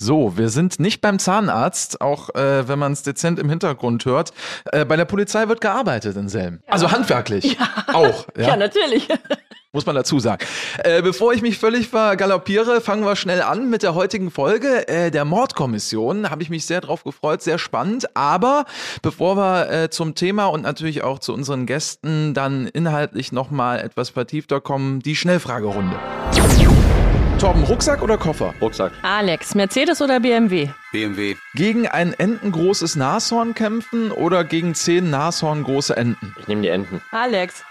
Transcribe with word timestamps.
So, 0.00 0.38
wir 0.38 0.48
sind 0.48 0.78
nicht 0.78 1.00
beim 1.00 1.18
Zahnarzt, 1.18 2.00
auch 2.00 2.32
äh, 2.36 2.68
wenn 2.68 2.78
man 2.78 2.92
es 2.92 3.02
dezent 3.02 3.40
im 3.40 3.50
Hintergrund 3.50 4.04
hört. 4.04 4.32
Äh, 4.66 4.84
bei 4.84 4.94
der 4.94 5.06
Polizei 5.06 5.48
wird 5.48 5.60
gearbeitet 5.60 6.16
in 6.16 6.28
Selm. 6.28 6.60
Ja. 6.66 6.72
Also 6.72 6.92
handwerklich. 6.92 7.58
Ja. 7.58 7.94
Auch. 7.94 8.28
Ja, 8.36 8.48
ja 8.48 8.56
natürlich. 8.56 9.08
Muss 9.72 9.84
man 9.86 9.96
dazu 9.96 10.20
sagen. 10.20 10.46
Äh, 10.78 11.02
bevor 11.02 11.32
ich 11.34 11.42
mich 11.42 11.58
völlig 11.58 11.88
vergaloppiere, 11.88 12.80
fangen 12.80 13.04
wir 13.04 13.16
schnell 13.16 13.42
an 13.42 13.68
mit 13.68 13.82
der 13.82 13.96
heutigen 13.96 14.30
Folge 14.30 14.86
äh, 14.86 15.10
der 15.10 15.24
Mordkommission. 15.24 16.30
Habe 16.30 16.42
ich 16.42 16.48
mich 16.48 16.64
sehr 16.64 16.80
drauf 16.80 17.02
gefreut, 17.02 17.42
sehr 17.42 17.58
spannend. 17.58 18.16
Aber 18.16 18.66
bevor 19.02 19.36
wir 19.36 19.70
äh, 19.70 19.90
zum 19.90 20.14
Thema 20.14 20.46
und 20.46 20.62
natürlich 20.62 21.02
auch 21.02 21.18
zu 21.18 21.34
unseren 21.34 21.66
Gästen 21.66 22.34
dann 22.34 22.68
inhaltlich 22.68 23.32
nochmal 23.32 23.80
etwas 23.80 24.10
vertiefter 24.10 24.60
kommen, 24.60 25.00
die 25.00 25.16
Schnellfragerunde. 25.16 25.96
Torben, 27.38 27.62
Rucksack 27.62 28.02
oder 28.02 28.18
Koffer? 28.18 28.52
Rucksack. 28.60 28.92
Alex, 29.02 29.54
Mercedes 29.54 30.02
oder 30.02 30.18
BMW? 30.18 30.70
BMW. 30.90 31.36
Gegen 31.54 31.86
ein 31.86 32.12
entengroßes 32.12 32.96
Nashorn 32.96 33.54
kämpfen 33.54 34.10
oder 34.10 34.42
gegen 34.42 34.74
zehn 34.74 35.08
Nashorngroße 35.10 35.96
Enten? 35.96 36.34
Ich 36.40 36.48
nehme 36.48 36.62
die 36.62 36.68
Enten. 36.68 37.00
Alex, 37.12 37.62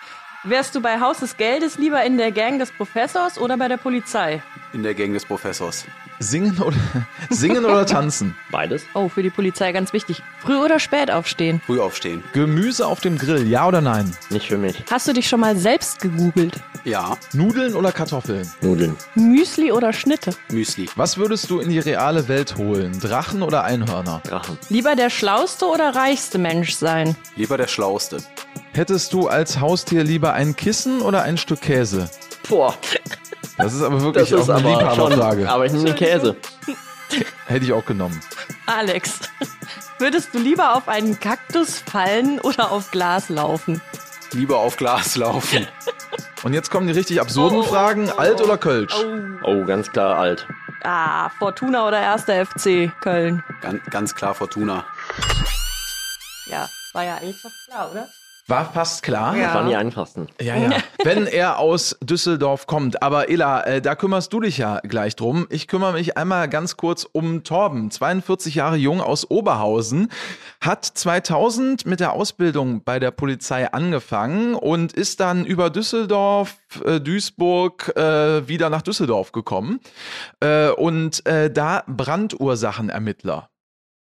wärst 0.50 0.76
du 0.76 0.82
bei 0.82 1.00
Haus 1.00 1.20
des 1.20 1.38
Geldes 1.38 1.78
lieber 1.78 2.04
in 2.04 2.18
der 2.18 2.32
Gang 2.32 2.60
des 2.60 2.72
Professors 2.72 3.38
oder 3.38 3.58
bei 3.58 3.68
der 3.68 3.78
Polizei? 3.78 4.42
In 4.74 4.84
der 4.84 4.94
Gang 4.94 5.14
des 5.14 5.26
Professors. 5.26 5.86
Singen 6.20 6.58
oder, 6.60 6.76
singen 7.30 7.64
oder 7.64 7.86
tanzen? 7.86 8.36
Beides. 8.52 8.84
Oh, 8.96 9.08
für 9.08 9.22
die 9.22 9.30
Polizei 9.30 9.72
ganz 9.72 9.94
wichtig. 9.94 10.24
Früh 10.40 10.58
oder 10.58 10.80
spät 10.80 11.12
aufstehen? 11.12 11.62
Früh 11.66 11.80
aufstehen. 11.80 12.24
Gemüse 12.34 12.88
auf 12.88 13.00
dem 13.00 13.18
Grill, 13.18 13.48
ja 13.48 13.68
oder 13.68 13.82
nein? 13.82 14.16
Nicht 14.30 14.48
für 14.48 14.58
mich. 14.58 14.84
Hast 14.90 15.08
du 15.08 15.14
dich 15.14 15.28
schon 15.30 15.40
mal 15.40 15.56
selbst 15.56 16.02
gegoogelt? 16.02 16.56
Ja. 16.86 17.18
Nudeln 17.34 17.76
oder 17.76 17.92
Kartoffeln? 17.92 18.50
Nudeln. 18.62 18.96
Müsli 19.14 19.72
oder 19.72 19.94
Schnitte? 19.94 20.32
Müsli. 20.52 20.90
Was 20.96 21.18
würdest 21.18 21.50
du 21.52 21.60
in 21.60 21.70
die 21.70 21.80
reale 21.80 22.28
Welt 22.28 22.58
holen? 22.58 23.00
Drachen 23.00 23.44
oder 23.44 23.64
Einhörner? 23.64 24.22
Drachen. 24.24 24.58
Lieber 24.70 24.96
der 24.96 25.10
schlauste 25.12 25.66
oder 25.66 25.96
reichste 25.96 26.40
Mensch 26.40 26.74
sein? 26.76 27.16
Lieber 27.36 27.58
der 27.58 27.68
schlauste. 27.68 28.18
Hättest 28.78 29.12
du 29.12 29.28
als 29.28 29.60
Haustier 29.60 30.04
lieber 30.04 30.34
ein 30.34 30.56
Kissen 30.56 31.02
oder 31.02 31.24
ein 31.24 31.40
Stück 31.40 31.62
Käse? 31.62 32.12
Boah. 32.48 32.76
Das 33.58 33.74
ist 33.74 33.82
aber 33.82 34.00
wirklich 34.04 34.30
das 34.30 34.48
auch 34.48 34.56
eine 34.56 34.70
Liebhaberfrage. 34.70 35.50
Aber 35.50 35.66
ich 35.66 35.72
nehme 35.72 35.86
den 35.86 35.96
Käse. 35.96 36.36
Hätte 37.48 37.66
ich 37.66 37.74
auch 37.74 37.84
genommen. 37.84 38.22
Alex, 38.68 39.22
würdest 39.98 40.32
du 40.32 40.38
lieber 40.38 40.76
auf 40.76 40.88
einen 40.90 41.20
Kaktus 41.20 41.80
fallen 41.80 42.40
oder 42.40 42.72
auf 42.72 42.92
Glas 42.92 43.30
laufen? 43.30 43.82
Lieber 44.32 44.60
auf 44.60 44.78
Glas 44.78 45.16
laufen. 45.16 45.68
Und 46.44 46.54
jetzt 46.54 46.70
kommen 46.70 46.86
die 46.86 46.94
richtig 46.94 47.20
absurden 47.20 47.58
oh, 47.58 47.64
Fragen. 47.64 48.12
Oh, 48.12 48.20
alt 48.20 48.42
oder 48.42 48.60
Kölsch? 48.60 48.94
Oh. 48.94 49.48
oh. 49.54 49.66
ganz 49.66 49.92
klar 49.92 50.20
alt. 50.20 50.46
Ah, 50.84 51.30
Fortuna 51.40 51.88
oder 51.88 52.14
1. 52.14 52.26
FC 52.26 52.92
Köln? 53.02 53.44
Ganz, 53.60 53.84
ganz 53.90 54.14
klar 54.14 54.36
Fortuna. 54.36 54.86
Ja, 56.46 56.70
war 56.94 57.04
ja 57.04 57.16
eigentlich 57.16 57.42
fast 57.42 57.56
klar, 57.66 57.90
oder? 57.90 58.08
War 58.50 58.72
fast 58.72 59.04
klar. 59.04 59.36
Ja. 59.36 59.48
Das 59.48 59.54
waren 59.56 59.68
die 59.68 59.76
einfachsten. 59.76 60.28
Ja, 60.40 60.56
ja. 60.56 60.70
Wenn 61.04 61.28
er 61.28 61.60
aus 61.60 61.98
Düsseldorf 62.02 62.66
kommt. 62.66 63.04
Aber 63.04 63.30
Ella, 63.30 63.62
äh, 63.64 63.82
da 63.82 63.96
kümmerst 63.96 64.32
du 64.32 64.40
dich 64.40 64.58
ja 64.58 64.80
gleich 64.84 65.18
drum. 65.18 65.48
Ich 65.50 65.68
kümmere 65.68 65.92
mich 65.92 66.16
einmal 66.16 66.48
ganz 66.48 66.78
kurz 66.78 67.04
um 67.12 67.44
Torben, 67.44 67.92
42 67.92 68.56
Jahre 68.56 68.78
jung 68.78 69.02
aus 69.02 69.30
Oberhausen, 69.30 70.10
hat 70.62 70.86
2000 70.86 71.86
mit 71.86 72.00
der 72.00 72.14
Ausbildung 72.14 72.84
bei 72.86 73.00
der 73.00 73.12
Polizei 73.12 73.70
angefangen 73.70 74.56
und 74.56 74.94
ist 74.94 75.20
dann 75.20 75.46
über 75.46 75.70
Düsseldorf, 75.70 76.56
äh, 76.86 77.02
Duisburg 77.02 77.98
äh, 77.98 78.48
wieder 78.48 78.70
nach 78.70 78.82
Düsseldorf 78.82 79.34
gekommen 79.34 79.82
äh, 80.40 80.70
und 80.70 81.26
äh, 81.26 81.52
da 81.52 81.84
Brandursachenermittler. 81.86 83.50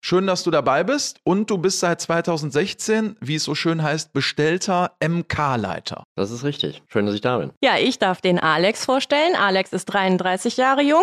Schön, 0.08 0.28
dass 0.28 0.44
du 0.44 0.52
dabei 0.52 0.84
bist 0.84 1.20
und 1.24 1.50
du 1.50 1.58
bist 1.58 1.80
seit 1.80 2.00
2016, 2.00 3.18
wie 3.22 3.34
es 3.34 3.44
so 3.44 3.56
schön 3.56 3.82
heißt, 3.82 4.14
bestellter 4.14 4.92
MK-Leiter. 5.04 6.04
Das 6.16 6.30
ist 6.30 6.44
richtig. 6.44 6.84
Schön, 6.88 7.08
dass 7.08 7.16
ich 7.16 7.22
da 7.22 7.40
bin. 7.40 7.54
Ja, 7.64 7.80
ich 7.80 7.98
darf 7.98 8.22
den 8.22 8.38
Alex 8.38 8.86
vorstellen. 8.86 9.36
Alex 9.36 9.74
ist 9.74 9.86
33 9.86 10.58
Jahre 10.58 10.84
jung, 10.84 11.02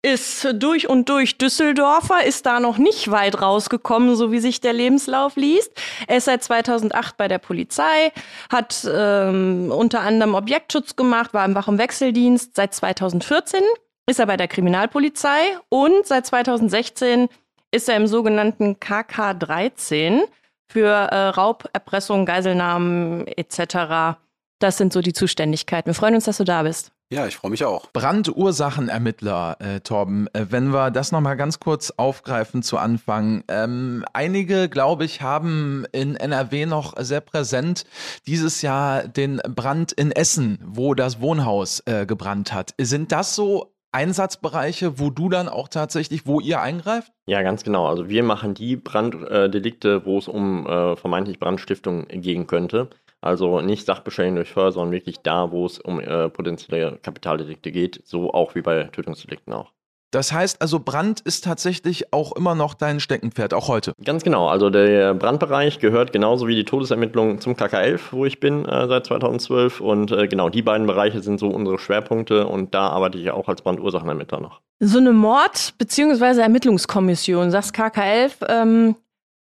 ist 0.00 0.46
durch 0.54 0.88
und 0.88 1.08
durch 1.08 1.38
Düsseldorfer, 1.38 2.24
ist 2.24 2.46
da 2.46 2.60
noch 2.60 2.78
nicht 2.78 3.10
weit 3.10 3.42
rausgekommen, 3.42 4.14
so 4.14 4.30
wie 4.30 4.38
sich 4.38 4.60
der 4.60 4.74
Lebenslauf 4.74 5.34
liest. 5.34 5.72
Er 6.06 6.18
ist 6.18 6.26
seit 6.26 6.44
2008 6.44 7.16
bei 7.16 7.26
der 7.26 7.38
Polizei, 7.38 8.12
hat 8.48 8.88
ähm, 8.88 9.72
unter 9.72 10.02
anderem 10.02 10.36
Objektschutz 10.36 10.94
gemacht, 10.94 11.34
war 11.34 11.44
im 11.44 11.56
Wach- 11.56 11.66
und 11.66 11.78
Wechseldienst. 11.78 12.54
Seit 12.54 12.74
2014 12.74 13.60
ist 14.08 14.20
er 14.20 14.26
bei 14.26 14.36
der 14.36 14.46
Kriminalpolizei 14.46 15.58
und 15.68 16.06
seit 16.06 16.26
2016 16.26 17.28
ist 17.76 17.88
er 17.90 17.96
im 17.96 18.06
sogenannten 18.06 18.80
KK 18.80 19.34
13 19.34 20.22
für 20.66 20.88
äh, 20.88 21.28
Raub, 21.28 21.68
Erpressung, 21.74 22.24
Geiselnahmen 22.24 23.26
etc. 23.26 24.18
Das 24.58 24.78
sind 24.78 24.92
so 24.94 25.02
die 25.02 25.12
Zuständigkeiten. 25.12 25.88
Wir 25.88 25.94
freuen 25.94 26.14
uns, 26.14 26.24
dass 26.24 26.38
du 26.38 26.44
da 26.44 26.62
bist. 26.62 26.90
Ja, 27.08 27.24
ich 27.28 27.36
freue 27.36 27.52
mich 27.52 27.64
auch. 27.64 27.92
Brandursachenermittler, 27.92 29.58
äh, 29.60 29.80
Torben, 29.80 30.26
äh, 30.32 30.46
wenn 30.48 30.72
wir 30.72 30.90
das 30.90 31.12
nochmal 31.12 31.36
ganz 31.36 31.60
kurz 31.60 31.92
aufgreifen 31.96 32.64
zu 32.64 32.78
Anfang. 32.78 33.44
Ähm, 33.46 34.04
einige, 34.12 34.68
glaube 34.68 35.04
ich, 35.04 35.22
haben 35.22 35.86
in 35.92 36.16
NRW 36.16 36.66
noch 36.66 36.94
sehr 36.98 37.20
präsent 37.20 37.84
dieses 38.26 38.60
Jahr 38.60 39.06
den 39.06 39.40
Brand 39.48 39.92
in 39.92 40.10
Essen, 40.10 40.58
wo 40.64 40.94
das 40.94 41.20
Wohnhaus 41.20 41.80
äh, 41.86 42.06
gebrannt 42.06 42.52
hat. 42.52 42.74
Sind 42.76 43.12
das 43.12 43.36
so 43.36 43.75
Einsatzbereiche, 43.96 44.98
wo 45.00 45.08
du 45.08 45.30
dann 45.30 45.48
auch 45.48 45.68
tatsächlich, 45.68 46.26
wo 46.26 46.38
ihr 46.38 46.60
eingreift? 46.60 47.12
Ja, 47.26 47.40
ganz 47.40 47.64
genau. 47.64 47.86
Also 47.86 48.10
wir 48.10 48.22
machen 48.22 48.52
die 48.52 48.76
Branddelikte, 48.76 50.04
wo 50.04 50.18
es 50.18 50.28
um 50.28 50.66
äh, 50.66 50.96
vermeintlich 50.96 51.38
Brandstiftung 51.38 52.06
gehen 52.08 52.46
könnte. 52.46 52.90
Also 53.22 53.62
nicht 53.62 53.86
Sachbeschädigung 53.86 54.36
durch 54.36 54.52
Feuer, 54.52 54.70
sondern 54.70 54.92
wirklich 54.92 55.20
da, 55.22 55.50
wo 55.50 55.64
es 55.64 55.78
um 55.78 55.98
äh, 55.98 56.28
potenzielle 56.28 56.98
Kapitaldelikte 56.98 57.72
geht, 57.72 58.02
so 58.04 58.34
auch 58.34 58.54
wie 58.54 58.60
bei 58.60 58.84
Tötungsdelikten 58.84 59.54
auch. 59.54 59.72
Das 60.16 60.32
heißt 60.32 60.62
also, 60.62 60.80
Brand 60.80 61.20
ist 61.20 61.44
tatsächlich 61.44 62.14
auch 62.14 62.32
immer 62.32 62.54
noch 62.54 62.72
dein 62.72 63.00
Steckenpferd, 63.00 63.52
auch 63.52 63.68
heute. 63.68 63.92
Ganz 64.02 64.24
genau. 64.24 64.48
Also 64.48 64.70
der 64.70 65.12
Brandbereich 65.12 65.78
gehört 65.78 66.14
genauso 66.14 66.48
wie 66.48 66.54
die 66.54 66.64
Todesermittlung 66.64 67.38
zum 67.38 67.52
KK11, 67.52 68.00
wo 68.12 68.24
ich 68.24 68.40
bin 68.40 68.64
äh, 68.64 68.88
seit 68.88 69.04
2012. 69.04 69.82
Und 69.82 70.12
äh, 70.12 70.26
genau 70.26 70.48
die 70.48 70.62
beiden 70.62 70.86
Bereiche 70.86 71.20
sind 71.20 71.38
so 71.38 71.48
unsere 71.48 71.78
Schwerpunkte 71.78 72.46
und 72.46 72.74
da 72.74 72.88
arbeite 72.88 73.18
ich 73.18 73.30
auch 73.30 73.46
als 73.46 73.60
Brandursachenermittler 73.60 74.40
noch. 74.40 74.62
So 74.80 74.96
eine 74.96 75.12
Mord- 75.12 75.74
bzw. 75.76 76.40
Ermittlungskommission, 76.40 77.50
sagst 77.50 77.74
KK11, 77.74 78.32
ähm, 78.48 78.96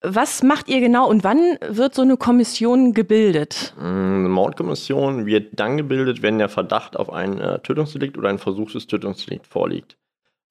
was 0.02 0.42
macht 0.42 0.68
ihr 0.68 0.80
genau 0.80 1.08
und 1.08 1.24
wann 1.24 1.56
wird 1.66 1.94
so 1.94 2.02
eine 2.02 2.18
Kommission 2.18 2.92
gebildet? 2.92 3.72
Eine 3.80 4.28
Mordkommission 4.28 5.24
wird 5.24 5.58
dann 5.58 5.78
gebildet, 5.78 6.20
wenn 6.20 6.36
der 6.36 6.50
Verdacht 6.50 6.94
auf 6.98 7.10
ein 7.10 7.40
äh, 7.40 7.58
Tötungsdelikt 7.60 8.18
oder 8.18 8.28
ein 8.28 8.38
versuchtes 8.38 8.86
Tötungsdelikt 8.86 9.46
vorliegt. 9.46 9.96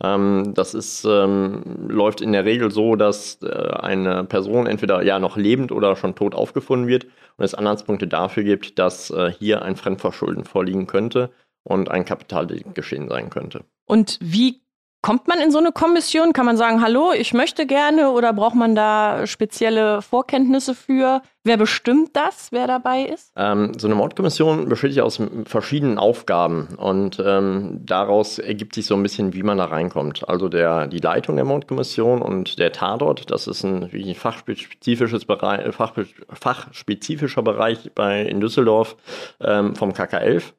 Ähm, 0.03 0.53
das 0.53 0.74
ist, 0.74 1.06
ähm, 1.06 1.88
läuft 1.88 2.22
in 2.22 2.31
der 2.31 2.46
Regel 2.46 2.72
so, 2.72 2.96
dass 2.96 3.41
äh, 3.41 3.47
eine 3.47 4.24
Person 4.25 4.68
entweder 4.68 5.02
ja 5.02 5.19
noch 5.19 5.38
lebend 5.38 5.72
oder 5.72 5.96
schon 5.96 6.16
tot 6.16 6.35
aufgefunden 6.35 6.88
wird 6.88 7.06
und 7.38 7.46
es 7.46 7.56
Anhaltspunkte 7.56 8.07
dafür 8.07 8.44
gibt, 8.44 8.78
dass 8.78 9.09
äh, 9.09 9.31
hier 9.31 9.63
ein 9.63 9.75
Fremdverschulden 9.75 10.46
vorliegen 10.46 10.86
könnte 10.86 11.31
und 11.63 11.90
ein 11.90 12.06
Kapitaldelikt 12.06 12.75
geschehen 12.75 13.09
sein 13.09 13.30
könnte. 13.30 13.63
Und 13.86 14.19
wie 14.22 14.62
Kommt 15.02 15.28
man 15.28 15.40
in 15.40 15.52
so 15.52 15.59
eine 15.59 15.72
Kommission? 15.72 16.34
Kann 16.34 16.46
man 16.46 16.58
sagen, 16.58 16.81
hallo, 16.81 17.13
ich 17.13 17.34
möchte 17.34 17.68
gerne 17.68 18.09
oder 18.09 18.34
braucht 18.34 18.56
man 18.56 18.75
da 18.75 19.28
spezielle 19.28 20.02
Vorkenntnisse 20.02 20.74
für? 20.74 21.22
Wer 21.44 21.56
bestimmt 21.56 22.09
das, 22.13 22.52
wer 22.52 22.68
dabei 22.68 23.03
ist? 23.03 23.31
Ähm, 23.38 23.72
so 23.78 23.88
eine 23.88 23.96
Mordkommission 23.96 24.68
besteht 24.68 24.94
ja 24.94 25.03
aus 25.03 25.22
verschiedenen 25.46 25.97
Aufgaben 25.97 26.75
und 26.78 27.24
ähm, 27.24 27.80
daraus 27.86 28.40
ergibt 28.40 28.75
sich 28.75 28.88
so 28.88 28.96
ein 28.96 29.03
bisschen, 29.03 29.34
wie 29.34 29.44
man 29.44 29.59
da 29.59 29.66
reinkommt. 29.66 30.28
Also 30.28 30.50
der, 30.50 30.88
die 30.88 31.00
Leitung 31.00 31.36
der 31.38 31.46
Mordkommission 31.46 32.21
und 32.21 32.60
der 32.60 32.74
Tatort, 32.74 33.31
das 33.31 33.48
ist 33.48 33.63
ein 33.63 33.94
wirklich 33.94 34.18
fachspezifisches 34.18 35.25
Bereich, 35.25 35.74
fach, 35.74 35.94
fachspezifischer 36.33 37.44
Bereich 37.44 37.92
bei, 37.94 38.24
in 38.24 38.42
Düsseldorf 38.42 38.98
ähm, 39.39 39.75
vom 39.75 39.92
KK11. 39.92 40.54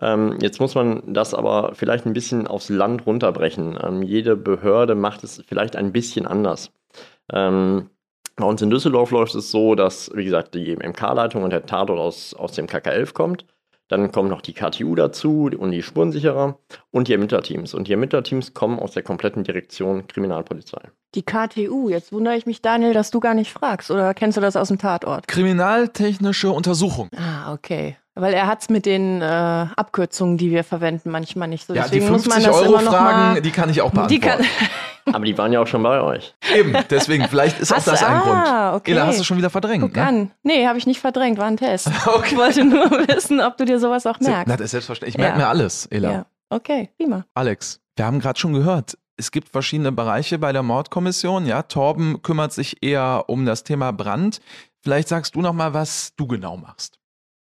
Ähm, 0.00 0.38
jetzt 0.40 0.60
muss 0.60 0.74
man 0.74 1.02
das 1.12 1.34
aber 1.34 1.72
vielleicht 1.74 2.06
ein 2.06 2.12
bisschen 2.12 2.46
aufs 2.46 2.68
Land 2.68 3.06
runterbrechen. 3.06 3.78
Ähm, 3.82 4.02
jede 4.02 4.36
Behörde 4.36 4.94
macht 4.94 5.24
es 5.24 5.42
vielleicht 5.46 5.76
ein 5.76 5.92
bisschen 5.92 6.26
anders. 6.26 6.70
Ähm, 7.32 7.90
bei 8.36 8.44
uns 8.44 8.60
in 8.60 8.70
Düsseldorf 8.70 9.10
läuft 9.10 9.34
es 9.34 9.50
so, 9.50 9.74
dass, 9.74 10.10
wie 10.14 10.24
gesagt, 10.24 10.54
die 10.54 10.76
MK-Leitung 10.76 11.42
und 11.42 11.50
der 11.50 11.64
Tatort 11.64 11.98
aus, 11.98 12.34
aus 12.34 12.52
dem 12.52 12.66
KK11 12.66 13.14
kommt. 13.14 13.46
Dann 13.88 14.10
kommen 14.10 14.28
noch 14.28 14.40
die 14.40 14.52
KTU 14.52 14.96
dazu 14.96 15.48
und 15.56 15.70
die 15.70 15.82
Spurensicherer 15.82 16.58
und 16.90 17.08
die 17.08 17.12
Ermittlerteams. 17.12 17.72
Und 17.72 17.86
die 17.86 17.92
Ermittlerteams 17.92 18.52
kommen 18.52 18.80
aus 18.80 18.92
der 18.92 19.04
kompletten 19.04 19.44
Direktion 19.44 20.08
Kriminalpolizei. 20.08 20.90
Die 21.14 21.22
KTU, 21.22 21.88
jetzt 21.88 22.12
wundere 22.12 22.36
ich 22.36 22.46
mich, 22.46 22.60
Daniel, 22.62 22.92
dass 22.92 23.12
du 23.12 23.20
gar 23.20 23.34
nicht 23.34 23.52
fragst. 23.52 23.90
Oder 23.92 24.12
kennst 24.12 24.36
du 24.36 24.40
das 24.40 24.56
aus 24.56 24.68
dem 24.68 24.78
Tatort? 24.78 25.28
Kriminaltechnische 25.28 26.50
Untersuchung. 26.50 27.08
Ah, 27.16 27.52
okay. 27.54 27.96
Weil 28.18 28.32
er 28.32 28.46
hat 28.46 28.62
es 28.62 28.70
mit 28.70 28.86
den 28.86 29.20
äh, 29.20 29.24
Abkürzungen, 29.24 30.38
die 30.38 30.50
wir 30.50 30.64
verwenden, 30.64 31.10
manchmal 31.10 31.48
nicht 31.48 31.66
so. 31.66 31.74
Ja, 31.74 31.82
Deswegen 31.82 32.06
die 32.06 32.12
50 32.12 32.34
muss 32.34 32.42
man 32.44 32.44
das 32.52 32.62
Euro 32.62 32.78
Fragen, 32.78 33.42
die 33.42 33.50
kann 33.50 33.68
ich 33.68 33.82
auch 33.82 33.90
beantworten. 33.90 34.08
Die 34.14 34.20
kann 34.20 34.40
Aber 35.14 35.24
die 35.24 35.36
waren 35.38 35.52
ja 35.52 35.60
auch 35.60 35.66
schon 35.66 35.82
bei 35.82 36.00
euch. 36.00 36.34
Eben, 36.52 36.74
deswegen, 36.90 37.28
vielleicht 37.28 37.60
ist 37.60 37.72
Hast 37.72 37.86
auch 37.88 37.92
das 37.92 38.00
du- 38.00 38.06
ein 38.06 38.12
ah, 38.16 38.70
Grund. 38.70 38.80
okay. 38.80 38.90
Ela, 38.92 39.06
hast 39.06 39.20
du 39.20 39.24
schon 39.24 39.36
wieder 39.36 39.50
verdrängt, 39.50 39.82
Guck 39.82 39.94
ne? 39.96 40.02
an. 40.02 40.30
Nee, 40.42 40.66
habe 40.66 40.78
ich 40.78 40.86
nicht 40.86 41.00
verdrängt, 41.00 41.38
war 41.38 41.46
ein 41.46 41.56
Test. 41.58 41.90
Okay. 42.06 42.30
Ich 42.32 42.36
wollte 42.36 42.64
nur 42.64 42.90
wissen, 43.08 43.40
ob 43.40 43.56
du 43.58 43.64
dir 43.66 43.78
sowas 43.78 44.06
auch 44.06 44.18
merkst. 44.18 44.48
Na, 44.48 44.56
das 44.56 44.64
ist 44.64 44.70
selbstverständlich. 44.72 45.14
Ich 45.14 45.20
merke 45.20 45.38
Ja. 45.38 45.44
mir 45.44 45.48
alles, 45.48 45.86
Ela. 45.86 46.10
ja. 46.10 46.26
Okay, 46.48 46.88
prima. 46.96 47.24
Alex, 47.34 47.80
wir 47.96 48.04
haben 48.06 48.18
gerade 48.18 48.38
schon 48.38 48.52
gehört, 48.54 48.96
es 49.16 49.30
gibt 49.30 49.48
verschiedene 49.50 49.92
Bereiche 49.92 50.38
bei 50.38 50.52
der 50.52 50.62
Mordkommission. 50.62 51.46
Ja, 51.46 51.62
Torben 51.62 52.22
kümmert 52.22 52.52
sich 52.52 52.82
eher 52.82 53.24
um 53.28 53.44
das 53.46 53.62
Thema 53.62 53.92
Brand. 53.92 54.40
Vielleicht 54.82 55.08
sagst 55.08 55.34
du 55.34 55.40
noch 55.40 55.52
mal, 55.52 55.74
was 55.74 56.14
du 56.16 56.26
genau 56.26 56.56
machst. 56.56 56.98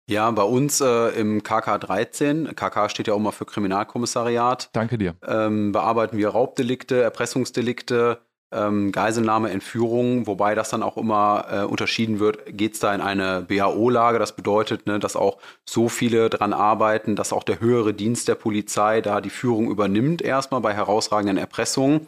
Ja, 0.09 0.31
bei 0.31 0.45
uns 0.45 0.81
äh, 0.81 1.09
im 1.19 1.43
KK 1.43 1.79
13, 1.79 2.55
KK 2.55 2.89
steht 2.91 3.09
ja 3.09 3.15
auch 3.15 3.19
mal 3.19 3.33
für 3.33 3.45
Kriminalkommissariat, 3.45 4.71
Danke 4.73 4.99
dir. 4.99 5.17
ähm, 5.27 5.73
bearbeiten 5.73 6.17
wir 6.17 6.29
Raubdelikte, 6.29 7.03
Erpressungsdelikte, 7.03 8.21
ähm, 8.53 8.93
Geiselnahme, 8.93 9.51
Entführung, 9.51 10.29
wobei 10.29 10.55
das 10.55 10.71
dann 10.71 10.85
auch 10.85 10.97
immer 10.97 11.47
äh, 11.51 11.63
unterschieden 11.65 12.21
wird, 12.21 12.39
geht 12.57 12.75
es 12.75 12.79
da 12.79 12.95
in 12.95 13.01
eine 13.01 13.43
BAO-Lage, 13.43 14.21
das 14.21 14.37
bedeutet, 14.37 14.87
ne, 14.87 15.01
dass 15.01 15.17
auch 15.17 15.39
so 15.69 15.89
viele 15.89 16.31
dran 16.31 16.53
arbeiten, 16.53 17.17
dass 17.17 17.33
auch 17.33 17.43
der 17.43 17.59
höhere 17.59 17.93
Dienst 17.93 18.29
der 18.29 18.37
Polizei 18.37 19.01
da 19.01 19.21
die 19.21 19.31
Führung 19.31 19.69
übernimmt, 19.69 20.23
erstmal 20.23 20.61
bei 20.61 20.73
herausragenden 20.73 21.37
Erpressungen. 21.37 22.07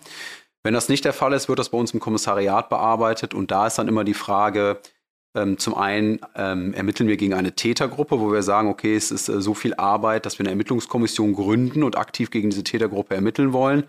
Wenn 0.63 0.75
das 0.75 0.89
nicht 0.89 1.05
der 1.05 1.13
Fall 1.13 1.33
ist, 1.33 1.49
wird 1.49 1.59
das 1.59 1.71
bei 1.71 1.79
uns 1.79 1.93
im 1.93 2.01
Kommissariat 2.01 2.69
bearbeitet. 2.69 3.35
Und 3.35 3.51
da 3.51 3.67
ist 3.67 3.79
dann 3.79 3.89
immer 3.89 4.05
die 4.05 4.15
Frage, 4.15 4.79
ähm, 5.39 5.59
zum 5.59 5.75
einen 5.75 6.21
ähm, 6.35 6.75
ermitteln 6.75 7.09
wir 7.09 7.17
gegen 7.17 7.35
eine 7.35 7.53
Tätergruppe, 7.53 8.21
wo 8.21 8.33
wir 8.33 8.43
sagen, 8.43 8.69
okay, 8.69 8.95
es 8.97 9.11
ist 9.11 9.29
äh, 9.29 9.41
so 9.41 9.55
viel 9.55 9.75
Arbeit, 9.75 10.27
dass 10.27 10.39
wir 10.39 10.45
eine 10.45 10.51
Ermittlungskommission 10.51 11.35
gründen 11.35 11.83
und 11.83 11.97
aktiv 11.97 12.31
gegen 12.31 12.51
diese 12.51 12.65
Tätergruppe 12.65 13.15
ermitteln 13.15 13.53
wollen. 13.53 13.85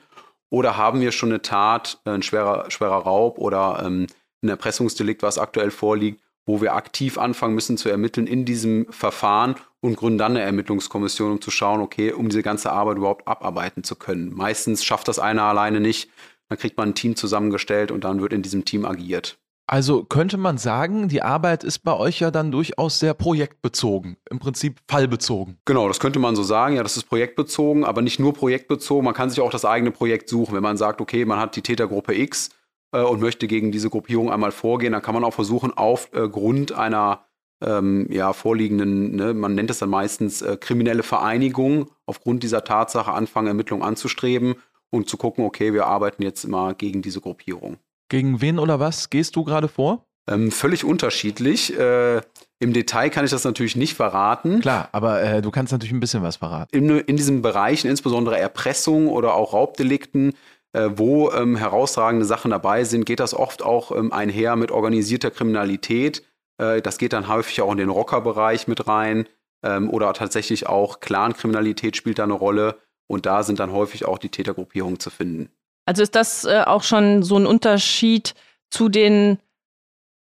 Oder 0.50 0.78
haben 0.78 1.02
wir 1.02 1.12
schon 1.12 1.30
eine 1.30 1.42
Tat, 1.42 2.00
äh, 2.06 2.12
ein 2.12 2.24
schwerer, 2.24 2.70
schwerer 2.70 2.98
Raub 2.98 3.38
oder 3.38 3.82
ähm, 3.86 4.08
ein 4.44 4.50
Erpressungsdelikt, 4.50 5.24
was 5.24 5.38
aktuell 5.38 5.72
vorliegt, 5.72 6.22
wo 6.46 6.62
wir 6.62 6.76
aktiv 6.76 7.18
anfangen 7.18 7.56
müssen 7.56 7.78
zu 7.78 7.90
ermitteln 7.90 8.28
in 8.28 8.46
diesem 8.46 8.86
Verfahren 8.92 9.56
und 9.82 9.96
gründen 9.96 10.18
dann 10.18 10.32
eine 10.32 10.42
Ermittlungskommission, 10.42 11.34
um 11.34 11.42
zu 11.42 11.52
schauen, 11.52 11.82
okay, 11.82 12.12
um 12.12 12.30
diese 12.30 12.44
ganze 12.44 12.72
Arbeit 12.72 12.98
überhaupt 12.98 13.28
abarbeiten 13.28 13.84
zu 13.84 13.96
können. 13.96 14.34
Meistens 14.34 14.84
schafft 14.84 15.08
das 15.08 15.20
einer 15.20 15.44
alleine 15.44 15.80
nicht. 15.80 16.10
Dann 16.50 16.58
kriegt 16.58 16.78
man 16.78 16.90
ein 16.90 16.96
Team 16.96 17.16
zusammengestellt 17.16 17.92
und 17.92 18.04
dann 18.04 18.22
wird 18.22 18.34
in 18.34 18.42
diesem 18.42 18.66
Team 18.66 18.86
agiert. 18.86 19.39
Also 19.72 20.04
könnte 20.04 20.38
man 20.38 20.58
sagen, 20.58 21.10
die 21.10 21.22
Arbeit 21.22 21.64
ist 21.64 21.80
bei 21.80 21.96
euch 21.96 22.22
ja 22.22 22.32
dann 22.32 22.52
durchaus 22.52 22.98
sehr 22.98 23.14
projektbezogen, 23.14 24.18
im 24.32 24.40
Prinzip 24.40 24.80
fallbezogen. 24.88 25.60
Genau, 25.66 25.88
das 25.88 26.00
könnte 26.00 26.18
man 26.18 26.36
so 26.36 26.42
sagen. 26.42 26.76
Ja, 26.76 26.82
das 26.82 26.98
ist 26.98 27.04
projektbezogen, 27.04 27.86
aber 27.86 28.02
nicht 28.02 28.20
nur 28.20 28.34
projektbezogen. 28.34 29.06
Man 29.06 29.14
kann 29.14 29.30
sich 29.30 29.42
auch 29.42 29.52
das 29.52 29.66
eigene 29.66 29.92
Projekt 29.92 30.28
suchen. 30.28 30.56
Wenn 30.56 30.64
man 30.64 30.76
sagt, 30.76 31.02
okay, 31.02 31.24
man 31.24 31.38
hat 31.38 31.56
die 31.56 31.62
Tätergruppe 31.62 32.18
X 32.18 32.50
äh, 32.94 33.04
und 33.04 33.22
möchte 33.22 33.46
gegen 33.46 33.72
diese 33.72 33.92
Gruppierung 33.92 34.32
einmal 34.32 34.52
vorgehen, 34.52 34.92
dann 34.94 35.04
kann 35.04 35.14
man 35.14 35.24
auch 35.24 35.36
versuchen, 35.36 35.72
auf 35.72 36.10
äh, 36.14 36.74
einer 36.74 37.26
ähm, 37.62 38.08
ja, 38.10 38.34
vorliegenden, 38.34 39.16
ne, 39.18 39.36
man 39.36 39.54
nennt 39.54 39.70
es 39.70 39.78
dann 39.78 39.90
meistens 39.90 40.42
äh, 40.42 40.58
kriminelle 40.58 41.04
Vereinigung, 41.04 41.92
aufgrund 42.08 42.42
dieser 42.42 42.64
Tatsache 42.64 43.12
anfangen, 43.12 43.50
Ermittlungen 43.50 43.84
anzustreben 43.84 44.56
und 44.90 45.08
zu 45.08 45.18
gucken, 45.18 45.46
okay, 45.46 45.74
wir 45.74 45.86
arbeiten 45.86 46.24
jetzt 46.24 46.44
immer 46.44 46.74
gegen 46.74 47.04
diese 47.04 47.22
Gruppierung. 47.22 47.78
Gegen 48.10 48.42
wen 48.42 48.60
oder 48.60 48.80
was 48.80 49.10
gehst 49.10 49.36
du 49.36 49.44
gerade 49.44 49.68
vor? 49.68 50.06
Ähm, 50.28 50.52
völlig 50.52 50.84
unterschiedlich. 50.84 51.78
Äh, 51.78 52.22
Im 52.60 52.74
Detail 52.74 53.10
kann 53.10 53.26
ich 53.26 53.32
das 53.32 53.44
natürlich 53.44 53.76
nicht 53.76 53.96
verraten. 53.96 54.60
Klar, 54.60 54.90
aber 54.92 55.22
äh, 55.22 55.42
du 55.42 55.50
kannst 55.52 55.72
natürlich 55.72 55.94
ein 55.94 56.00
bisschen 56.00 56.24
was 56.24 56.38
verraten. 56.38 56.76
in, 56.76 56.90
in 56.90 57.18
diesen 57.18 57.42
Bereichen, 57.42 57.90
insbesondere 57.90 58.38
Erpressung 58.38 59.08
oder 59.08 59.34
auch 59.34 59.54
Raubdelikten, 59.54 60.34
äh, 60.74 60.90
wo 60.96 61.32
ähm, 61.32 61.56
herausragende 61.56 62.26
Sachen 62.26 62.52
dabei 62.52 62.84
sind, 62.84 63.06
geht 63.06 63.20
das 63.20 63.34
oft 63.34 63.64
auch 63.64 63.96
ähm, 63.96 64.12
einher 64.14 64.56
mit 64.56 64.72
organisierter 64.72 65.32
Kriminalität. 65.32 66.24
Äh, 66.60 66.82
das 66.82 67.00
geht 67.00 67.14
dann 67.14 67.28
häufig 67.28 67.62
auch 67.62 67.72
in 67.72 67.80
den 67.80 67.90
Rockerbereich 67.90 68.68
mit 68.68 68.88
rein 68.88 69.26
ähm, 69.64 69.90
oder 69.90 70.14
tatsächlich 70.14 70.68
auch 70.68 71.00
Clankriminalität 71.00 71.96
spielt 71.98 72.20
da 72.20 72.24
eine 72.24 72.34
Rolle 72.34 72.78
und 73.08 73.26
da 73.26 73.42
sind 73.42 73.60
dann 73.60 73.72
häufig 73.72 74.06
auch 74.06 74.20
die 74.20 74.30
Tätergruppierungen 74.30 75.00
zu 75.00 75.10
finden. 75.10 75.50
Also 75.90 76.04
ist 76.04 76.14
das 76.14 76.46
äh, 76.46 76.62
auch 76.68 76.84
schon 76.84 77.24
so 77.24 77.36
ein 77.36 77.48
Unterschied 77.48 78.36
zu 78.70 78.90
den, 78.90 79.40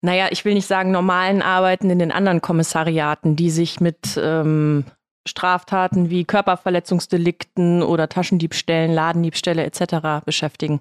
naja, 0.00 0.28
ich 0.30 0.46
will 0.46 0.54
nicht 0.54 0.66
sagen 0.66 0.92
normalen 0.92 1.42
Arbeiten 1.42 1.90
in 1.90 1.98
den 1.98 2.10
anderen 2.10 2.40
Kommissariaten, 2.40 3.36
die 3.36 3.50
sich 3.50 3.78
mit 3.78 4.18
ähm, 4.18 4.86
Straftaten 5.26 6.08
wie 6.08 6.24
Körperverletzungsdelikten 6.24 7.82
oder 7.82 8.08
Taschendiebstählen, 8.08 8.94
Ladendiebstähle 8.94 9.62
etc. 9.62 10.24
beschäftigen. 10.24 10.80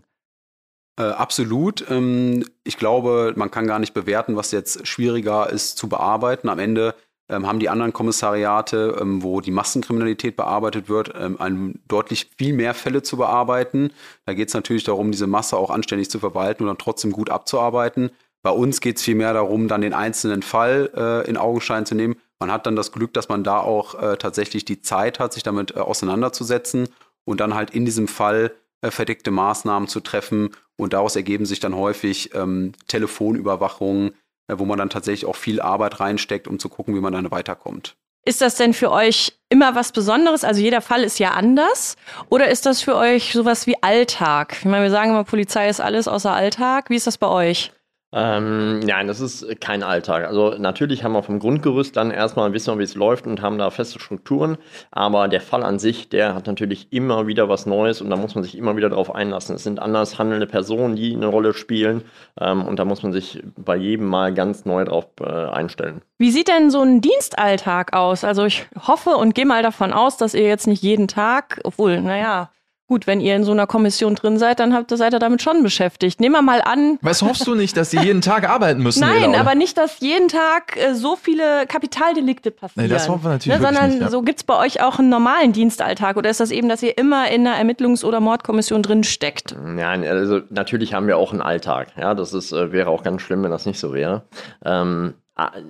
Äh, 0.97 1.03
absolut. 1.03 1.83
Ähm, 1.89 2.45
ich 2.63 2.77
glaube, 2.77 3.33
man 3.35 3.51
kann 3.51 3.67
gar 3.67 3.79
nicht 3.79 3.93
bewerten, 3.93 4.37
was 4.37 4.51
jetzt 4.51 4.87
schwieriger 4.87 5.49
ist 5.49 5.77
zu 5.77 5.89
bearbeiten. 5.89 6.47
Am 6.47 6.59
Ende 6.59 6.95
haben 7.29 7.59
die 7.59 7.69
anderen 7.69 7.93
Kommissariate, 7.93 8.97
ähm, 9.01 9.21
wo 9.23 9.41
die 9.41 9.51
Massenkriminalität 9.51 10.35
bearbeitet 10.35 10.87
wird, 10.89 11.13
ähm, 11.19 11.39
ein, 11.39 11.79
deutlich 11.87 12.29
viel 12.37 12.53
mehr 12.53 12.73
Fälle 12.73 13.03
zu 13.03 13.17
bearbeiten. 13.17 13.91
Da 14.25 14.33
geht 14.33 14.47
es 14.47 14.53
natürlich 14.53 14.83
darum, 14.83 15.11
diese 15.11 15.27
Masse 15.27 15.57
auch 15.57 15.69
anständig 15.69 16.09
zu 16.09 16.19
verwalten 16.19 16.63
und 16.63 16.67
dann 16.67 16.77
trotzdem 16.77 17.11
gut 17.11 17.29
abzuarbeiten. 17.29 18.11
Bei 18.43 18.51
uns 18.51 18.79
geht 18.79 18.97
es 18.97 19.03
vielmehr 19.03 19.33
darum, 19.33 19.67
dann 19.67 19.81
den 19.81 19.93
einzelnen 19.93 20.41
Fall 20.41 20.89
äh, 20.95 21.29
in 21.29 21.37
Augenschein 21.37 21.85
zu 21.85 21.95
nehmen. 21.95 22.15
Man 22.39 22.51
hat 22.51 22.65
dann 22.65 22.75
das 22.75 22.91
Glück, 22.91 23.13
dass 23.13 23.29
man 23.29 23.43
da 23.43 23.59
auch 23.59 24.01
äh, 24.01 24.15
tatsächlich 24.17 24.63
die 24.63 24.81
Zeit 24.81 25.19
hat, 25.19 25.33
sich 25.33 25.43
damit 25.43 25.75
äh, 25.75 25.79
auseinanderzusetzen 25.79 26.87
und 27.25 27.41
dann 27.41 27.55
halt 27.55 27.71
in 27.71 27.83
diesem 27.83 28.07
Fall 28.07 28.53
äh, 28.81 28.91
verdeckte 28.91 29.31
Maßnahmen 29.31 29.89
zu 29.89 29.99
treffen. 29.99 30.51
Und 30.77 30.93
daraus 30.93 31.15
ergeben 31.15 31.45
sich 31.45 31.59
dann 31.59 31.75
häufig 31.75 32.33
ähm, 32.35 32.73
Telefonüberwachungen, 32.87 34.11
wo 34.47 34.65
man 34.65 34.77
dann 34.77 34.89
tatsächlich 34.89 35.25
auch 35.25 35.35
viel 35.35 35.61
Arbeit 35.61 35.99
reinsteckt, 35.99 36.47
um 36.47 36.59
zu 36.59 36.69
gucken, 36.69 36.95
wie 36.95 36.99
man 37.01 37.13
dann 37.13 37.31
weiterkommt. 37.31 37.95
Ist 38.25 38.41
das 38.41 38.55
denn 38.55 38.73
für 38.73 38.91
euch 38.91 39.39
immer 39.47 39.73
was 39.75 39.93
Besonderes? 39.93 40.43
Also 40.43 40.59
jeder 40.59 40.81
Fall 40.81 41.03
ist 41.03 41.17
ja 41.17 41.31
anders. 41.31 41.95
Oder 42.29 42.49
ist 42.49 42.65
das 42.65 42.81
für 42.81 42.95
euch 42.97 43.31
sowas 43.31 43.67
wie 43.67 43.81
Alltag? 43.81 44.57
Ich 44.59 44.65
meine, 44.65 44.83
wir 44.83 44.91
sagen 44.91 45.11
immer, 45.11 45.23
Polizei 45.23 45.69
ist 45.69 45.79
alles 45.79 46.09
außer 46.09 46.33
Alltag. 46.33 46.89
Wie 46.89 46.97
ist 46.97 47.07
das 47.07 47.17
bei 47.17 47.27
euch? 47.27 47.71
Ähm, 48.13 48.79
nein, 48.79 49.07
das 49.07 49.19
ist 49.19 49.59
kein 49.59 49.83
Alltag. 49.83 50.25
Also 50.25 50.51
natürlich 50.57 51.03
haben 51.03 51.11
wir 51.11 51.23
vom 51.23 51.39
Grundgerüst 51.39 51.97
dann 51.97 52.09
erstmal 52.09 52.53
wissen 52.53 52.79
wie 52.79 52.83
es 52.83 52.95
läuft 52.95 53.27
und 53.27 53.41
haben 53.41 53.57
da 53.57 53.69
feste 53.69 53.99
Strukturen. 53.99 54.57
Aber 54.91 55.27
der 55.27 55.41
Fall 55.41 55.63
an 55.63 55.77
sich, 55.77 56.07
der 56.07 56.33
hat 56.33 56.47
natürlich 56.47 56.87
immer 56.91 57.27
wieder 57.27 57.49
was 57.49 57.65
Neues 57.65 58.01
und 58.01 58.09
da 58.09 58.15
muss 58.15 58.33
man 58.33 58.45
sich 58.45 58.57
immer 58.57 58.77
wieder 58.77 58.89
drauf 58.89 59.13
einlassen. 59.13 59.55
Es 59.55 59.63
sind 59.63 59.79
anders 59.79 60.17
handelnde 60.17 60.47
Personen, 60.47 60.95
die 60.95 61.13
eine 61.13 61.27
Rolle 61.27 61.53
spielen 61.53 62.03
ähm, 62.39 62.65
und 62.65 62.79
da 62.79 62.85
muss 62.85 63.03
man 63.03 63.11
sich 63.11 63.43
bei 63.57 63.75
jedem 63.75 64.07
Mal 64.07 64.33
ganz 64.33 64.63
neu 64.63 64.85
drauf 64.85 65.07
äh, 65.19 65.25
einstellen. 65.25 66.01
Wie 66.17 66.31
sieht 66.31 66.47
denn 66.47 66.71
so 66.71 66.81
ein 66.81 67.01
Dienstalltag 67.01 67.93
aus? 67.93 68.23
Also 68.23 68.45
ich 68.45 68.67
hoffe 68.87 69.11
und 69.11 69.35
gehe 69.35 69.45
mal 69.45 69.63
davon 69.63 69.91
aus, 69.91 70.15
dass 70.15 70.33
ihr 70.33 70.47
jetzt 70.47 70.67
nicht 70.67 70.81
jeden 70.81 71.09
Tag, 71.09 71.59
obwohl, 71.65 72.01
naja, 72.01 72.51
gut, 72.87 73.05
wenn 73.05 73.19
ihr 73.19 73.35
in 73.35 73.43
so 73.43 73.51
einer 73.51 73.67
Kommission 73.67 74.15
drin 74.15 74.37
seid, 74.39 74.59
dann 74.59 74.73
habt, 74.73 74.89
seid 74.89 75.13
ihr 75.13 75.19
damit 75.19 75.41
schon 75.41 75.61
beschäftigt. 75.61 76.19
Nehmen 76.21 76.35
wir 76.35 76.41
mal 76.41 76.61
an. 76.61 76.97
Was 77.01 77.21
hoffst 77.21 77.45
du 77.45 77.53
nicht, 77.53 77.75
dass 77.75 77.89
die 77.89 77.97
jeden 77.97 78.21
Tag 78.21 78.49
arbeiten 78.49 78.81
müssen? 78.81 79.01
Nein, 79.01 79.23
Ela, 79.23 79.29
oder? 79.29 79.39
aber 79.41 79.55
nicht, 79.55 79.77
dass 79.77 79.99
jeden 79.99 80.29
Tag 80.29 80.77
äh, 80.77 80.95
so 80.95 81.15
viele 81.15 81.67
Kapitaldelikte 81.67 82.51
passieren. 82.51 82.87
Nee, 82.87 82.93
das 82.93 83.09
hoffen 83.09 83.25
wir 83.25 83.29
natürlich 83.31 83.59
ne, 83.59 83.65
Sondern 83.65 83.89
nicht, 83.89 84.01
ja. 84.01 84.09
so 84.09 84.21
gibt's 84.21 84.43
bei 84.43 84.57
euch 84.57 84.81
auch 84.81 84.99
einen 84.99 85.09
normalen 85.09 85.51
Dienstalltag 85.51 86.15
oder 86.17 86.29
ist 86.29 86.39
das 86.39 86.51
eben, 86.51 86.69
dass 86.69 86.81
ihr 86.81 86.97
immer 86.97 87.29
in 87.29 87.45
einer 87.45 87.57
Ermittlungs- 87.57 88.05
oder 88.05 88.21
Mordkommission 88.21 88.83
drin 88.83 89.03
steckt? 89.03 89.55
Nein, 89.61 90.05
also 90.05 90.41
natürlich 90.49 90.93
haben 90.93 91.07
wir 91.07 91.17
auch 91.17 91.31
einen 91.31 91.41
Alltag. 91.41 91.89
Ja, 91.97 92.13
das 92.13 92.33
ist, 92.33 92.53
äh, 92.53 92.71
wäre 92.71 92.89
auch 92.89 93.03
ganz 93.03 93.21
schlimm, 93.21 93.43
wenn 93.43 93.51
das 93.51 93.65
nicht 93.65 93.79
so 93.79 93.93
wäre. 93.93 94.23
Ähm, 94.63 95.13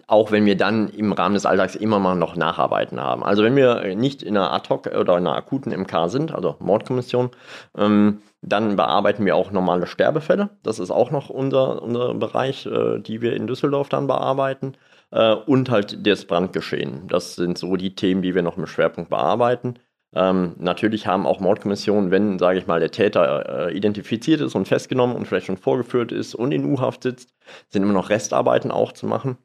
auch 0.07 0.31
wenn 0.31 0.45
wir 0.45 0.55
dann 0.55 0.89
im 0.89 1.11
Rahmen 1.11 1.33
des 1.33 1.45
Alltags 1.45 1.75
immer 1.75 1.99
mal 1.99 2.15
noch 2.15 2.35
Nacharbeiten 2.35 3.01
haben. 3.01 3.23
Also 3.23 3.43
wenn 3.43 3.55
wir 3.55 3.81
äh, 3.81 3.95
nicht 3.95 4.23
in 4.23 4.37
einer 4.37 4.53
Ad-Hoc 4.53 4.87
oder 4.87 5.17
in 5.17 5.27
einer 5.27 5.35
akuten 5.35 5.73
MK 5.77 6.09
sind, 6.09 6.33
also 6.33 6.55
Mordkommission, 6.59 7.31
ähm, 7.77 8.21
dann 8.41 8.77
bearbeiten 8.77 9.25
wir 9.25 9.35
auch 9.35 9.51
normale 9.51 9.87
Sterbefälle. 9.87 10.51
Das 10.63 10.79
ist 10.79 10.91
auch 10.91 11.11
noch 11.11 11.29
unser, 11.29 11.81
unser 11.81 12.13
Bereich, 12.13 12.65
äh, 12.65 12.99
die 12.99 13.21
wir 13.21 13.35
in 13.35 13.47
Düsseldorf 13.47 13.89
dann 13.89 14.07
bearbeiten. 14.07 14.77
Äh, 15.11 15.33
und 15.33 15.69
halt 15.69 16.05
das 16.05 16.25
Brandgeschehen. 16.25 17.07
Das 17.07 17.35
sind 17.35 17.57
so 17.57 17.75
die 17.75 17.95
Themen, 17.95 18.21
die 18.21 18.35
wir 18.35 18.41
noch 18.41 18.57
im 18.57 18.67
Schwerpunkt 18.67 19.09
bearbeiten. 19.09 19.79
Ähm, 20.13 20.55
natürlich 20.57 21.05
haben 21.07 21.25
auch 21.25 21.39
Mordkommissionen, 21.39 22.11
wenn, 22.11 22.39
sage 22.39 22.59
ich 22.59 22.67
mal, 22.67 22.79
der 22.79 22.91
Täter 22.91 23.67
äh, 23.67 23.77
identifiziert 23.77 24.41
ist 24.41 24.55
und 24.55 24.67
festgenommen 24.67 25.15
und 25.15 25.27
vielleicht 25.27 25.47
schon 25.47 25.57
vorgeführt 25.57 26.11
ist 26.11 26.33
und 26.33 26.51
in 26.53 26.65
U-Haft 26.65 27.03
sitzt, 27.03 27.33
sind 27.69 27.83
immer 27.83 27.93
noch 27.93 28.09
Restarbeiten 28.09 28.71
auch 28.71 28.93
zu 28.93 29.05
machen. 29.05 29.37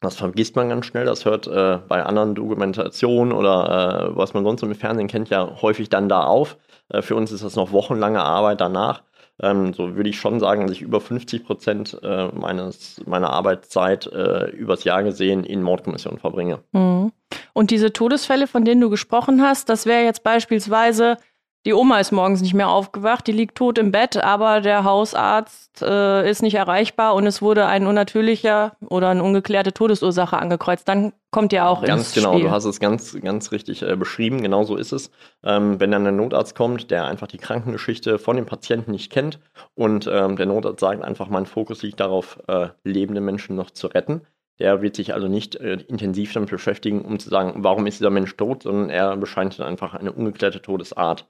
Das 0.00 0.16
vergisst 0.16 0.56
man 0.56 0.68
ganz 0.68 0.86
schnell. 0.86 1.06
Das 1.06 1.24
hört 1.24 1.46
äh, 1.46 1.78
bei 1.88 2.04
anderen 2.04 2.34
Dokumentationen 2.34 3.32
oder 3.32 4.10
äh, 4.10 4.16
was 4.16 4.34
man 4.34 4.44
sonst 4.44 4.62
im 4.62 4.74
Fernsehen 4.74 5.08
kennt, 5.08 5.30
ja 5.30 5.60
häufig 5.62 5.88
dann 5.88 6.08
da 6.08 6.24
auf. 6.24 6.58
Äh, 6.88 7.02
für 7.02 7.16
uns 7.16 7.32
ist 7.32 7.42
das 7.42 7.56
noch 7.56 7.72
wochenlange 7.72 8.22
Arbeit 8.22 8.60
danach. 8.60 9.02
Ähm, 9.40 9.74
so 9.74 9.96
würde 9.96 10.08
ich 10.08 10.18
schon 10.18 10.40
sagen, 10.40 10.62
dass 10.62 10.72
ich 10.72 10.82
über 10.82 11.00
50 11.00 11.44
Prozent 11.44 11.98
äh, 12.02 12.28
meines, 12.28 13.02
meiner 13.06 13.30
Arbeitszeit 13.30 14.06
äh, 14.06 14.50
übers 14.50 14.84
Jahr 14.84 15.02
gesehen 15.02 15.44
in 15.44 15.62
Mordkommissionen 15.62 16.18
verbringe. 16.18 16.60
Mhm. 16.72 17.12
Und 17.52 17.70
diese 17.70 17.92
Todesfälle, 17.92 18.46
von 18.46 18.64
denen 18.64 18.80
du 18.80 18.90
gesprochen 18.90 19.42
hast, 19.42 19.68
das 19.68 19.86
wäre 19.86 20.04
jetzt 20.04 20.22
beispielsweise 20.22 21.16
die 21.66 21.74
Oma 21.74 21.98
ist 21.98 22.12
morgens 22.12 22.42
nicht 22.42 22.54
mehr 22.54 22.68
aufgewacht, 22.68 23.26
die 23.26 23.32
liegt 23.32 23.56
tot 23.56 23.76
im 23.76 23.90
Bett, 23.90 24.16
aber 24.16 24.60
der 24.60 24.84
Hausarzt 24.84 25.82
äh, 25.82 26.30
ist 26.30 26.40
nicht 26.40 26.54
erreichbar 26.54 27.16
und 27.16 27.26
es 27.26 27.42
wurde 27.42 27.66
ein 27.66 27.88
unnatürlicher 27.88 28.76
oder 28.88 29.08
eine 29.08 29.24
ungeklärte 29.24 29.72
Todesursache 29.72 30.38
angekreuzt. 30.38 30.88
Dann 30.88 31.12
kommt 31.32 31.52
ja 31.52 31.68
auch 31.68 31.82
ganz 31.82 32.04
ins 32.04 32.14
genau, 32.14 32.34
Spiel. 32.34 32.44
du 32.44 32.50
hast 32.52 32.66
es 32.66 32.78
ganz, 32.78 33.20
ganz 33.20 33.50
richtig 33.50 33.82
äh, 33.82 33.96
beschrieben. 33.96 34.42
Genau 34.42 34.62
so 34.62 34.76
ist 34.76 34.92
es. 34.92 35.10
Ähm, 35.42 35.80
wenn 35.80 35.90
dann 35.90 36.04
der 36.04 36.12
Notarzt 36.12 36.54
kommt, 36.54 36.92
der 36.92 37.06
einfach 37.06 37.26
die 37.26 37.38
Krankengeschichte 37.38 38.20
von 38.20 38.36
dem 38.36 38.46
Patienten 38.46 38.92
nicht 38.92 39.10
kennt 39.10 39.40
und 39.74 40.08
ähm, 40.10 40.36
der 40.36 40.46
Notarzt 40.46 40.78
sagt 40.78 41.02
einfach, 41.02 41.28
mein 41.28 41.46
Fokus 41.46 41.82
liegt 41.82 41.98
darauf, 41.98 42.38
äh, 42.46 42.68
lebende 42.84 43.20
Menschen 43.20 43.56
noch 43.56 43.72
zu 43.72 43.88
retten. 43.88 44.20
Der 44.60 44.82
wird 44.82 44.94
sich 44.94 45.14
also 45.14 45.26
nicht 45.26 45.56
äh, 45.56 45.78
intensiv 45.88 46.32
damit 46.32 46.50
beschäftigen, 46.50 47.04
um 47.04 47.18
zu 47.18 47.28
sagen, 47.28 47.54
warum 47.64 47.88
ist 47.88 47.98
dieser 47.98 48.10
Mensch 48.10 48.36
tot, 48.36 48.62
sondern 48.62 48.88
er 48.88 49.16
bescheint 49.16 49.58
dann 49.58 49.66
einfach 49.66 49.94
eine 49.94 50.12
ungeklärte 50.12 50.62
Todesart. 50.62 51.26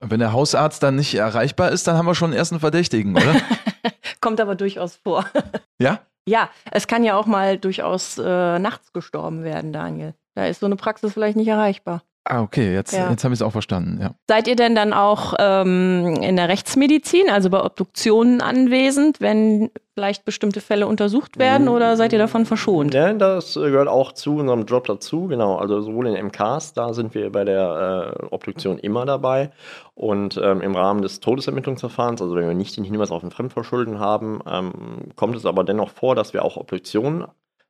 Wenn 0.00 0.20
der 0.20 0.32
Hausarzt 0.32 0.82
dann 0.82 0.96
nicht 0.96 1.14
erreichbar 1.14 1.70
ist, 1.70 1.86
dann 1.86 1.96
haben 1.96 2.06
wir 2.06 2.14
schon 2.14 2.30
einen 2.30 2.38
ersten 2.38 2.60
Verdächtigen, 2.60 3.16
oder? 3.16 3.40
Kommt 4.20 4.40
aber 4.40 4.54
durchaus 4.54 4.96
vor. 4.96 5.24
ja? 5.80 6.00
Ja, 6.28 6.50
es 6.70 6.86
kann 6.86 7.04
ja 7.04 7.16
auch 7.16 7.26
mal 7.26 7.56
durchaus 7.58 8.18
äh, 8.18 8.58
nachts 8.58 8.92
gestorben 8.92 9.44
werden, 9.44 9.72
Daniel. 9.72 10.14
Da 10.34 10.46
ist 10.46 10.60
so 10.60 10.66
eine 10.66 10.76
Praxis 10.76 11.12
vielleicht 11.12 11.36
nicht 11.36 11.48
erreichbar. 11.48 12.02
Ah, 12.28 12.42
okay, 12.42 12.74
jetzt, 12.74 12.92
Ja. 12.92 13.08
jetzt 13.10 13.22
habe 13.22 13.34
ich 13.34 13.40
es 13.40 13.46
auch 13.46 13.52
verstanden, 13.52 13.98
ja. 14.00 14.10
Seid 14.26 14.48
ihr 14.48 14.56
denn 14.56 14.74
dann 14.74 14.92
auch 14.92 15.34
ähm, 15.38 16.16
in 16.20 16.36
der 16.36 16.48
Rechtsmedizin, 16.48 17.30
also 17.30 17.50
bei 17.50 17.62
Obduktionen 17.62 18.40
anwesend, 18.40 19.20
wenn 19.20 19.70
vielleicht 19.94 20.24
bestimmte 20.24 20.60
Fälle 20.60 20.88
untersucht 20.88 21.38
werden 21.38 21.68
oder 21.68 21.96
seid 21.96 22.12
ihr 22.12 22.18
davon 22.18 22.44
verschont? 22.44 22.92
Ja, 22.94 23.12
das 23.14 23.54
gehört 23.54 23.88
auch 23.88 24.12
zu 24.12 24.36
unserem 24.36 24.66
Job 24.66 24.86
dazu, 24.86 25.28
genau. 25.28 25.56
Also 25.56 25.80
sowohl 25.80 26.08
in 26.08 26.26
MKs, 26.26 26.74
da 26.74 26.92
sind 26.92 27.14
wir 27.14 27.30
bei 27.30 27.44
der 27.44 28.16
äh, 28.20 28.24
Obduktion 28.30 28.78
immer 28.78 29.06
dabei. 29.06 29.50
Und 29.94 30.38
ähm, 30.42 30.60
im 30.60 30.74
Rahmen 30.74 31.00
des 31.00 31.20
Todesermittlungsverfahrens, 31.20 32.20
also 32.20 32.34
wenn 32.34 32.46
wir 32.46 32.54
nicht 32.54 32.76
den 32.76 32.84
Hinweis 32.84 33.10
auf 33.10 33.22
ein 33.22 33.30
Fremdverschulden 33.30 33.98
haben, 34.00 34.40
ähm, 34.46 34.72
kommt 35.14 35.36
es 35.36 35.46
aber 35.46 35.64
dennoch 35.64 35.90
vor, 35.90 36.14
dass 36.14 36.34
wir 36.34 36.44
auch 36.44 36.56
Obduktionen 36.58 37.24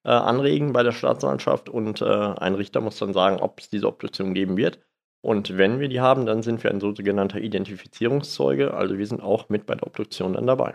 äh, 0.06 0.10
anregen 0.10 0.72
bei 0.72 0.82
der 0.84 0.92
Staatsanwaltschaft 0.92 1.68
und 1.68 2.00
äh, 2.00 2.04
ein 2.06 2.54
Richter 2.54 2.80
muss 2.80 2.96
dann 2.98 3.12
sagen, 3.12 3.40
ob 3.40 3.60
es 3.60 3.68
diese 3.68 3.88
Obduktion 3.88 4.32
geben 4.34 4.56
wird. 4.56 4.78
Und 5.20 5.58
wenn 5.58 5.80
wir 5.80 5.88
die 5.88 6.00
haben, 6.00 6.24
dann 6.24 6.42
sind 6.44 6.62
wir 6.62 6.70
ein 6.70 6.80
sogenannter 6.80 7.40
Identifizierungszeuge. 7.40 8.74
Also 8.74 8.98
wir 8.98 9.06
sind 9.06 9.20
auch 9.22 9.48
mit 9.48 9.66
bei 9.66 9.74
der 9.74 9.86
Obduktion 9.86 10.34
dann 10.34 10.46
dabei. 10.46 10.74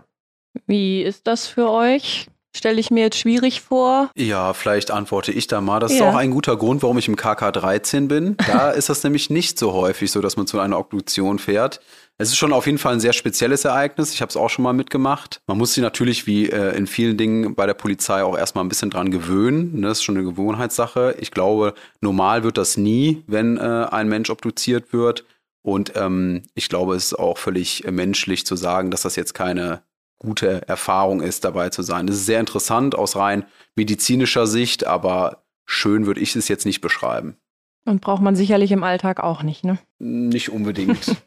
Wie 0.67 1.01
ist 1.01 1.27
das 1.27 1.47
für 1.47 1.69
euch? 1.71 2.27
Stelle 2.53 2.81
ich 2.81 2.91
mir 2.91 3.03
jetzt 3.03 3.17
schwierig 3.17 3.61
vor. 3.61 4.09
Ja, 4.17 4.51
vielleicht 4.53 4.91
antworte 4.91 5.31
ich 5.31 5.47
da 5.47 5.61
mal. 5.61 5.79
Das 5.79 5.93
ist 5.93 5.99
Ja. 5.99 6.09
auch 6.09 6.15
ein 6.15 6.31
guter 6.31 6.57
Grund, 6.57 6.83
warum 6.83 6.97
ich 6.97 7.07
im 7.07 7.15
KK 7.15 7.51
13 7.53 8.09
bin. 8.09 8.35
Da 8.45 8.71
ist 8.71 8.89
das 8.89 9.03
nämlich 9.05 9.29
nicht 9.29 9.57
so 9.57 9.71
häufig 9.71 10.11
so, 10.11 10.19
dass 10.19 10.35
man 10.35 10.47
zu 10.47 10.59
einer 10.59 10.77
Obduktion 10.77 11.39
fährt. 11.39 11.79
Es 12.17 12.29
ist 12.29 12.37
schon 12.37 12.53
auf 12.53 12.67
jeden 12.67 12.77
Fall 12.77 12.93
ein 12.93 12.99
sehr 12.99 13.13
spezielles 13.13 13.65
Ereignis. 13.65 14.13
Ich 14.13 14.21
habe 14.21 14.29
es 14.29 14.37
auch 14.37 14.49
schon 14.49 14.61
mal 14.63 14.73
mitgemacht. 14.73 15.41
Man 15.47 15.57
muss 15.57 15.73
sich 15.73 15.81
natürlich 15.81 16.27
wie 16.27 16.49
äh, 16.49 16.77
in 16.77 16.85
vielen 16.85 17.17
Dingen 17.17 17.55
bei 17.55 17.65
der 17.65 17.73
Polizei 17.73 18.23
auch 18.23 18.37
erstmal 18.37 18.63
ein 18.63 18.69
bisschen 18.69 18.91
dran 18.91 19.09
gewöhnen. 19.09 19.79
Ne, 19.79 19.87
Das 19.87 19.99
ist 19.99 20.03
schon 20.03 20.17
eine 20.17 20.25
Gewohnheitssache. 20.25 21.15
Ich 21.19 21.31
glaube, 21.31 21.73
normal 21.99 22.43
wird 22.43 22.57
das 22.59 22.77
nie, 22.77 23.23
wenn 23.25 23.57
äh, 23.57 23.87
ein 23.89 24.07
Mensch 24.07 24.29
obduziert 24.29 24.93
wird. 24.93 25.25
Und 25.63 25.93
ähm, 25.95 26.43
ich 26.53 26.69
glaube, 26.69 26.95
es 26.95 27.05
ist 27.05 27.19
auch 27.19 27.37
völlig 27.37 27.85
äh, 27.85 27.91
menschlich 27.91 28.45
zu 28.45 28.55
sagen, 28.55 28.91
dass 28.91 29.01
das 29.01 29.15
jetzt 29.15 29.33
keine 29.33 29.81
gute 30.19 30.67
Erfahrung 30.67 31.21
ist, 31.21 31.43
dabei 31.43 31.69
zu 31.69 31.81
sein. 31.81 32.05
Das 32.05 32.15
ist 32.17 32.27
sehr 32.27 32.39
interessant 32.39 32.93
aus 32.93 33.15
rein 33.15 33.45
medizinischer 33.75 34.45
Sicht, 34.45 34.85
aber 34.85 35.43
schön 35.65 36.05
würde 36.05 36.19
ich 36.19 36.35
es 36.35 36.47
jetzt 36.47 36.65
nicht 36.65 36.81
beschreiben. 36.81 37.37
Und 37.85 38.01
braucht 38.01 38.21
man 38.21 38.35
sicherlich 38.35 38.71
im 38.71 38.83
Alltag 38.83 39.19
auch 39.19 39.41
nicht, 39.41 39.63
ne? 39.63 39.79
Nicht 39.97 40.49
unbedingt. 40.49 41.15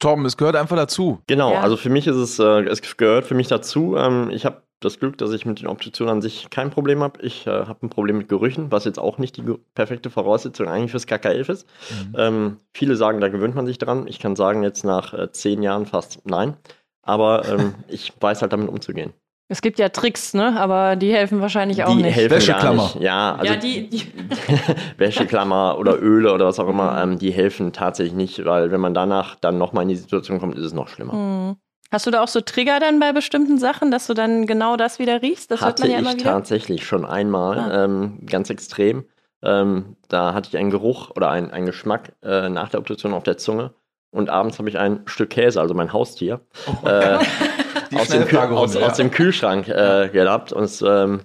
Torben, 0.00 0.24
es 0.26 0.36
gehört 0.36 0.56
einfach 0.56 0.76
dazu. 0.76 1.20
Genau, 1.28 1.52
Ja. 1.52 1.60
also 1.60 1.76
für 1.76 1.90
mich 1.90 2.06
ist 2.08 2.16
es, 2.16 2.38
äh, 2.38 2.62
es 2.64 2.82
gehört 2.96 3.24
für 3.26 3.34
mich 3.34 3.46
dazu. 3.48 3.96
Ähm, 3.96 4.30
ich 4.30 4.44
habe 4.44 4.62
das 4.80 4.98
Glück, 4.98 5.18
dass 5.18 5.30
ich 5.32 5.44
mit 5.44 5.60
den 5.60 5.66
Obduktionen 5.68 6.10
an 6.14 6.22
sich 6.22 6.48
kein 6.50 6.70
Problem 6.70 7.02
habe. 7.02 7.20
Ich 7.22 7.46
äh, 7.46 7.50
habe 7.50 7.86
ein 7.86 7.90
Problem 7.90 8.16
mit 8.18 8.28
Gerüchen, 8.28 8.72
was 8.72 8.86
jetzt 8.86 8.98
auch 8.98 9.18
nicht 9.18 9.36
die 9.36 9.42
perfekte 9.74 10.08
Voraussetzung 10.10 10.68
eigentlich 10.68 10.90
fürs 10.90 11.06
KK11 11.06 11.52
ist. 11.52 11.66
Ähm, 12.16 12.56
viele 12.72 12.96
sagen, 12.96 13.20
da 13.20 13.28
gewöhnt 13.28 13.54
man 13.54 13.66
sich 13.66 13.76
dran. 13.78 14.06
Ich 14.08 14.18
kann 14.18 14.36
sagen, 14.36 14.62
jetzt 14.62 14.82
nach 14.84 15.12
äh, 15.12 15.30
zehn 15.32 15.62
Jahren 15.62 15.84
fast 15.86 16.26
nein. 16.26 16.56
Aber 17.02 17.46
ähm, 17.46 17.74
ich 17.88 18.12
weiß 18.18 18.40
halt 18.40 18.52
damit 18.54 18.68
umzugehen. 18.70 19.12
Es 19.52 19.62
gibt 19.62 19.78
ja 19.80 19.88
Tricks, 19.88 20.32
ne? 20.32 20.58
Aber 20.58 20.94
die 20.94 21.12
helfen 21.12 21.40
wahrscheinlich 21.40 21.82
auch 21.84 21.94
die 21.96 22.02
nicht. 22.02 22.14
helfen 22.14 22.36
Wäscheklammer. 22.36 22.76
gar 22.76 22.94
nicht. 22.94 23.00
Ja, 23.00 23.34
also 23.34 23.52
ja, 23.52 23.58
die, 23.58 23.88
die 23.90 24.06
Wäscheklammer 24.96 25.76
oder 25.78 26.00
Öle 26.00 26.32
oder 26.32 26.46
was 26.46 26.58
auch 26.58 26.68
immer, 26.68 27.02
ähm, 27.02 27.18
die 27.18 27.30
helfen 27.32 27.72
tatsächlich 27.72 28.14
nicht, 28.14 28.44
weil 28.44 28.70
wenn 28.70 28.80
man 28.80 28.94
danach 28.94 29.34
dann 29.34 29.58
nochmal 29.58 29.82
in 29.82 29.88
die 29.88 29.96
Situation 29.96 30.38
kommt, 30.40 30.56
ist 30.56 30.64
es 30.64 30.72
noch 30.72 30.88
schlimmer. 30.88 31.12
Hm. 31.12 31.56
Hast 31.90 32.06
du 32.06 32.12
da 32.12 32.22
auch 32.22 32.28
so 32.28 32.40
Trigger 32.40 32.78
dann 32.78 33.00
bei 33.00 33.12
bestimmten 33.12 33.58
Sachen, 33.58 33.90
dass 33.90 34.06
du 34.06 34.14
dann 34.14 34.46
genau 34.46 34.76
das 34.76 35.00
wieder 35.00 35.22
riechst? 35.22 35.50
Das 35.50 35.60
hört 35.60 35.70
hatte 35.72 35.82
man 35.82 35.90
ja 35.90 35.96
ich 35.96 36.02
immer 36.02 36.12
wieder. 36.14 36.24
tatsächlich 36.30 36.86
schon 36.86 37.04
einmal, 37.04 37.58
Ah. 37.58 37.84
ähm, 37.84 38.20
ganz 38.26 38.48
extrem. 38.50 39.04
Ähm, 39.42 39.96
da 40.08 40.32
hatte 40.34 40.48
ich 40.52 40.56
einen 40.58 40.70
Geruch 40.70 41.10
oder 41.16 41.30
einen, 41.30 41.50
einen 41.50 41.66
Geschmack 41.66 42.12
äh, 42.22 42.48
nach 42.48 42.68
der 42.68 42.78
Obduktion 42.78 43.12
auf 43.12 43.24
der 43.24 43.38
Zunge. 43.38 43.72
Und 44.12 44.28
abends 44.28 44.58
habe 44.58 44.68
ich 44.68 44.78
ein 44.78 45.00
Stück 45.06 45.30
Käse, 45.30 45.60
also 45.60 45.72
mein 45.74 45.92
Haustier, 45.92 46.40
äh, 46.84 47.18
Die 47.18 47.24
aus, 47.94 48.08
dem 48.08 48.26
Kühl 48.26 48.38
aus, 48.38 48.74
ja. 48.74 48.86
aus 48.86 48.96
dem 48.96 49.10
Kühlschrank 49.10 49.68
äh, 49.68 50.08
gehabt. 50.08 50.52
Und 50.52 50.82
ähm, 50.86 51.20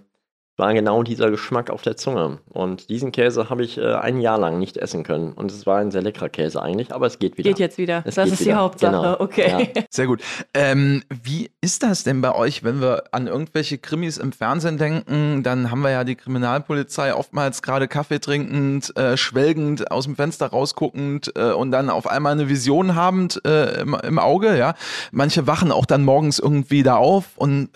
war 0.57 0.73
genau 0.73 1.03
dieser 1.03 1.29
Geschmack 1.29 1.69
auf 1.69 1.81
der 1.81 1.97
Zunge. 1.97 2.39
Und 2.49 2.89
diesen 2.89 3.11
Käse 3.11 3.49
habe 3.49 3.63
ich 3.63 3.77
äh, 3.77 3.93
ein 3.95 4.21
Jahr 4.21 4.37
lang 4.37 4.57
nicht 4.57 4.77
essen 4.77 5.03
können. 5.03 5.33
Und 5.33 5.51
es 5.51 5.65
war 5.65 5.79
ein 5.79 5.91
sehr 5.91 6.01
leckerer 6.01 6.29
Käse 6.29 6.61
eigentlich, 6.61 6.93
aber 6.93 7.07
es 7.07 7.19
geht 7.19 7.37
wieder. 7.37 7.49
Geht 7.49 7.59
jetzt 7.59 7.77
wieder. 7.77 8.03
Es 8.05 8.15
das 8.15 8.31
ist 8.31 8.39
die 8.39 8.45
wieder. 8.45 8.57
Hauptsache. 8.57 8.95
Genau. 8.95 9.19
Okay. 9.19 9.69
Sehr 9.89 10.07
gut. 10.07 10.21
Ähm, 10.53 11.03
wie 11.23 11.51
ist 11.61 11.83
das 11.83 12.03
denn 12.03 12.21
bei 12.21 12.33
euch, 12.33 12.63
wenn 12.63 12.79
wir 12.79 13.03
an 13.11 13.27
irgendwelche 13.27 13.77
Krimis 13.77 14.17
im 14.17 14.31
Fernsehen 14.31 14.77
denken? 14.77 15.43
Dann 15.43 15.71
haben 15.71 15.81
wir 15.81 15.91
ja 15.91 16.03
die 16.03 16.15
Kriminalpolizei 16.15 17.13
oftmals 17.13 17.61
gerade 17.61 17.87
Kaffee 17.87 18.19
trinkend, 18.19 18.95
äh, 18.95 19.17
schwelgend, 19.17 19.91
aus 19.91 20.05
dem 20.05 20.15
Fenster 20.15 20.47
rausguckend 20.47 21.33
äh, 21.35 21.51
und 21.51 21.71
dann 21.71 21.89
auf 21.89 22.07
einmal 22.07 22.31
eine 22.31 22.47
Vision 22.47 22.95
habend 22.95 23.41
äh, 23.45 23.81
im, 23.81 23.93
im 23.93 24.19
Auge. 24.19 24.57
Ja, 24.57 24.75
manche 25.11 25.47
wachen 25.47 25.71
auch 25.71 25.85
dann 25.85 26.03
morgens 26.03 26.39
irgendwie 26.39 26.83
da 26.83 26.95
auf 26.95 27.25
und 27.35 27.69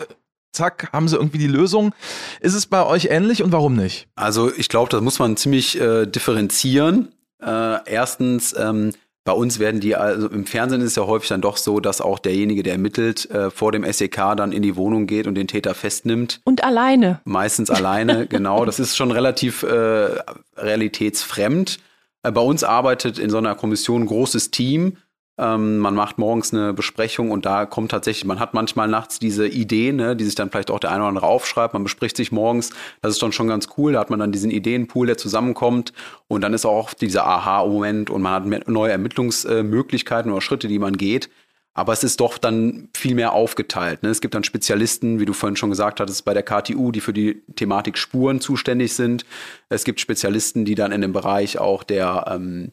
zack 0.52 0.90
haben 0.92 1.08
sie 1.08 1.16
irgendwie 1.16 1.38
die 1.38 1.46
Lösung. 1.46 1.94
Ist 2.40 2.54
es 2.54 2.66
bei 2.66 2.84
euch 2.84 3.06
ähnlich 3.06 3.42
und 3.42 3.52
warum 3.52 3.74
nicht? 3.76 4.08
Also 4.14 4.52
ich 4.54 4.68
glaube, 4.68 4.90
das 4.90 5.00
muss 5.00 5.18
man 5.18 5.36
ziemlich 5.36 5.80
äh, 5.80 6.06
differenzieren. 6.06 7.08
Äh, 7.42 7.78
erstens, 7.86 8.54
ähm, 8.58 8.92
bei 9.24 9.32
uns 9.32 9.58
werden 9.58 9.80
die, 9.80 9.96
also 9.96 10.28
im 10.28 10.46
Fernsehen 10.46 10.80
ist 10.80 10.88
es 10.88 10.96
ja 10.96 11.06
häufig 11.06 11.28
dann 11.28 11.42
doch 11.42 11.58
so, 11.58 11.78
dass 11.78 12.00
auch 12.00 12.18
derjenige, 12.18 12.62
der 12.62 12.72
ermittelt, 12.72 13.30
äh, 13.30 13.50
vor 13.50 13.70
dem 13.70 13.84
SEK 13.84 14.34
dann 14.36 14.52
in 14.52 14.62
die 14.62 14.76
Wohnung 14.76 15.06
geht 15.06 15.26
und 15.26 15.34
den 15.34 15.46
Täter 15.46 15.74
festnimmt. 15.74 16.40
Und 16.44 16.64
alleine. 16.64 17.20
Meistens 17.24 17.70
alleine, 17.70 18.26
genau. 18.28 18.64
Das 18.64 18.80
ist 18.80 18.96
schon 18.96 19.10
relativ 19.10 19.62
äh, 19.62 20.20
realitätsfremd. 20.56 21.78
Äh, 22.22 22.32
bei 22.32 22.40
uns 22.40 22.64
arbeitet 22.64 23.18
in 23.18 23.28
so 23.28 23.38
einer 23.38 23.54
Kommission 23.54 24.02
ein 24.02 24.06
großes 24.06 24.50
Team. 24.50 24.96
Ähm, 25.40 25.78
man 25.78 25.94
macht 25.94 26.18
morgens 26.18 26.52
eine 26.52 26.74
Besprechung 26.74 27.30
und 27.30 27.46
da 27.46 27.64
kommt 27.64 27.90
tatsächlich, 27.90 28.26
man 28.26 28.40
hat 28.40 28.52
manchmal 28.52 28.88
nachts 28.88 29.18
diese 29.18 29.48
Ideen, 29.48 29.96
ne, 29.96 30.14
die 30.14 30.24
sich 30.24 30.34
dann 30.34 30.50
vielleicht 30.50 30.70
auch 30.70 30.78
der 30.78 30.90
eine 30.90 31.00
oder 31.00 31.08
andere 31.08 31.26
aufschreibt. 31.26 31.72
Man 31.72 31.82
bespricht 31.82 32.16
sich 32.18 32.30
morgens, 32.30 32.70
das 33.00 33.12
ist 33.14 33.22
dann 33.22 33.32
schon 33.32 33.48
ganz 33.48 33.68
cool. 33.78 33.94
Da 33.94 34.00
hat 34.00 34.10
man 34.10 34.20
dann 34.20 34.32
diesen 34.32 34.50
Ideenpool, 34.50 35.06
der 35.06 35.16
zusammenkommt 35.16 35.94
und 36.28 36.42
dann 36.42 36.52
ist 36.52 36.66
auch 36.66 36.92
dieser 36.92 37.26
Aha-Moment 37.26 38.10
und 38.10 38.20
man 38.20 38.32
hat 38.32 38.68
neue 38.68 38.92
Ermittlungsmöglichkeiten 38.92 40.30
oder 40.30 40.42
Schritte, 40.42 40.68
die 40.68 40.78
man 40.78 40.98
geht. 40.98 41.30
Aber 41.72 41.94
es 41.94 42.04
ist 42.04 42.20
doch 42.20 42.36
dann 42.36 42.88
viel 42.94 43.14
mehr 43.14 43.32
aufgeteilt. 43.32 44.02
Ne? 44.02 44.10
Es 44.10 44.20
gibt 44.20 44.34
dann 44.34 44.44
Spezialisten, 44.44 45.20
wie 45.20 45.24
du 45.24 45.32
vorhin 45.32 45.56
schon 45.56 45.70
gesagt 45.70 46.00
hattest, 46.00 46.24
bei 46.26 46.34
der 46.34 46.42
KTU, 46.42 46.90
die 46.92 47.00
für 47.00 47.14
die 47.14 47.42
Thematik 47.54 47.96
Spuren 47.96 48.40
zuständig 48.40 48.92
sind. 48.92 49.24
Es 49.70 49.84
gibt 49.84 50.00
Spezialisten, 50.00 50.66
die 50.66 50.74
dann 50.74 50.92
in 50.92 51.00
dem 51.00 51.12
Bereich 51.12 51.58
auch 51.58 51.82
der 51.84 52.26
ähm, 52.28 52.72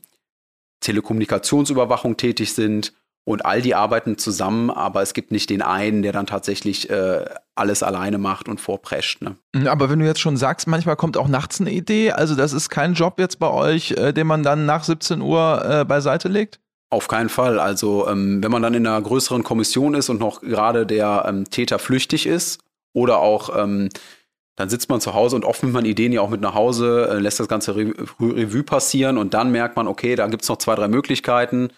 Telekommunikationsüberwachung 0.81 2.17
tätig 2.17 2.53
sind. 2.53 2.93
Und 3.23 3.45
all 3.45 3.61
die 3.61 3.75
arbeiten 3.75 4.17
zusammen, 4.17 4.69
aber 4.69 5.01
es 5.01 5.13
gibt 5.13 5.31
nicht 5.31 5.49
den 5.49 5.61
einen, 5.61 6.01
der 6.01 6.13
dann 6.13 6.27
tatsächlich 6.27 6.89
äh, 6.89 7.25
alles 7.55 7.83
alleine 7.83 8.19
macht 8.19 8.47
und 8.47 8.61
vorprescht. 8.61 9.21
Ne? 9.21 9.35
Aber 9.67 9.89
wenn 9.89 9.99
du 9.99 10.05
jetzt 10.05 10.21
schon 10.21 10.37
sagst, 10.37 10.65
manchmal 10.65 10.95
kommt 10.95 11.17
auch 11.17 11.27
nachts 11.27 11.59
eine 11.59 11.71
Idee, 11.71 12.13
also 12.13 12.35
das 12.35 12.53
ist 12.53 12.69
kein 12.69 12.93
Job 12.93 13.19
jetzt 13.19 13.37
bei 13.37 13.49
euch, 13.49 13.91
äh, 13.91 14.13
den 14.13 14.27
man 14.27 14.43
dann 14.43 14.65
nach 14.65 14.85
17 14.85 15.19
Uhr 15.19 15.61
äh, 15.69 15.83
beiseite 15.83 16.29
legt? 16.29 16.61
Auf 16.89 17.09
keinen 17.09 17.27
Fall. 17.27 17.59
Also 17.59 18.07
ähm, 18.07 18.41
wenn 18.41 18.51
man 18.51 18.61
dann 18.61 18.73
in 18.73 18.87
einer 18.87 19.01
größeren 19.01 19.43
Kommission 19.43 19.93
ist 19.93 20.07
und 20.07 20.21
noch 20.21 20.39
gerade 20.39 20.85
der 20.85 21.25
ähm, 21.27 21.49
Täter 21.49 21.79
flüchtig 21.79 22.27
ist 22.27 22.61
oder 22.93 23.19
auch 23.19 23.49
ähm, 23.61 23.89
dann 24.57 24.69
sitzt 24.69 24.89
man 24.89 24.99
zu 24.99 25.13
Hause 25.13 25.35
und 25.35 25.45
oft 25.45 25.63
nimmt 25.63 25.75
man 25.75 25.85
Ideen 25.85 26.11
ja 26.11 26.21
auch 26.21 26.29
mit 26.29 26.41
nach 26.41 26.55
Hause, 26.55 27.07
äh, 27.11 27.19
lässt 27.19 27.39
das 27.39 27.47
ganze 27.47 27.75
Re 27.75 27.93
Revue 28.19 28.63
passieren 28.63 29.17
und 29.17 29.33
dann 29.33 29.51
merkt 29.51 29.77
man, 29.77 29.87
okay, 29.87 30.15
da 30.15 30.27
gibt's 30.27 30.49
noch 30.49 30.57
zwei, 30.57 30.75
drei 30.75 30.87
Möglichkeiten. 30.87 31.69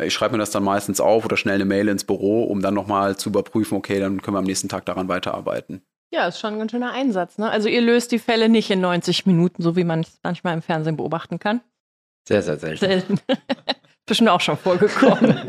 Ich 0.00 0.12
schreibe 0.12 0.32
mir 0.32 0.38
das 0.38 0.50
dann 0.50 0.62
meistens 0.62 1.00
auf 1.00 1.24
oder 1.24 1.38
schnell 1.38 1.54
eine 1.54 1.64
Mail 1.64 1.88
ins 1.88 2.04
Büro, 2.04 2.44
um 2.44 2.60
dann 2.60 2.74
nochmal 2.74 3.16
zu 3.16 3.30
überprüfen, 3.30 3.78
okay, 3.78 3.98
dann 3.98 4.20
können 4.20 4.34
wir 4.34 4.40
am 4.40 4.44
nächsten 4.44 4.68
Tag 4.68 4.84
daran 4.84 5.08
weiterarbeiten. 5.08 5.82
Ja, 6.12 6.28
ist 6.28 6.38
schon 6.38 6.52
ein 6.52 6.58
ganz 6.58 6.70
schöner 6.70 6.92
Einsatz. 6.92 7.38
Ne? 7.38 7.50
Also 7.50 7.68
ihr 7.68 7.80
löst 7.80 8.12
die 8.12 8.18
Fälle 8.18 8.50
nicht 8.50 8.70
in 8.70 8.80
90 8.80 9.24
Minuten, 9.24 9.62
so 9.62 9.74
wie 9.74 9.84
man 9.84 10.00
es 10.00 10.20
manchmal 10.22 10.54
im 10.54 10.62
Fernsehen 10.62 10.98
beobachten 10.98 11.38
kann. 11.38 11.62
Sehr, 12.28 12.42
sehr 12.42 12.58
selten. 12.58 12.84
Selten. 12.84 13.20
Bestimmt 14.06 14.28
auch 14.28 14.40
schon 14.40 14.58
vorgekommen. 14.58 15.40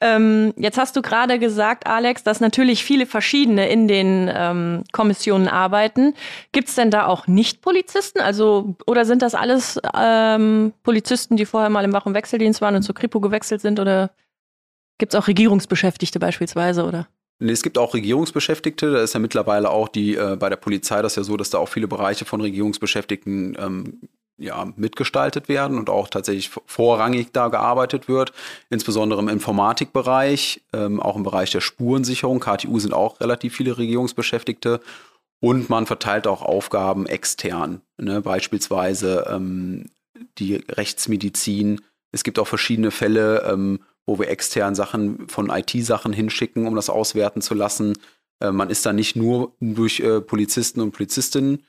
ähm, 0.00 0.54
jetzt 0.56 0.78
hast 0.78 0.96
du 0.96 1.02
gerade 1.02 1.38
gesagt, 1.38 1.86
Alex, 1.86 2.24
dass 2.24 2.40
natürlich 2.40 2.84
viele 2.84 3.04
verschiedene 3.04 3.68
in 3.68 3.86
den 3.86 4.30
ähm, 4.34 4.84
Kommissionen 4.92 5.46
arbeiten. 5.46 6.14
Gibt 6.52 6.68
es 6.68 6.74
denn 6.74 6.90
da 6.90 7.06
auch 7.06 7.26
Nicht-Polizisten? 7.26 8.20
Also, 8.20 8.76
oder 8.86 9.04
sind 9.04 9.20
das 9.20 9.34
alles 9.34 9.78
ähm, 9.94 10.72
Polizisten, 10.82 11.36
die 11.36 11.44
vorher 11.44 11.68
mal 11.68 11.84
im 11.84 11.92
Wach- 11.92 12.06
und 12.06 12.14
Wechseldienst 12.14 12.62
waren 12.62 12.76
und 12.76 12.82
zur 12.82 12.94
Kripo 12.94 13.20
gewechselt 13.20 13.60
sind? 13.60 13.78
Oder 13.78 14.10
gibt 14.98 15.12
es 15.12 15.20
auch 15.20 15.28
Regierungsbeschäftigte 15.28 16.18
beispielsweise? 16.18 16.84
Oder? 16.84 17.06
Es 17.38 17.62
gibt 17.62 17.76
auch 17.76 17.92
Regierungsbeschäftigte. 17.92 18.90
Da 18.92 19.02
ist 19.02 19.12
ja 19.14 19.20
mittlerweile 19.20 19.70
auch 19.70 19.88
die 19.88 20.14
äh, 20.14 20.36
bei 20.36 20.48
der 20.48 20.56
Polizei 20.56 21.02
das 21.02 21.16
ja 21.16 21.22
so, 21.22 21.36
dass 21.36 21.50
da 21.50 21.58
auch 21.58 21.68
viele 21.68 21.88
Bereiche 21.88 22.24
von 22.24 22.40
Regierungsbeschäftigten 22.40 23.56
ähm, 23.60 24.00
ja, 24.40 24.72
mitgestaltet 24.76 25.48
werden 25.48 25.78
und 25.78 25.90
auch 25.90 26.08
tatsächlich 26.08 26.50
vorrangig 26.66 27.28
da 27.32 27.48
gearbeitet 27.48 28.08
wird, 28.08 28.32
insbesondere 28.70 29.20
im 29.20 29.28
Informatikbereich, 29.28 30.62
ähm, 30.72 30.98
auch 30.98 31.16
im 31.16 31.22
Bereich 31.22 31.50
der 31.50 31.60
Spurensicherung. 31.60 32.40
KTU 32.40 32.78
sind 32.78 32.94
auch 32.94 33.20
relativ 33.20 33.54
viele 33.54 33.76
Regierungsbeschäftigte 33.76 34.80
und 35.40 35.70
man 35.70 35.86
verteilt 35.86 36.26
auch 36.26 36.42
Aufgaben 36.42 37.06
extern, 37.06 37.82
ne? 37.98 38.20
beispielsweise 38.22 39.26
ähm, 39.30 39.90
die 40.38 40.56
Rechtsmedizin. 40.56 41.82
Es 42.12 42.24
gibt 42.24 42.38
auch 42.38 42.48
verschiedene 42.48 42.90
Fälle, 42.90 43.44
ähm, 43.50 43.80
wo 44.06 44.18
wir 44.18 44.28
extern 44.28 44.74
Sachen 44.74 45.28
von 45.28 45.50
IT-Sachen 45.50 46.12
hinschicken, 46.12 46.66
um 46.66 46.74
das 46.74 46.90
auswerten 46.90 47.42
zu 47.42 47.54
lassen. 47.54 47.96
Äh, 48.40 48.52
man 48.52 48.70
ist 48.70 48.84
da 48.86 48.92
nicht 48.92 49.16
nur 49.16 49.52
durch 49.60 50.00
äh, 50.00 50.20
Polizisten 50.20 50.80
und 50.80 50.92
Polizistinnen 50.92 51.64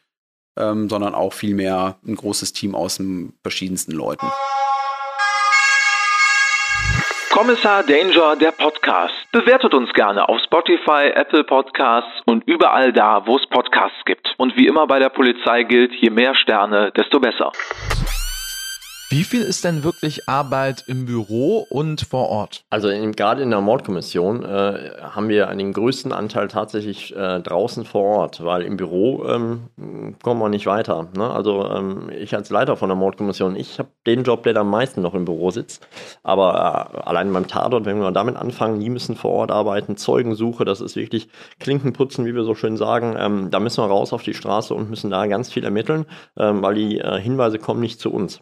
ähm, 0.58 0.89
sondern 0.89 1.15
auch 1.15 1.34
vielmehr 1.34 1.98
ein 2.05 2.15
großes 2.15 2.53
Team 2.53 2.75
aus 2.75 2.98
den 2.98 3.34
verschiedensten 3.41 3.91
Leuten. 3.91 4.27
Kommissar 7.31 7.84
Danger, 7.84 8.36
der 8.36 8.51
Podcast. 8.51 9.13
Bewertet 9.31 9.74
uns 9.74 9.91
gerne 9.93 10.27
auf 10.27 10.41
Spotify, 10.43 11.12
Apple 11.15 11.46
Podcasts 11.46 12.12
und 12.25 12.43
überall 12.46 12.91
da, 12.91 13.25
wo 13.25 13.38
es 13.38 13.48
Podcasts 13.48 14.03
gibt. 14.05 14.34
Und 14.38 14.58
wie 14.58 14.67
immer 14.67 14.86
bei 14.86 15.00
der 15.00 15.10
Polizei 15.10 15.63
gilt, 15.63 15.93
je 15.93 16.10
mehr 16.10 16.36
Sterne, 16.36 16.91
desto 16.91 17.22
besser. 17.22 17.53
Wie 19.12 19.25
viel 19.25 19.41
ist 19.41 19.65
denn 19.65 19.84
wirklich 19.84 20.30
Arbeit 20.30 20.86
im 20.88 21.06
Büro 21.06 21.68
und 21.70 22.00
vor 22.00 22.30
Ort? 22.30 22.63
Also 22.70 22.88
in, 22.88 23.12
gerade 23.12 23.44
in 23.44 23.50
der 23.50 23.60
Mordkommission 23.60 24.46
äh, 24.46 24.91
haben 25.01 25.27
wir 25.27 25.48
den 25.48 25.74
größten 25.74 26.13
Anteil 26.13 26.48
tatsächlich 26.48 27.13
äh, 27.13 27.41
draußen 27.41 27.84
vor 27.84 28.03
Ort, 28.03 28.41
weil 28.46 28.62
im 28.62 28.77
Büro 28.77 29.25
ähm, 29.25 30.15
kommen 30.24 30.39
wir 30.39 30.48
nicht 30.48 30.65
weiter. 30.65 31.10
Ne? 31.18 31.30
Also 31.30 31.70
ähm, 31.70 32.10
ich 32.18 32.34
als 32.34 32.51
Leiter 32.51 32.77
von 32.77 32.88
der 32.88 32.96
Mordkommission, 32.96 33.58
ich 33.58 33.80
habe 33.80 33.89
den 34.08 34.24
Job, 34.24 34.44
der 34.44 34.56
am 34.56 34.70
meisten 34.70 35.01
noch 35.01 35.13
im 35.13 35.25
Büro 35.25 35.51
sitzt. 35.51 35.86
Aber 36.24 36.94
äh, 36.94 37.00
allein 37.01 37.34
beim 37.34 37.50
Tatort, 37.50 37.84
wenn 37.84 38.00
wir 38.00 38.13
damit 38.13 38.38
anfangen, 38.38 38.80
die 38.80 38.89
müssen 38.89 39.18
vor 39.18 39.32
Ort 39.32 39.51
arbeiten, 39.51 39.98
Zeugensuche, 39.98 40.63
das 40.63 40.80
ist 40.80 40.96
wirklich 40.96 41.27
Klinkenputzen, 41.60 42.25
wie 42.25 42.34
wir 42.34 42.46
so 42.46 42.56
schön 42.56 42.77
sagen. 42.77 43.18
Ähm, 43.20 43.51
da 43.51 43.60
müssen 43.60 43.84
wir 43.84 43.89
raus 43.89 44.13
auf 44.13 44.24
die 44.24 44.34
Straße 44.34 44.74
und 44.74 44.89
müssen 44.89 45.10
da 45.10 45.27
ganz 45.27 45.51
viel 45.51 45.65
ermitteln, 45.65 46.06
ähm, 46.38 46.62
weil 46.62 46.75
die 46.75 47.00
äh, 47.00 47.20
Hinweise 47.20 47.60
kommen 47.60 47.82
nicht 47.82 48.00
zu 48.00 48.10
uns. 48.10 48.41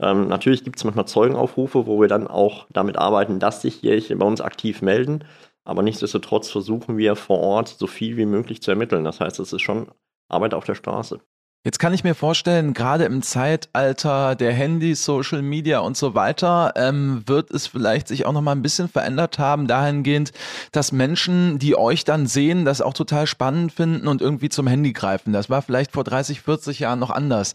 Ähm, 0.00 0.28
natürlich 0.28 0.64
gibt 0.64 0.78
es 0.78 0.84
manchmal 0.84 1.06
Zeugenaufrufe, 1.06 1.86
wo 1.86 2.00
wir 2.00 2.08
dann 2.08 2.26
auch 2.26 2.66
damit 2.70 2.96
arbeiten, 2.96 3.38
dass 3.38 3.62
sich 3.62 3.74
hier 3.76 4.18
bei 4.18 4.26
uns 4.26 4.40
aktiv 4.40 4.82
melden. 4.82 5.24
Aber 5.64 5.82
nichtsdestotrotz 5.82 6.50
versuchen 6.50 6.96
wir 6.96 7.16
vor 7.16 7.38
Ort 7.38 7.68
so 7.68 7.86
viel 7.86 8.16
wie 8.16 8.26
möglich 8.26 8.62
zu 8.62 8.70
ermitteln. 8.70 9.04
Das 9.04 9.20
heißt, 9.20 9.38
es 9.40 9.52
ist 9.52 9.62
schon 9.62 9.88
Arbeit 10.28 10.54
auf 10.54 10.64
der 10.64 10.74
Straße. 10.74 11.20
Jetzt 11.62 11.78
kann 11.78 11.92
ich 11.92 12.04
mir 12.04 12.14
vorstellen, 12.14 12.72
gerade 12.72 13.04
im 13.04 13.20
Zeitalter 13.20 14.34
der 14.34 14.50
Handys, 14.50 15.04
Social 15.04 15.42
Media 15.42 15.80
und 15.80 15.94
so 15.94 16.14
weiter, 16.14 16.72
ähm, 16.74 17.22
wird 17.26 17.50
es 17.50 17.66
vielleicht 17.66 18.08
sich 18.08 18.24
auch 18.24 18.32
noch 18.32 18.40
mal 18.40 18.52
ein 18.52 18.62
bisschen 18.62 18.88
verändert 18.88 19.38
haben, 19.38 19.66
dahingehend, 19.66 20.32
dass 20.72 20.90
Menschen, 20.90 21.58
die 21.58 21.76
euch 21.76 22.04
dann 22.04 22.26
sehen, 22.26 22.64
das 22.64 22.80
auch 22.80 22.94
total 22.94 23.26
spannend 23.26 23.72
finden 23.72 24.08
und 24.08 24.22
irgendwie 24.22 24.48
zum 24.48 24.66
Handy 24.68 24.94
greifen. 24.94 25.34
Das 25.34 25.50
war 25.50 25.60
vielleicht 25.60 25.92
vor 25.92 26.02
30, 26.02 26.40
40 26.40 26.78
Jahren 26.78 26.98
noch 26.98 27.10
anders. 27.10 27.54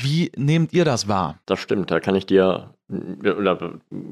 Wie 0.00 0.32
nehmt 0.36 0.72
ihr 0.72 0.84
das 0.84 1.08
wahr? 1.08 1.38
Das 1.46 1.60
stimmt, 1.60 1.90
da 1.90 2.00
kann 2.00 2.16
ich 2.16 2.26
dir 2.26 2.74
oder 2.88 3.58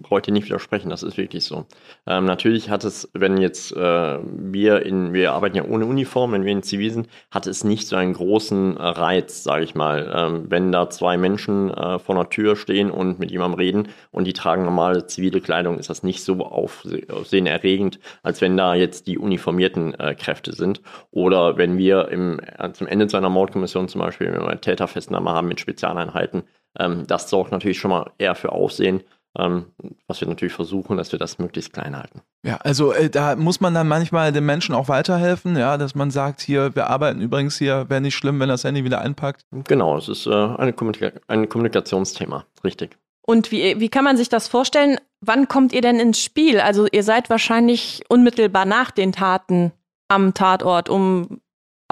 heute 0.09 0.33
nicht 0.33 0.47
widersprechen, 0.47 0.88
das 0.88 1.03
ist 1.03 1.18
wirklich 1.18 1.45
so. 1.45 1.66
Ähm, 2.07 2.25
natürlich 2.25 2.71
hat 2.71 2.85
es, 2.85 3.11
wenn 3.12 3.37
jetzt 3.37 3.73
äh, 3.77 4.18
wir 4.23 4.87
in, 4.87 5.12
wir 5.12 5.33
arbeiten 5.33 5.57
ja 5.57 5.64
ohne 5.64 5.85
Uniform, 5.85 6.33
wenn 6.33 6.47
wir 6.47 6.53
in 6.53 6.62
Zivil 6.62 6.90
sind, 6.90 7.09
hat 7.31 7.47
es 7.47 7.64
nicht 7.64 7.87
so 7.87 7.97
einen 7.97 8.14
großen 8.14 8.79
äh, 8.79 8.83
Reiz, 8.83 9.45
sage 9.45 9.64
ich 9.64 9.75
mal. 9.75 10.11
Ähm, 10.14 10.47
wenn 10.49 10.73
da 10.73 10.88
zwei 10.88 11.18
Menschen 11.18 11.71
äh, 11.71 11.99
vor 11.99 12.14
einer 12.14 12.31
Tür 12.31 12.57
stehen 12.57 12.90
und 12.90 13.18
mit 13.18 13.31
jemandem 13.31 13.59
reden 13.59 13.88
und 14.11 14.25
die 14.25 14.33
tragen 14.33 14.64
normale 14.64 15.07
zivile 15.07 15.42
Kleidung, 15.42 15.79
ist 15.79 15.90
das 15.90 16.03
nicht 16.03 16.25
so 16.25 16.38
aufsehenerregend, 16.40 18.01
als 18.23 18.40
wenn 18.40 18.57
da 18.57 18.75
jetzt 18.75 19.07
die 19.07 19.18
uniformierten 19.18 19.92
äh, 20.01 20.14
Kräfte 20.14 20.55
sind. 20.55 20.81
Oder 21.11 21.59
wenn 21.59 21.77
wir 21.77 22.09
im, 22.09 22.40
äh, 22.59 22.73
zum 22.73 22.87
Ende 22.87 23.07
zu 23.07 23.18
einer 23.18 23.29
Mordkommission 23.29 23.88
zum 23.88 24.01
Beispiel, 24.01 24.29
wenn 24.29 24.40
wir 24.40 24.49
eine 24.49 24.61
Täterfestnahme 24.61 25.31
haben 25.31 25.49
mit 25.49 25.61
Spezialeinheiten, 25.72 26.42
ähm, 26.78 27.06
das 27.06 27.28
sorgt 27.28 27.52
natürlich 27.52 27.78
schon 27.78 27.90
mal 27.90 28.11
eher 28.18 28.35
für 28.35 28.52
Aufsehen. 28.52 29.02
Ähm, 29.38 29.72
was 30.06 30.20
wir 30.20 30.28
natürlich 30.28 30.52
versuchen, 30.52 30.98
dass 30.98 31.11
wir 31.11 31.18
das 31.18 31.38
möglichst 31.38 31.72
klein 31.72 31.96
halten. 31.96 32.20
Ja, 32.44 32.58
also 32.58 32.92
äh, 32.92 33.08
da 33.08 33.35
muss 33.35 33.62
man 33.62 33.72
dann 33.72 33.88
manchmal 33.88 34.30
den 34.30 34.44
Menschen 34.44 34.74
auch 34.74 34.88
weiterhelfen, 34.88 35.56
ja, 35.56 35.78
dass 35.78 35.94
man 35.94 36.11
sagt, 36.11 36.42
hier, 36.42 36.74
wir 36.76 36.88
arbeiten 36.88 37.22
übrigens 37.22 37.56
hier, 37.56 37.88
wäre 37.88 38.02
nicht 38.02 38.14
schlimm, 38.14 38.40
wenn 38.40 38.50
das 38.50 38.64
Handy 38.64 38.85
wieder 38.85 39.00
einpackt. 39.00 39.46
Genau, 39.50 39.96
es 39.96 40.08
ist 40.11 40.26
äh, 40.26 40.30
eine 40.30 40.74
Kommunika 40.74 41.12
ein 41.28 41.48
Kommunikationsthema, 41.48 42.44
richtig. 42.62 42.98
Und 43.22 43.52
wie, 43.52 43.80
wie 43.80 43.88
kann 43.88 44.04
man 44.04 44.18
sich 44.18 44.28
das 44.28 44.48
vorstellen? 44.48 44.98
Wann 45.22 45.48
kommt 45.48 45.72
ihr 45.72 45.80
denn 45.80 45.98
ins 45.98 46.22
Spiel? 46.22 46.61
Also 46.61 46.87
ihr 46.92 47.02
seid 47.02 47.30
wahrscheinlich 47.30 48.02
unmittelbar 48.08 48.66
nach 48.66 48.90
den 48.90 49.12
Taten 49.12 49.72
am 50.08 50.35
Tatort, 50.35 50.90
um 50.90 51.40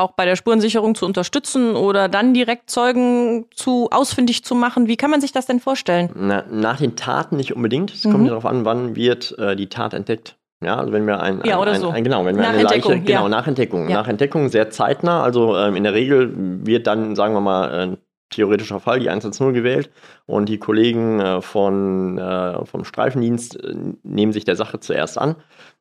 auch 0.00 0.12
bei 0.12 0.24
der 0.24 0.36
Spurensicherung 0.36 0.94
zu 0.94 1.06
unterstützen 1.06 1.76
oder 1.76 2.08
dann 2.08 2.34
direkt 2.34 2.70
Zeugen 2.70 3.46
zu 3.54 3.88
ausfindig 3.90 4.44
zu 4.44 4.54
machen? 4.54 4.88
Wie 4.88 4.96
kann 4.96 5.10
man 5.10 5.20
sich 5.20 5.32
das 5.32 5.46
denn 5.46 5.60
vorstellen? 5.60 6.10
Na, 6.14 6.44
nach 6.50 6.78
den 6.78 6.96
Taten 6.96 7.36
nicht 7.36 7.54
unbedingt. 7.54 7.92
Es 7.92 8.04
mhm. 8.04 8.12
kommt 8.12 8.28
darauf 8.28 8.46
an, 8.46 8.64
wann 8.64 8.96
wird 8.96 9.38
äh, 9.38 9.56
die 9.56 9.68
Tat 9.68 9.94
entdeckt. 9.94 10.36
Ja, 10.62 10.76
also 10.76 10.92
wenn 10.92 11.06
wir 11.06 11.20
ein, 11.20 11.40
ja, 11.44 11.58
ein, 11.58 11.68
ein, 11.68 11.80
so. 11.80 11.88
ein 11.88 12.04
genau, 12.04 12.26
wenn 12.26 12.36
wir 12.36 12.42
nach 12.42 12.50
eine 12.50 12.62
Leiche, 12.64 13.00
genau, 13.00 13.22
ja. 13.22 13.28
nach 13.28 13.46
Entdeckung, 13.46 13.88
ja. 13.88 13.96
nach 13.96 14.08
Entdeckung 14.08 14.50
sehr 14.50 14.68
zeitnah, 14.68 15.22
also 15.22 15.56
ähm, 15.56 15.74
in 15.74 15.84
der 15.84 15.94
Regel 15.94 16.34
wird 16.36 16.86
dann, 16.86 17.16
sagen 17.16 17.32
wir 17.32 17.40
mal, 17.40 17.70
ein 17.70 17.96
theoretischer 18.28 18.78
Fall, 18.78 19.00
die 19.00 19.08
110 19.08 19.54
gewählt 19.54 19.90
und 20.26 20.48
die 20.50 20.58
Kollegen 20.58 21.18
äh, 21.18 21.40
von, 21.40 22.18
äh, 22.18 22.64
vom 22.66 22.84
Streifendienst 22.84 23.62
äh, 23.62 23.74
nehmen 24.02 24.32
sich 24.32 24.44
der 24.44 24.56
Sache 24.56 24.80
zuerst 24.80 25.16
an 25.16 25.36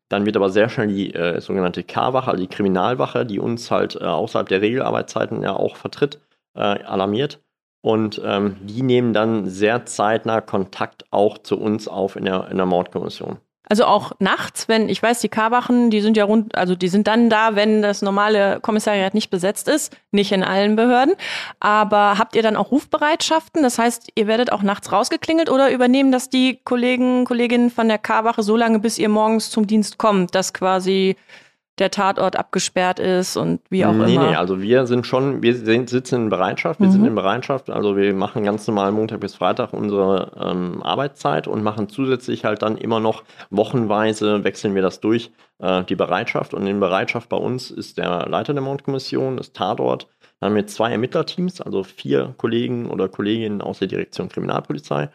dann 0.10 0.26
wird 0.26 0.36
aber 0.36 0.50
sehr 0.50 0.70
schnell 0.70 0.88
die 0.88 1.14
äh, 1.14 1.40
sogenannte 1.40 1.84
K-Wache, 1.84 2.32
also 2.32 2.42
die 2.42 2.50
Kriminalwache, 2.50 3.26
die 3.26 3.40
uns 3.40 3.72
halt 3.72 3.96
äh, 3.96 4.04
außerhalb 4.04 4.50
der 4.50 4.62
Regelarbeitszeiten 4.62 5.42
ja 5.44 5.54
auch 5.54 5.76
vertritt, 5.76 6.20
äh, 6.56 6.62
alarmiert. 6.62 7.40
Und 7.82 8.22
ähm, 8.26 8.58
die 8.62 8.82
nehmen 8.82 9.14
dann 9.14 9.48
sehr 9.48 9.86
zeitnah 9.86 10.42
Kontakt 10.42 11.06
auch 11.12 11.38
zu 11.38 11.58
uns 11.58 11.88
auf 11.88 12.16
in 12.18 12.26
der, 12.26 12.50
in 12.50 12.58
der 12.58 12.66
Mordkommission. 12.66 13.40
Also 13.72 13.86
auch 13.86 14.14
nachts, 14.18 14.68
wenn, 14.68 14.90
ich 14.90 15.02
weiß, 15.02 15.20
die 15.20 15.30
K-Wachen, 15.30 15.92
die 15.92 16.02
sind 16.02 16.18
ja 16.18 16.24
rund, 16.26 16.56
also 16.56 16.76
die 16.76 16.88
sind 16.88 17.06
dann 17.06 17.30
da, 17.30 17.56
wenn 17.56 17.84
das 17.84 18.02
normale 18.02 18.60
Kommissariat 18.62 19.14
nicht 19.14 19.30
besetzt 19.30 19.68
ist, 19.68 19.96
nicht 20.12 20.32
in 20.32 20.44
allen 20.44 20.76
Behörden. 20.76 21.14
Aber 21.60 22.18
habt 22.18 22.36
ihr 22.36 22.42
dann 22.42 22.56
auch 22.56 22.72
Rufbereitschaften? 22.72 23.62
Das 23.62 23.78
heißt, 23.78 24.12
ihr 24.16 24.26
werdet 24.26 24.52
auch 24.52 24.64
nachts 24.64 24.92
rausgeklingelt 24.92 25.52
oder 25.52 25.72
übernehmen 25.72 26.12
das 26.12 26.32
die 26.32 26.60
Kollegen, 26.64 27.26
Kolleginnen 27.26 27.70
von 27.70 27.88
der 27.88 28.00
K-Wache 28.00 28.42
so 28.42 28.58
lange, 28.58 28.80
bis 28.80 28.98
ihr 28.98 29.10
morgens 29.10 29.52
zum 29.52 29.68
Dienst 29.68 30.00
kommt, 30.00 30.34
dass 30.34 30.52
quasi 30.52 31.16
der 31.80 31.92
Tatort 31.92 32.36
abgesperrt 32.36 33.00
ist 33.00 33.38
und 33.38 33.62
wie 33.70 33.86
auch 33.86 33.94
nee, 33.94 34.16
immer. 34.16 34.30
Nee, 34.30 34.36
also 34.36 34.62
wir 34.62 34.86
sind 34.86 35.08
schon, 35.08 35.42
wir 35.42 35.56
sind, 35.56 35.90
sitzen 35.90 36.24
in 36.24 36.30
Bereitschaft, 36.30 36.80
wir 36.80 36.88
mhm. 36.88 36.92
sind 36.92 37.06
in 37.06 37.16
Bereitschaft, 37.16 37.70
also 37.70 37.96
wir 37.96 38.14
machen 38.14 38.44
ganz 38.44 38.68
normal 38.68 38.92
Montag 38.92 39.22
bis 39.22 39.36
Freitag 39.36 39.74
unsere 39.74 40.32
ähm, 40.40 40.84
Arbeitszeit 40.84 41.48
und 41.48 41.64
machen 41.64 41.90
zusätzlich 41.90 42.46
halt 42.46 42.62
dann 42.62 42.78
immer 42.78 43.00
noch 43.00 43.24
wochenweise, 43.50 44.44
wechseln 44.44 44.76
wir 44.76 44.82
das 44.82 45.00
durch, 45.00 45.32
äh, 45.60 45.84
die 45.84 45.96
Bereitschaft 45.96 46.54
und 46.54 46.68
in 46.68 46.80
Bereitschaft 46.80 47.30
bei 47.30 47.38
uns 47.38 47.72
ist 47.72 47.98
der 47.98 48.28
Leiter 48.28 48.54
der 48.54 48.64
Mordkommission, 48.64 49.38
das 49.38 49.54
Tatort, 49.54 50.08
dann 50.40 50.50
haben 50.50 50.56
wir 50.56 50.68
zwei 50.68 50.92
Ermittlerteams, 50.92 51.62
also 51.62 51.84
vier 51.84 52.34
Kollegen 52.38 52.90
oder 52.90 53.10
Kolleginnen 53.10 53.62
aus 53.62 53.80
der 53.80 53.88
Direktion 53.88 54.30
Kriminalpolizei 54.30 55.10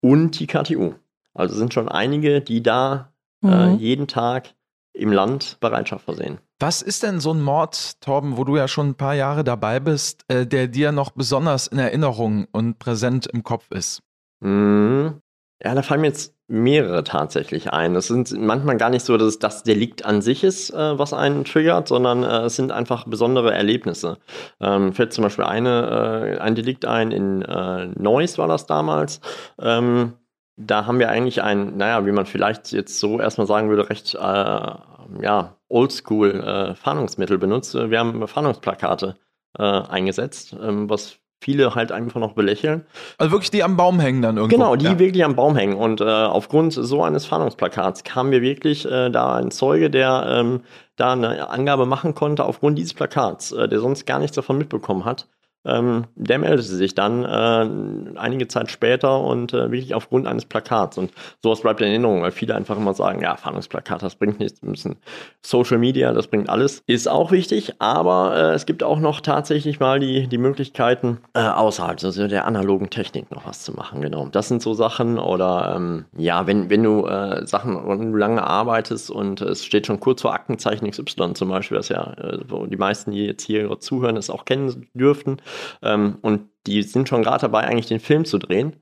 und 0.00 0.38
die 0.38 0.46
KTU. 0.46 0.94
Also 1.34 1.54
sind 1.54 1.74
schon 1.74 1.88
einige, 1.88 2.40
die 2.40 2.62
da 2.62 3.12
äh, 3.42 3.46
mhm. 3.46 3.52
äh, 3.52 3.74
jeden 3.74 4.06
Tag 4.06 4.54
im 4.96 5.12
Land 5.12 5.58
Bereitschaft 5.60 6.04
versehen. 6.04 6.38
Was 6.58 6.80
ist 6.82 7.02
denn 7.02 7.20
so 7.20 7.32
ein 7.32 7.42
Mord, 7.42 8.00
Torben, 8.00 8.36
wo 8.36 8.44
du 8.44 8.56
ja 8.56 8.66
schon 8.66 8.88
ein 8.88 8.94
paar 8.94 9.14
Jahre 9.14 9.44
dabei 9.44 9.78
bist, 9.78 10.24
äh, 10.28 10.46
der 10.46 10.68
dir 10.68 10.90
noch 10.90 11.10
besonders 11.10 11.66
in 11.66 11.78
Erinnerung 11.78 12.46
und 12.50 12.78
präsent 12.78 13.26
im 13.26 13.42
Kopf 13.42 13.70
ist? 13.70 14.02
Mhm. 14.40 15.20
Ja, 15.62 15.74
da 15.74 15.82
fallen 15.82 16.02
mir 16.02 16.08
jetzt 16.08 16.34
mehrere 16.48 17.02
tatsächlich 17.02 17.72
ein. 17.72 17.94
Das 17.94 18.06
sind 18.06 18.30
manchmal 18.38 18.76
gar 18.76 18.90
nicht 18.90 19.04
so, 19.04 19.16
dass 19.16 19.28
es 19.28 19.38
das 19.38 19.62
Delikt 19.64 20.04
an 20.04 20.22
sich 20.22 20.44
ist, 20.44 20.70
äh, 20.70 20.98
was 20.98 21.12
einen 21.12 21.44
triggert, 21.44 21.88
sondern 21.88 22.22
äh, 22.22 22.42
es 22.42 22.56
sind 22.56 22.72
einfach 22.72 23.04
besondere 23.04 23.52
Erlebnisse. 23.52 24.18
Ähm, 24.60 24.92
fällt 24.92 25.12
zum 25.12 25.24
Beispiel 25.24 25.44
eine, 25.44 26.36
äh, 26.36 26.40
ein 26.40 26.54
Delikt 26.54 26.84
ein, 26.84 27.10
in 27.10 27.42
äh, 27.42 27.86
Neuss 27.86 28.38
war 28.38 28.48
das 28.48 28.66
damals. 28.66 29.20
Ähm, 29.58 30.14
da 30.56 30.86
haben 30.86 30.98
wir 30.98 31.10
eigentlich 31.10 31.42
ein, 31.42 31.76
naja, 31.76 32.06
wie 32.06 32.12
man 32.12 32.26
vielleicht 32.26 32.72
jetzt 32.72 32.98
so 32.98 33.20
erstmal 33.20 33.46
sagen 33.46 33.68
würde, 33.68 33.90
recht 33.90 34.14
äh, 34.14 34.18
ja, 34.18 35.56
oldschool 35.68 36.40
äh, 36.40 36.74
Fahndungsmittel 36.74 37.38
benutzt. 37.38 37.74
Wir 37.74 37.98
haben 37.98 38.26
Fahndungsplakate 38.26 39.16
äh, 39.58 39.62
eingesetzt, 39.62 40.56
ähm, 40.60 40.88
was 40.88 41.18
viele 41.40 41.74
halt 41.74 41.92
einfach 41.92 42.18
noch 42.18 42.32
belächeln. 42.32 42.86
Also 43.18 43.32
wirklich 43.32 43.50
die 43.50 43.62
am 43.62 43.76
Baum 43.76 44.00
hängen 44.00 44.22
dann 44.22 44.36
irgendwo. 44.36 44.56
Genau, 44.56 44.76
die 44.76 44.86
ja. 44.86 44.98
wirklich 44.98 45.24
am 45.24 45.36
Baum 45.36 45.54
hängen. 45.54 45.76
Und 45.76 46.00
äh, 46.00 46.04
aufgrund 46.04 46.72
so 46.72 47.02
eines 47.02 47.26
Fahndungsplakats 47.26 48.04
kam 48.04 48.30
mir 48.30 48.40
wirklich 48.40 48.90
äh, 48.90 49.10
da 49.10 49.36
ein 49.36 49.50
Zeuge, 49.50 49.90
der 49.90 50.24
ähm, 50.28 50.62
da 50.96 51.12
eine 51.12 51.50
Angabe 51.50 51.84
machen 51.84 52.14
konnte 52.14 52.44
aufgrund 52.44 52.78
dieses 52.78 52.94
Plakats, 52.94 53.52
äh, 53.52 53.68
der 53.68 53.80
sonst 53.80 54.06
gar 54.06 54.18
nichts 54.18 54.34
davon 54.34 54.56
mitbekommen 54.56 55.04
hat. 55.04 55.28
Ähm, 55.66 56.04
der 56.14 56.38
meldete 56.38 56.62
sich 56.62 56.94
dann 56.94 57.24
äh, 57.24 58.18
einige 58.18 58.48
Zeit 58.48 58.70
später 58.70 59.20
und 59.20 59.52
äh, 59.52 59.70
wirklich 59.70 59.94
aufgrund 59.94 60.26
eines 60.26 60.44
Plakats. 60.44 60.98
Und 60.98 61.12
sowas 61.42 61.60
bleibt 61.60 61.80
in 61.80 61.88
Erinnerung, 61.88 62.22
weil 62.22 62.30
viele 62.30 62.54
einfach 62.54 62.76
immer 62.76 62.94
sagen, 62.94 63.20
ja, 63.22 63.36
Fahndungsplakat, 63.36 64.02
das 64.02 64.14
bringt 64.14 64.38
nichts, 64.38 64.62
wir 64.62 64.70
müssen 64.70 64.96
Social 65.42 65.78
Media, 65.78 66.12
das 66.12 66.28
bringt 66.28 66.48
alles. 66.48 66.82
Ist 66.86 67.08
auch 67.08 67.30
wichtig, 67.32 67.74
aber 67.80 68.36
äh, 68.36 68.54
es 68.54 68.66
gibt 68.66 68.82
auch 68.82 69.00
noch 69.00 69.20
tatsächlich 69.20 69.80
mal 69.80 69.98
die, 70.00 70.28
die 70.28 70.38
Möglichkeiten, 70.38 71.18
äh, 71.34 71.40
außerhalb 71.40 71.96
also 72.04 72.28
der 72.28 72.46
analogen 72.46 72.90
Technik 72.90 73.30
noch 73.30 73.46
was 73.46 73.62
zu 73.62 73.72
machen, 73.72 74.00
genau. 74.00 74.26
Das 74.26 74.48
sind 74.48 74.62
so 74.62 74.74
Sachen 74.74 75.18
oder 75.18 75.74
ähm, 75.76 76.04
ja, 76.16 76.46
wenn, 76.46 76.70
wenn 76.70 76.82
du 76.82 77.06
äh, 77.06 77.46
Sachen, 77.46 77.88
wenn 77.88 78.12
du 78.12 78.18
lange 78.18 78.42
arbeitest 78.42 79.10
und 79.10 79.40
es 79.40 79.64
steht 79.64 79.86
schon 79.86 80.00
kurz 80.00 80.22
vor 80.22 80.34
Aktenzeichen 80.34 80.90
XY 80.90 81.34
zum 81.34 81.48
Beispiel, 81.48 81.76
das 81.76 81.88
ja, 81.88 82.12
äh, 82.14 82.38
wo 82.48 82.66
die 82.66 82.76
meisten, 82.76 83.10
die 83.10 83.24
jetzt 83.24 83.44
hier 83.44 83.78
zuhören, 83.80 84.16
es 84.16 84.30
auch 84.30 84.44
kennen 84.44 84.86
dürften, 84.94 85.38
ähm, 85.82 86.18
und 86.22 86.48
die 86.66 86.82
sind 86.82 87.08
schon 87.08 87.22
gerade 87.22 87.42
dabei, 87.42 87.62
eigentlich 87.62 87.86
den 87.86 88.00
Film 88.00 88.24
zu 88.24 88.38
drehen. 88.38 88.76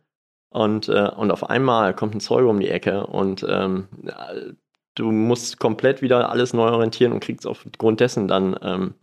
Und, 0.50 0.88
äh, 0.88 1.10
und 1.16 1.32
auf 1.32 1.50
einmal 1.50 1.94
kommt 1.94 2.14
ein 2.14 2.20
Zeuge 2.20 2.48
um 2.48 2.60
die 2.60 2.68
Ecke 2.68 3.06
und 3.08 3.44
ähm, 3.48 3.88
du 4.94 5.10
musst 5.10 5.58
komplett 5.58 6.00
wieder 6.00 6.30
alles 6.30 6.52
neu 6.52 6.68
orientieren 6.68 7.12
und 7.12 7.20
kriegst 7.20 7.44
aufgrund 7.46 7.98
dessen 7.98 8.28
dann 8.28 8.56
ähm, 8.62 8.94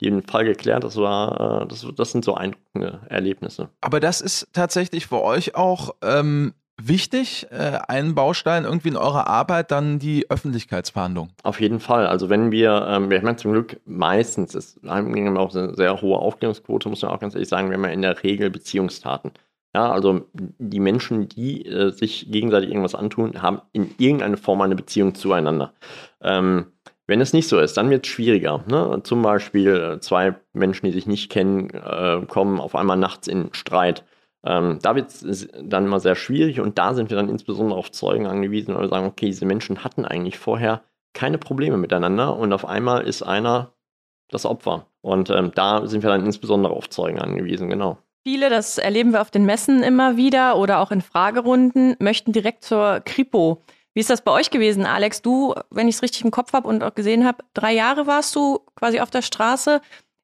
den 0.00 0.22
Fall 0.22 0.44
geklärt. 0.44 0.82
Das 0.82 0.96
war, 0.96 1.62
äh, 1.62 1.66
das, 1.66 1.86
das 1.94 2.12
sind 2.12 2.24
so 2.24 2.34
eindruckende 2.34 3.00
Erlebnisse. 3.08 3.68
Aber 3.82 4.00
das 4.00 4.22
ist 4.22 4.48
tatsächlich 4.52 5.06
für 5.06 5.22
euch 5.22 5.54
auch 5.54 5.94
ähm, 6.02 6.54
wichtig, 6.80 7.46
äh, 7.50 7.78
ein 7.88 8.14
Baustein 8.14 8.64
irgendwie 8.64 8.88
in 8.88 8.96
eurer 8.96 9.26
Arbeit, 9.26 9.70
dann 9.70 9.98
die 9.98 10.30
Öffentlichkeitsverhandlung? 10.30 11.30
Auf 11.42 11.60
jeden 11.60 11.80
Fall. 11.80 12.06
Also 12.06 12.28
wenn 12.30 12.50
wir, 12.50 12.86
ähm, 12.88 13.10
wir 13.10 13.22
haben 13.22 13.38
zum 13.38 13.52
Glück 13.52 13.80
meistens, 13.84 14.54
ist, 14.54 14.80
haben 14.86 15.36
auch 15.36 15.54
eine 15.54 15.74
sehr 15.74 16.00
hohe 16.00 16.18
Aufklärungsquote, 16.18 16.88
muss 16.88 17.02
man 17.02 17.10
auch 17.10 17.20
ganz 17.20 17.34
ehrlich 17.34 17.48
sagen, 17.48 17.70
wir 17.70 17.76
haben 17.76 17.84
ja 17.84 17.90
in 17.90 18.02
der 18.02 18.22
Regel 18.22 18.50
Beziehungstaten. 18.50 19.32
Ja, 19.74 19.90
also 19.90 20.22
die 20.32 20.78
Menschen, 20.78 21.28
die 21.28 21.66
äh, 21.66 21.90
sich 21.90 22.30
gegenseitig 22.30 22.70
irgendwas 22.70 22.94
antun, 22.94 23.42
haben 23.42 23.60
in 23.72 23.92
irgendeiner 23.98 24.36
Form 24.36 24.60
eine 24.60 24.76
Beziehung 24.76 25.16
zueinander. 25.16 25.72
Ähm, 26.22 26.66
wenn 27.06 27.20
es 27.20 27.32
nicht 27.32 27.48
so 27.48 27.58
ist, 27.58 27.76
dann 27.76 27.90
wird 27.90 28.06
es 28.06 28.12
schwieriger. 28.12 28.64
Ne? 28.66 29.00
Zum 29.02 29.20
Beispiel 29.22 29.74
äh, 29.74 30.00
zwei 30.00 30.36
Menschen, 30.52 30.86
die 30.86 30.92
sich 30.92 31.06
nicht 31.06 31.30
kennen, 31.30 31.70
äh, 31.70 32.24
kommen 32.26 32.60
auf 32.60 32.76
einmal 32.76 32.96
nachts 32.96 33.26
in 33.26 33.48
Streit. 33.52 34.04
Ähm, 34.44 34.78
da 34.82 34.94
wird 34.94 35.10
es 35.10 35.48
dann 35.62 35.86
immer 35.86 36.00
sehr 36.00 36.14
schwierig 36.14 36.60
und 36.60 36.78
da 36.78 36.94
sind 36.94 37.10
wir 37.10 37.16
dann 37.16 37.30
insbesondere 37.30 37.78
auf 37.78 37.90
Zeugen 37.90 38.26
angewiesen, 38.26 38.74
weil 38.74 38.82
wir 38.82 38.88
sagen, 38.88 39.06
okay, 39.06 39.26
diese 39.26 39.46
Menschen 39.46 39.84
hatten 39.84 40.04
eigentlich 40.04 40.38
vorher 40.38 40.82
keine 41.14 41.38
Probleme 41.38 41.78
miteinander 41.78 42.36
und 42.36 42.52
auf 42.52 42.66
einmal 42.66 43.06
ist 43.06 43.22
einer 43.22 43.72
das 44.28 44.44
Opfer. 44.44 44.86
Und 45.00 45.30
ähm, 45.30 45.52
da 45.54 45.86
sind 45.86 46.02
wir 46.02 46.10
dann 46.10 46.24
insbesondere 46.24 46.74
auf 46.74 46.90
Zeugen 46.90 47.20
angewiesen, 47.20 47.70
genau. 47.70 47.98
Viele, 48.26 48.48
das 48.48 48.78
erleben 48.78 49.12
wir 49.12 49.20
auf 49.20 49.30
den 49.30 49.44
Messen 49.44 49.82
immer 49.82 50.16
wieder 50.16 50.56
oder 50.56 50.80
auch 50.80 50.90
in 50.90 51.02
Fragerunden, 51.02 51.94
möchten 51.98 52.32
direkt 52.32 52.64
zur 52.64 53.00
Kripo. 53.04 53.62
Wie 53.92 54.00
ist 54.00 54.10
das 54.10 54.22
bei 54.22 54.32
euch 54.32 54.50
gewesen, 54.50 54.86
Alex? 54.86 55.22
Du, 55.22 55.54
wenn 55.70 55.88
ich 55.88 55.96
es 55.96 56.02
richtig 56.02 56.24
im 56.24 56.30
Kopf 56.30 56.52
habe 56.52 56.66
und 56.66 56.82
auch 56.82 56.94
gesehen 56.94 57.24
habe, 57.24 57.44
drei 57.54 57.72
Jahre 57.72 58.06
warst 58.06 58.34
du 58.34 58.60
quasi 58.74 58.98
auf 59.00 59.10
der 59.10 59.22
Straße. 59.22 59.80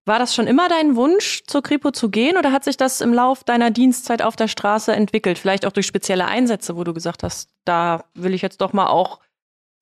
War 0.07 0.19
das 0.19 0.35
schon 0.35 0.47
immer 0.47 0.69
dein 0.69 0.97
Wunsch, 0.97 1.43
zur 1.47 1.63
Kripo 1.63 1.91
zu 1.91 2.09
gehen 2.09 2.37
oder 2.37 2.53
hat 2.53 2.65
sich 2.65 2.77
das 2.77 3.01
im 3.01 3.13
Lauf 3.13 3.45
deiner 3.45 3.71
Dienstzeit 3.71 4.23
auf 4.23 4.35
der 4.35 4.49
Straße 4.49 4.93
entwickelt? 4.93 5.39
Vielleicht 5.39 5.67
auch 5.67 5.73
durch 5.73 5.87
spezielle 5.87 6.27
Einsätze, 6.27 6.77
wo 6.77 6.85
du 6.85 6.95
gesagt 6.95 7.23
hast, 7.23 7.51
da 7.65 8.05
will 8.15 8.35
ich 8.35 8.43
jetzt 8.43 8.61
doch 8.61 8.73
mal 8.73 8.89
auch 8.89 9.21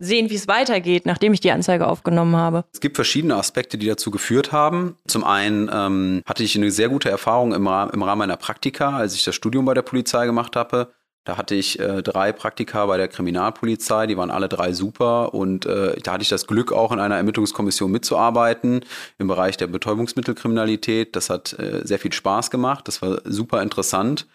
sehen, 0.00 0.30
wie 0.30 0.34
es 0.34 0.46
weitergeht, 0.46 1.06
nachdem 1.06 1.32
ich 1.32 1.40
die 1.40 1.50
Anzeige 1.50 1.86
aufgenommen 1.86 2.36
habe. 2.36 2.64
Es 2.72 2.80
gibt 2.80 2.96
verschiedene 2.96 3.36
Aspekte, 3.36 3.78
die 3.78 3.86
dazu 3.86 4.10
geführt 4.10 4.52
haben. 4.52 4.96
Zum 5.06 5.24
einen 5.24 5.68
ähm, 5.72 6.22
hatte 6.24 6.44
ich 6.44 6.56
eine 6.56 6.70
sehr 6.70 6.88
gute 6.88 7.10
Erfahrung 7.10 7.52
im, 7.52 7.66
Rahmen, 7.66 7.92
im 7.92 8.02
Rahmen 8.02 8.20
meiner 8.20 8.36
Praktika, 8.36 8.96
als 8.96 9.14
ich 9.14 9.24
das 9.24 9.34
Studium 9.34 9.64
bei 9.64 9.74
der 9.74 9.82
Polizei 9.82 10.26
gemacht 10.26 10.56
habe. 10.56 10.92
Da 11.28 11.36
hatte 11.36 11.54
ich 11.54 11.78
äh, 11.78 12.02
drei 12.02 12.32
Praktika 12.32 12.86
bei 12.86 12.96
der 12.96 13.06
Kriminalpolizei, 13.06 14.06
die 14.06 14.16
waren 14.16 14.30
alle 14.30 14.48
drei 14.48 14.72
super 14.72 15.34
und 15.34 15.66
äh, 15.66 15.94
da 16.00 16.12
hatte 16.12 16.22
ich 16.22 16.30
das 16.30 16.46
Glück, 16.46 16.72
auch 16.72 16.90
in 16.90 17.00
einer 17.00 17.18
Ermittlungskommission 17.18 17.90
mitzuarbeiten 17.90 18.80
im 19.18 19.28
Bereich 19.28 19.58
der 19.58 19.66
Betäubungsmittelkriminalität. 19.66 21.14
Das 21.16 21.28
hat 21.28 21.52
äh, 21.58 21.82
sehr 21.84 21.98
viel 21.98 22.14
Spaß 22.14 22.50
gemacht, 22.50 22.88
das 22.88 23.02
war 23.02 23.20
super 23.26 23.60
interessant 23.60 24.26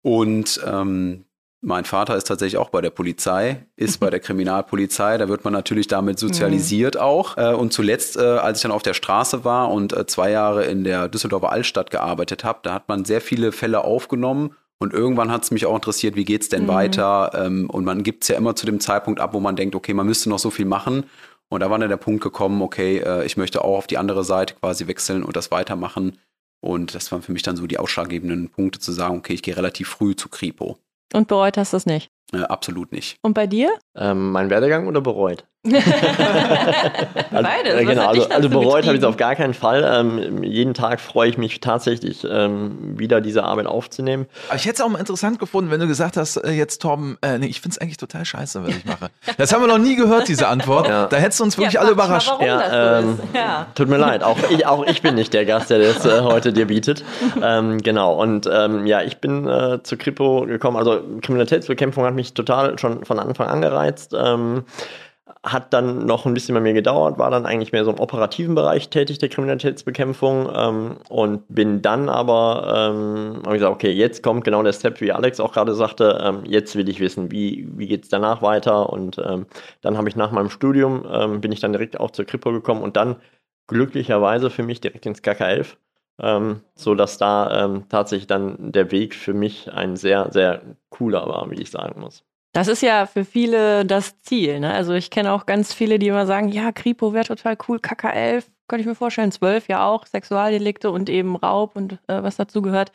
und 0.00 0.58
ähm, 0.66 1.26
mein 1.60 1.84
Vater 1.84 2.16
ist 2.16 2.28
tatsächlich 2.28 2.56
auch 2.56 2.70
bei 2.70 2.80
der 2.80 2.90
Polizei, 2.90 3.66
ist 3.76 4.00
bei 4.00 4.08
der 4.08 4.20
Kriminalpolizei. 4.20 5.18
Da 5.18 5.28
wird 5.28 5.44
man 5.44 5.52
natürlich 5.52 5.88
damit 5.88 6.18
sozialisiert 6.18 6.94
mhm. 6.94 7.00
auch. 7.02 7.36
Äh, 7.36 7.52
und 7.52 7.74
zuletzt, 7.74 8.16
äh, 8.16 8.20
als 8.20 8.58
ich 8.58 8.62
dann 8.62 8.72
auf 8.72 8.82
der 8.82 8.94
Straße 8.94 9.44
war 9.44 9.70
und 9.70 9.92
äh, 9.92 10.06
zwei 10.06 10.30
Jahre 10.30 10.64
in 10.64 10.82
der 10.82 11.08
Düsseldorfer 11.08 11.52
Altstadt 11.52 11.90
gearbeitet 11.90 12.42
habe, 12.42 12.60
da 12.62 12.72
hat 12.72 12.88
man 12.88 13.04
sehr 13.04 13.20
viele 13.20 13.52
Fälle 13.52 13.84
aufgenommen 13.84 14.54
und 14.78 14.92
irgendwann 14.92 15.30
hat 15.32 15.42
es 15.42 15.50
mich 15.50 15.66
auch 15.66 15.74
interessiert, 15.74 16.14
wie 16.14 16.24
geht 16.24 16.42
es 16.42 16.48
denn 16.48 16.64
mhm. 16.64 16.68
weiter? 16.68 17.32
Ähm, 17.34 17.68
und 17.68 17.84
man 17.84 18.02
gibt 18.02 18.22
es 18.22 18.28
ja 18.28 18.36
immer 18.36 18.54
zu 18.54 18.66
dem 18.66 18.80
Zeitpunkt 18.80 19.20
ab, 19.20 19.34
wo 19.34 19.40
man 19.40 19.56
denkt, 19.56 19.74
okay, 19.74 19.92
man 19.92 20.06
müsste 20.06 20.28
noch 20.28 20.38
so 20.38 20.50
viel 20.50 20.66
machen. 20.66 21.04
Und 21.48 21.60
da 21.60 21.70
war 21.70 21.78
dann 21.78 21.88
der 21.88 21.96
Punkt 21.96 22.22
gekommen, 22.22 22.62
okay, 22.62 22.98
äh, 22.98 23.24
ich 23.24 23.36
möchte 23.36 23.64
auch 23.64 23.78
auf 23.78 23.86
die 23.86 23.98
andere 23.98 24.22
Seite 24.22 24.54
quasi 24.54 24.86
wechseln 24.86 25.24
und 25.24 25.34
das 25.34 25.50
weitermachen. 25.50 26.18
Und 26.60 26.94
das 26.94 27.10
waren 27.10 27.22
für 27.22 27.32
mich 27.32 27.42
dann 27.42 27.56
so 27.56 27.66
die 27.66 27.78
ausschlaggebenden 27.78 28.50
Punkte 28.50 28.78
zu 28.78 28.92
sagen, 28.92 29.16
okay, 29.16 29.32
ich 29.32 29.42
gehe 29.42 29.56
relativ 29.56 29.88
früh 29.88 30.14
zu 30.14 30.28
Kripo. 30.28 30.78
Und 31.12 31.28
bereut 31.28 31.56
hast 31.56 31.72
du 31.72 31.76
es 31.76 31.86
nicht? 31.86 32.10
Äh, 32.32 32.42
absolut 32.42 32.92
nicht. 32.92 33.18
Und 33.22 33.34
bei 33.34 33.46
dir? 33.46 33.70
Ähm, 33.96 34.32
mein 34.32 34.50
Werdegang 34.50 34.86
oder 34.86 35.00
bereut? 35.00 35.44
Beides. 35.64 35.84
Also, 37.32 37.86
genau, 37.86 38.06
also, 38.06 38.28
also 38.28 38.48
bereut 38.48 38.86
habe 38.86 38.94
ich 38.94 39.02
es 39.02 39.04
auf 39.04 39.16
gar 39.16 39.34
keinen 39.34 39.54
Fall. 39.54 39.84
Ähm, 39.84 40.42
jeden 40.44 40.72
Tag 40.72 41.00
freue 41.00 41.28
ich 41.28 41.36
mich 41.36 41.60
tatsächlich, 41.60 42.24
ähm, 42.28 42.98
wieder 42.98 43.20
diese 43.20 43.42
Arbeit 43.44 43.66
aufzunehmen. 43.66 44.26
Aber 44.48 44.56
ich 44.56 44.64
hätte 44.64 44.76
es 44.76 44.80
auch 44.80 44.88
mal 44.88 44.98
interessant 44.98 45.38
gefunden, 45.38 45.70
wenn 45.70 45.80
du 45.80 45.88
gesagt 45.88 46.16
hast, 46.16 46.36
äh, 46.36 46.52
jetzt 46.52 46.80
Torben, 46.80 47.18
äh, 47.22 47.38
nee, 47.38 47.46
ich 47.46 47.60
finde 47.60 47.74
es 47.74 47.78
eigentlich 47.80 47.96
total 47.96 48.24
scheiße, 48.24 48.62
was 48.62 48.70
ich 48.70 48.84
mache. 48.84 49.08
Das 49.36 49.52
haben 49.52 49.62
wir 49.62 49.66
noch 49.66 49.78
nie 49.78 49.96
gehört, 49.96 50.28
diese 50.28 50.48
Antwort. 50.48 50.88
Ja. 50.88 51.06
Da 51.06 51.16
hättest 51.16 51.40
du 51.40 51.44
uns 51.44 51.58
wirklich 51.58 51.74
ja, 51.74 51.80
alle 51.80 51.90
überrascht. 51.90 52.32
Mal, 52.38 52.46
ja, 52.46 52.98
ähm, 53.00 53.16
so 53.16 53.22
ja, 53.36 53.66
Tut 53.74 53.88
mir 53.88 53.98
leid, 53.98 54.22
auch 54.22 54.38
ich, 54.50 54.64
auch 54.64 54.86
ich 54.86 55.02
bin 55.02 55.16
nicht 55.16 55.34
der 55.34 55.44
Gast, 55.44 55.70
der 55.70 55.80
das 55.80 56.04
äh, 56.06 56.20
heute 56.20 56.52
dir 56.52 56.66
bietet. 56.66 57.04
Ähm, 57.40 57.78
genau, 57.78 58.20
und 58.20 58.48
ähm, 58.50 58.86
ja, 58.86 59.02
ich 59.02 59.18
bin 59.18 59.46
äh, 59.46 59.82
zu 59.82 59.96
Kripo 59.96 60.44
gekommen. 60.46 60.76
Also 60.76 61.00
Kriminalitätsbekämpfung 61.22 62.04
hat 62.04 62.14
mich 62.18 62.34
total 62.34 62.78
schon 62.78 63.04
von 63.04 63.18
Anfang 63.18 63.48
an 63.48 63.62
gereizt. 63.62 64.14
Ähm, 64.16 64.64
hat 65.42 65.72
dann 65.72 66.06
noch 66.06 66.26
ein 66.26 66.34
bisschen 66.34 66.54
bei 66.54 66.60
mir 66.60 66.72
gedauert, 66.72 67.18
war 67.18 67.30
dann 67.30 67.46
eigentlich 67.46 67.72
mehr 67.72 67.84
so 67.84 67.90
im 67.90 68.00
operativen 68.00 68.54
Bereich 68.54 68.88
tätig 68.88 69.18
der 69.18 69.28
Kriminalitätsbekämpfung 69.28 70.48
ähm, 70.54 70.96
und 71.08 71.44
bin 71.48 71.82
dann 71.82 72.08
aber, 72.08 72.90
ähm, 72.90 73.42
habe 73.44 73.56
ich 73.56 73.60
gesagt, 73.60 73.74
okay, 73.74 73.92
jetzt 73.92 74.22
kommt 74.22 74.44
genau 74.44 74.62
der 74.62 74.72
Step, 74.72 75.00
wie 75.00 75.12
Alex 75.12 75.38
auch 75.40 75.52
gerade 75.52 75.74
sagte, 75.74 76.18
ähm, 76.22 76.42
jetzt 76.44 76.76
will 76.76 76.88
ich 76.88 77.00
wissen, 77.00 77.30
wie, 77.30 77.68
wie 77.76 77.86
geht 77.86 78.04
es 78.04 78.08
danach 78.08 78.42
weiter 78.42 78.90
und 78.90 79.18
ähm, 79.18 79.46
dann 79.80 79.96
habe 79.96 80.08
ich 80.08 80.16
nach 80.16 80.32
meinem 80.32 80.50
Studium, 80.50 81.04
ähm, 81.10 81.40
bin 81.40 81.52
ich 81.52 81.60
dann 81.60 81.72
direkt 81.72 82.00
auch 82.00 82.10
zur 82.10 82.24
Kripo 82.24 82.50
gekommen 82.52 82.82
und 82.82 82.96
dann 82.96 83.16
glücklicherweise 83.68 84.50
für 84.50 84.62
mich 84.62 84.80
direkt 84.80 85.06
ins 85.06 85.22
KK11, 85.22 85.76
ähm, 86.20 86.60
so 86.74 86.94
dass 86.94 87.18
da 87.18 87.64
ähm, 87.64 87.84
tatsächlich 87.88 88.26
dann 88.26 88.72
der 88.72 88.90
Weg 88.90 89.14
für 89.14 89.34
mich 89.34 89.72
ein 89.72 89.96
sehr, 89.96 90.30
sehr 90.32 90.62
cooler 90.90 91.26
war, 91.26 91.50
wie 91.50 91.60
ich 91.60 91.70
sagen 91.70 92.00
muss. 92.00 92.24
Das 92.52 92.66
ist 92.66 92.82
ja 92.82 93.06
für 93.06 93.24
viele 93.24 93.84
das 93.84 94.20
Ziel. 94.22 94.60
Ne? 94.60 94.72
Also 94.72 94.94
ich 94.94 95.10
kenne 95.10 95.32
auch 95.32 95.46
ganz 95.46 95.72
viele, 95.72 95.98
die 95.98 96.08
immer 96.08 96.26
sagen, 96.26 96.48
ja, 96.48 96.72
Kripo 96.72 97.12
wäre 97.12 97.26
total 97.26 97.56
cool, 97.68 97.78
KK11, 97.78 98.44
könnte 98.68 98.80
ich 98.80 98.86
mir 98.86 98.94
vorstellen, 98.94 99.32
12 99.32 99.68
ja 99.68 99.86
auch, 99.86 100.06
Sexualdelikte 100.06 100.90
und 100.90 101.08
eben 101.08 101.36
Raub 101.36 101.76
und 101.76 101.94
äh, 102.08 102.22
was 102.22 102.36
dazu 102.36 102.62
gehört. 102.62 102.92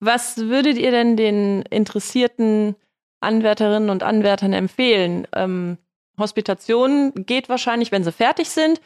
Was 0.00 0.38
würdet 0.38 0.78
ihr 0.78 0.90
denn 0.90 1.16
den 1.16 1.62
interessierten 1.62 2.74
Anwärterinnen 3.20 3.90
und 3.90 4.02
Anwärtern 4.02 4.54
empfehlen? 4.54 5.26
Ähm, 5.34 5.76
Hospitation 6.18 7.12
geht 7.14 7.48
wahrscheinlich, 7.48 7.92
wenn 7.92 8.04
sie 8.04 8.12
fertig 8.12 8.48
sind. 8.50 8.80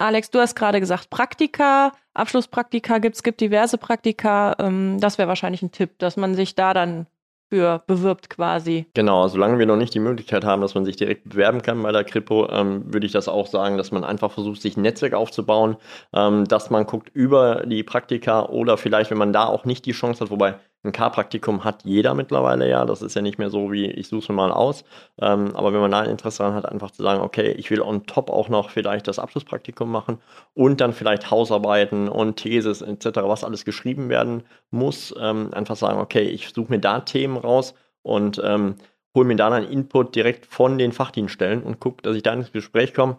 Alex, 0.00 0.30
du 0.30 0.38
hast 0.38 0.54
gerade 0.54 0.80
gesagt, 0.80 1.10
Praktika, 1.10 1.92
Abschlusspraktika 2.14 2.98
gibt 2.98 3.16
es, 3.16 3.22
gibt 3.22 3.40
diverse 3.40 3.76
Praktika. 3.76 4.56
Ähm, 4.58 4.98
das 4.98 5.18
wäre 5.18 5.28
wahrscheinlich 5.28 5.60
ein 5.60 5.72
Tipp, 5.72 5.98
dass 5.98 6.16
man 6.16 6.34
sich 6.34 6.54
da 6.54 6.72
dann 6.72 7.06
für 7.50 7.82
bewirbt 7.86 8.30
quasi. 8.30 8.86
Genau, 8.94 9.28
solange 9.28 9.58
wir 9.58 9.66
noch 9.66 9.76
nicht 9.76 9.92
die 9.92 10.00
Möglichkeit 10.00 10.44
haben, 10.44 10.62
dass 10.62 10.74
man 10.74 10.86
sich 10.86 10.96
direkt 10.96 11.28
bewerben 11.28 11.60
kann 11.60 11.82
bei 11.82 11.92
der 11.92 12.04
Kripo, 12.04 12.48
ähm, 12.48 12.90
würde 12.90 13.06
ich 13.06 13.12
das 13.12 13.28
auch 13.28 13.46
sagen, 13.46 13.76
dass 13.76 13.92
man 13.92 14.04
einfach 14.04 14.32
versucht, 14.32 14.62
sich 14.62 14.76
ein 14.76 14.82
Netzwerk 14.82 15.12
aufzubauen, 15.12 15.76
ähm, 16.14 16.46
dass 16.46 16.70
man 16.70 16.86
guckt 16.86 17.10
über 17.12 17.64
die 17.66 17.82
Praktika 17.82 18.46
oder 18.46 18.78
vielleicht, 18.78 19.10
wenn 19.10 19.18
man 19.18 19.34
da 19.34 19.44
auch 19.44 19.66
nicht 19.66 19.84
die 19.84 19.92
Chance 19.92 20.24
hat, 20.24 20.30
wobei 20.30 20.54
Ein 20.82 20.92
K-Praktikum 20.92 21.62
hat 21.64 21.84
jeder 21.84 22.14
mittlerweile 22.14 22.68
ja. 22.68 22.86
Das 22.86 23.02
ist 23.02 23.14
ja 23.14 23.20
nicht 23.20 23.38
mehr 23.38 23.50
so 23.50 23.70
wie 23.70 23.86
ich 23.86 24.08
suche 24.08 24.22
es 24.22 24.28
mir 24.30 24.34
mal 24.34 24.50
aus. 24.50 24.84
Ähm, 25.20 25.54
aber 25.54 25.72
wenn 25.72 25.80
man 25.80 25.90
da 25.90 26.00
ein 26.00 26.10
Interesse 26.10 26.38
daran 26.38 26.54
hat, 26.54 26.66
einfach 26.66 26.90
zu 26.90 27.02
sagen, 27.02 27.20
okay, 27.20 27.52
ich 27.52 27.70
will 27.70 27.82
on 27.82 28.06
top 28.06 28.30
auch 28.30 28.48
noch 28.48 28.70
vielleicht 28.70 29.06
das 29.06 29.18
Abschlusspraktikum 29.18 29.90
machen 29.90 30.18
und 30.54 30.80
dann 30.80 30.92
vielleicht 30.94 31.30
Hausarbeiten 31.30 32.08
und 32.08 32.36
Thesis 32.36 32.80
etc., 32.80 33.20
was 33.22 33.44
alles 33.44 33.64
geschrieben 33.66 34.08
werden 34.08 34.44
muss. 34.70 35.14
Ähm, 35.20 35.52
einfach 35.52 35.76
sagen, 35.76 36.00
okay, 36.00 36.22
ich 36.22 36.48
suche 36.48 36.70
mir 36.70 36.80
da 36.80 37.00
Themen 37.00 37.36
raus 37.36 37.74
und 38.02 38.40
ähm, 38.42 38.76
hole 39.14 39.26
mir 39.26 39.36
dann 39.36 39.52
einen 39.52 39.68
Input 39.68 40.14
direkt 40.14 40.46
von 40.46 40.78
den 40.78 40.92
Fachdienststellen 40.92 41.62
und 41.62 41.80
gucke, 41.80 42.02
dass 42.02 42.16
ich 42.16 42.22
da 42.22 42.32
ins 42.32 42.52
Gespräch 42.52 42.94
komme. 42.94 43.18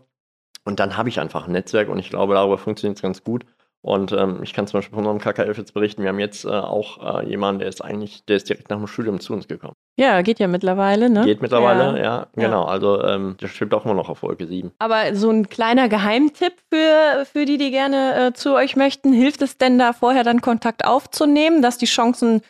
Und 0.63 0.79
dann 0.79 0.97
habe 0.97 1.09
ich 1.09 1.19
einfach 1.19 1.47
ein 1.47 1.53
Netzwerk 1.53 1.89
und 1.89 1.99
ich 1.99 2.09
glaube, 2.09 2.33
darüber 2.35 2.57
funktioniert 2.57 2.97
es 2.97 3.01
ganz 3.01 3.23
gut. 3.23 3.45
Und 3.81 4.11
ähm, 4.11 4.41
ich 4.43 4.53
kann 4.53 4.67
zum 4.67 4.77
Beispiel 4.77 4.95
von 4.95 5.07
unserem 5.07 5.19
KKF 5.19 5.57
jetzt 5.57 5.73
berichten, 5.73 6.03
wir 6.03 6.09
haben 6.09 6.19
jetzt 6.19 6.45
äh, 6.45 6.49
auch 6.49 7.21
äh, 7.21 7.27
jemanden, 7.27 7.59
der 7.59 7.69
ist 7.69 7.83
eigentlich, 7.83 8.23
der 8.25 8.37
ist 8.37 8.47
direkt 8.47 8.69
nach 8.69 8.77
dem 8.77 8.85
Studium 8.85 9.19
zu 9.19 9.33
uns 9.33 9.47
gekommen. 9.47 9.73
Ja, 9.97 10.21
geht 10.21 10.39
ja 10.39 10.47
mittlerweile, 10.47 11.09
ne? 11.09 11.25
Geht 11.25 11.41
mittlerweile, 11.41 11.97
ja, 11.97 12.03
ja 12.03 12.27
genau. 12.35 12.63
Also 12.65 13.03
ähm, 13.03 13.37
der 13.41 13.47
schwebt 13.47 13.73
auch 13.73 13.83
immer 13.85 13.95
noch 13.95 14.09
auf 14.09 14.21
Wolke 14.21 14.45
7. 14.45 14.71
Aber 14.77 15.15
so 15.15 15.31
ein 15.31 15.49
kleiner 15.49 15.89
Geheimtipp 15.89 16.53
für, 16.71 17.25
für 17.25 17.45
die, 17.45 17.57
die 17.57 17.71
gerne 17.71 18.27
äh, 18.27 18.33
zu 18.33 18.53
euch 18.53 18.75
möchten, 18.75 19.13
hilft 19.13 19.41
es 19.41 19.57
denn 19.57 19.79
da 19.79 19.93
vorher 19.93 20.23
dann 20.23 20.41
Kontakt 20.41 20.85
aufzunehmen, 20.85 21.63
dass 21.63 21.79
die 21.79 21.87
Chancen 21.87 22.41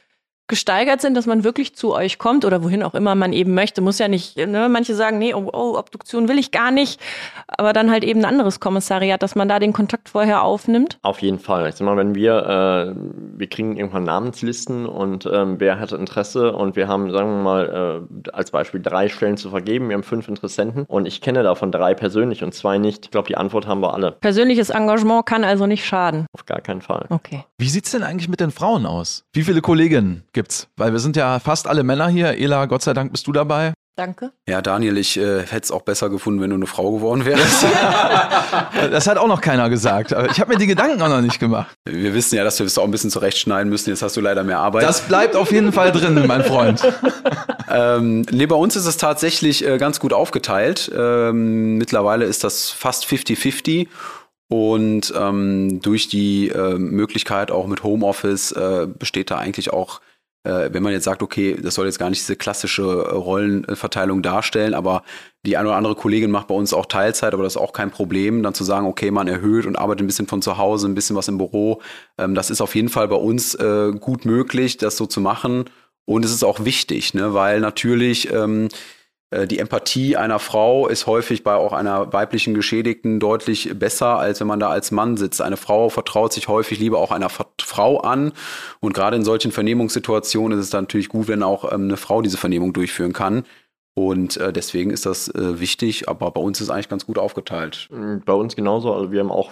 gesteigert 0.52 1.00
sind, 1.00 1.16
dass 1.16 1.26
man 1.26 1.46
wirklich 1.46 1.76
zu 1.76 1.96
euch 1.96 2.20
kommt 2.20 2.44
oder 2.44 2.62
wohin 2.62 2.84
auch 2.84 2.94
immer 2.94 3.16
man 3.16 3.32
eben 3.32 3.54
möchte. 3.54 3.80
Muss 3.82 4.00
ja 4.00 4.10
nicht, 4.10 4.36
ne? 4.36 4.68
manche 4.70 4.94
sagen, 4.94 5.18
nee, 5.18 5.34
oh, 5.34 5.50
oh, 5.52 5.78
Obduktion 5.78 6.28
will 6.28 6.38
ich 6.38 6.52
gar 6.52 6.72
nicht, 6.72 7.00
aber 7.48 7.72
dann 7.72 7.90
halt 7.90 8.04
eben 8.04 8.20
ein 8.20 8.26
anderes 8.26 8.60
Kommissariat, 8.60 9.24
dass 9.24 9.34
man 9.34 9.48
da 9.48 9.60
den 9.60 9.72
Kontakt 9.72 10.10
vorher 10.10 10.44
aufnimmt. 10.44 11.00
Auf 11.04 11.22
jeden 11.22 11.40
Fall. 11.40 11.70
Ich 11.70 11.76
sag 11.76 11.86
mal, 11.86 11.96
wenn 11.96 12.16
wir, 12.16 12.36
äh, 12.36 12.96
wir 13.38 13.48
kriegen 13.48 13.78
irgendwann 13.78 14.04
Namenslisten 14.04 14.86
und 14.86 15.26
ähm, 15.32 15.60
wer 15.60 15.80
hat 15.80 15.94
Interesse 15.94 16.52
und 16.52 16.76
wir 16.76 16.90
haben, 16.90 17.10
sagen 17.12 17.30
wir 17.30 17.44
mal, 17.44 18.06
äh, 18.26 18.30
als 18.32 18.52
Beispiel 18.52 18.82
drei 18.82 19.08
Stellen 19.08 19.38
zu 19.38 19.50
vergeben, 19.52 19.88
wir 19.88 19.96
haben 19.96 20.04
fünf 20.04 20.28
Interessenten 20.28 20.84
und 20.84 21.06
ich 21.06 21.22
kenne 21.22 21.44
davon 21.44 21.72
drei 21.72 21.94
persönlich 21.94 22.44
und 22.44 22.54
zwei 22.54 22.78
nicht. 22.78 23.06
Ich 23.06 23.12
glaube, 23.12 23.30
die 23.30 23.38
Antwort 23.38 23.68
haben 23.68 23.82
wir 23.82 23.94
alle. 23.94 24.12
Persönliches 24.12 24.70
Engagement 24.70 25.26
kann 25.26 25.46
also 25.46 25.66
nicht 25.66 25.86
schaden. 25.86 26.26
Auf 26.34 26.46
gar 26.46 26.60
keinen 26.60 26.82
Fall. 26.82 27.06
Okay. 27.08 27.46
Wie 27.58 27.70
sieht 27.70 27.86
es 27.86 27.92
denn 27.92 28.04
eigentlich 28.04 28.28
mit 28.28 28.42
den 28.42 28.52
Frauen 28.52 28.86
aus? 28.86 29.24
Wie 29.32 29.44
viele 29.44 29.62
Kolleginnen 29.62 30.24
gibt 30.34 30.40
gibt's? 30.41 30.67
Weil 30.75 30.91
wir 30.91 30.99
sind 30.99 31.15
ja 31.15 31.39
fast 31.39 31.67
alle 31.67 31.84
Männer 31.84 32.08
hier. 32.08 32.38
Ela, 32.38 32.65
Gott 32.65 32.82
sei 32.82 32.93
Dank 32.93 33.12
bist 33.12 33.27
du 33.27 33.32
dabei. 33.32 33.73
Danke. 33.95 34.32
Ja, 34.47 34.62
Daniel, 34.62 34.97
ich 34.97 35.17
äh, 35.17 35.41
hätte 35.41 35.65
es 35.65 35.71
auch 35.71 35.84
besser 35.84 36.10
gefunden, 36.10 36.41
wenn 36.41 36.49
du 36.49 36.56
eine 36.56 36.65
Frau 36.65 36.91
geworden 36.91 37.25
wärst. 37.25 37.63
das 38.91 39.06
hat 39.06 39.17
auch 39.17 39.27
noch 39.27 39.41
keiner 39.41 39.69
gesagt. 39.69 40.15
Ich 40.32 40.39
habe 40.39 40.54
mir 40.54 40.58
die 40.58 40.65
Gedanken 40.65 40.99
auch 41.01 41.10
noch 41.10 41.21
nicht 41.21 41.39
gemacht. 41.39 41.75
Wir 41.86 42.15
wissen 42.15 42.36
ja, 42.36 42.43
dass 42.43 42.58
wir 42.58 42.65
es 42.65 42.77
auch 42.80 42.86
ein 42.86 42.91
bisschen 42.91 43.12
zurechtschneiden 43.12 43.69
müssen. 43.69 43.89
Jetzt 43.89 44.01
hast 44.01 44.17
du 44.17 44.21
leider 44.21 44.43
mehr 44.43 44.58
Arbeit. 44.58 44.84
Das 44.84 45.01
bleibt 45.01 45.36
auf 45.36 45.51
jeden 45.51 45.73
Fall 45.73 45.91
drin, 45.91 46.23
mein 46.25 46.43
Freund. 46.43 46.82
ähm, 47.69 48.25
nee, 48.32 48.47
bei 48.47 48.56
uns 48.56 48.75
ist 48.75 48.88
es 48.88 48.97
tatsächlich 48.97 49.67
äh, 49.67 49.77
ganz 49.77 49.99
gut 49.99 50.13
aufgeteilt. 50.13 50.91
Ähm, 50.95 51.77
mittlerweile 51.77 52.25
ist 52.25 52.43
das 52.43 52.71
fast 52.71 53.06
50-50. 53.06 53.88
Und 54.51 55.13
ähm, 55.17 55.80
durch 55.82 56.10
die 56.10 56.49
äh, 56.49 56.77
Möglichkeit 56.77 57.51
auch 57.51 57.67
mit 57.67 57.84
Homeoffice 57.84 58.51
äh, 58.51 58.86
besteht 58.86 59.32
da 59.32 59.38
eigentlich 59.38 59.71
auch, 59.71 59.99
äh, 59.99 60.11
wenn 60.43 60.82
man 60.82 60.91
jetzt 60.91 61.04
sagt, 61.04 61.21
okay, 61.21 61.56
das 61.62 61.75
soll 61.75 61.86
jetzt 61.86 61.99
gar 61.99 62.10
nicht 62.10 62.21
diese 62.21 62.36
klassische 62.36 62.82
äh, 62.82 63.13
Rollenverteilung 63.13 64.21
darstellen, 64.21 64.73
aber 64.73 65.04
die 65.45 65.58
eine 65.58 65.69
oder 65.69 65.77
andere 65.77 65.95
Kollegin 65.95 66.32
macht 66.32 66.47
bei 66.47 66.56
uns 66.56 66.73
auch 66.73 66.86
Teilzeit, 66.86 67.34
aber 67.34 67.43
das 67.43 67.56
ist 67.56 67.62
auch 67.62 67.73
kein 67.73 67.91
Problem, 67.91 68.43
dann 68.43 68.54
zu 68.54 68.63
sagen, 68.63 68.88
okay, 68.88 69.12
man 69.12 69.27
erhöht 69.27 69.65
und 69.65 69.75
arbeitet 69.75 70.04
ein 70.04 70.08
bisschen 70.08 70.27
von 70.27 70.41
zu 70.41 70.58
Hause, 70.58 70.88
ein 70.88 70.95
bisschen 70.95 71.15
was 71.15 71.27
im 71.27 71.38
Büro. 71.38 71.82
Ähm, 72.17 72.36
das 72.36 72.49
ist 72.49 72.62
auf 72.62 72.75
jeden 72.75 72.89
Fall 72.89 73.08
bei 73.08 73.15
uns 73.15 73.56
äh, 73.56 73.91
gut 73.99 74.25
möglich, 74.25 74.77
das 74.77 74.97
so 74.97 75.06
zu 75.06 75.21
machen. 75.21 75.65
Und 76.06 76.25
es 76.25 76.32
ist 76.32 76.43
auch 76.43 76.65
wichtig, 76.65 77.13
ne, 77.13 77.34
weil 77.34 77.60
natürlich 77.60 78.32
ähm, 78.32 78.65
äh, 78.65 78.69
die 79.48 79.60
Empathie 79.60 80.17
einer 80.17 80.39
Frau 80.39 80.88
ist 80.88 81.08
häufig 81.08 81.44
bei 81.44 81.56
auch 81.56 81.72
einer 81.72 82.12
weiblichen 82.12 82.54
Geschädigten 82.54 83.20
deutlich 83.20 83.72
besser, 83.80 84.17
als 84.17 84.41
wenn 84.41 84.48
man 84.48 84.60
da 84.60 84.70
als 84.70 84.91
Mann 84.91 85.15
sitzt. 85.15 85.41
Eine 85.41 85.56
Frau 85.56 85.88
vertraut 85.89 86.34
sich 86.34 86.50
häufig 86.50 86.80
lieber 86.80 87.00
auch 87.00 87.12
einer 87.12 87.30
Frau 87.30 88.00
an. 88.02 88.34
Und 88.82 88.94
gerade 88.94 89.15
in 89.15 89.24
solchen 89.24 89.54
Vernehmungssituationen 89.54 90.60
ist 90.60 90.65
es 90.65 90.72
dann 90.72 90.84
natürlich 90.84 91.08
gut, 91.08 91.30
wenn 91.30 91.44
auch 91.44 91.72
ähm, 91.72 91.84
eine 91.84 91.98
Frau 91.98 92.22
diese 92.22 92.38
Vernehmung 92.38 92.74
durchführen 92.74 93.13
kann. 93.13 93.46
Und 93.94 94.38
äh, 94.38 94.54
deswegen 94.54 94.91
ist 94.91 95.06
das 95.06 95.28
äh, 95.30 95.60
wichtig, 95.60 96.08
aber 96.08 96.32
bei 96.32 96.41
uns 96.41 96.60
ist 96.60 96.67
es 96.67 96.70
eigentlich 96.70 96.89
ganz 96.89 97.06
gut 97.06 97.17
aufgeteilt. 97.17 97.88
Mm, 97.91 98.20
bei 98.26 98.34
uns 98.34 98.56
genauso. 98.56 98.94
Also 98.94 99.12
wir 99.12 99.20
haben 99.20 99.32
auch 99.32 99.52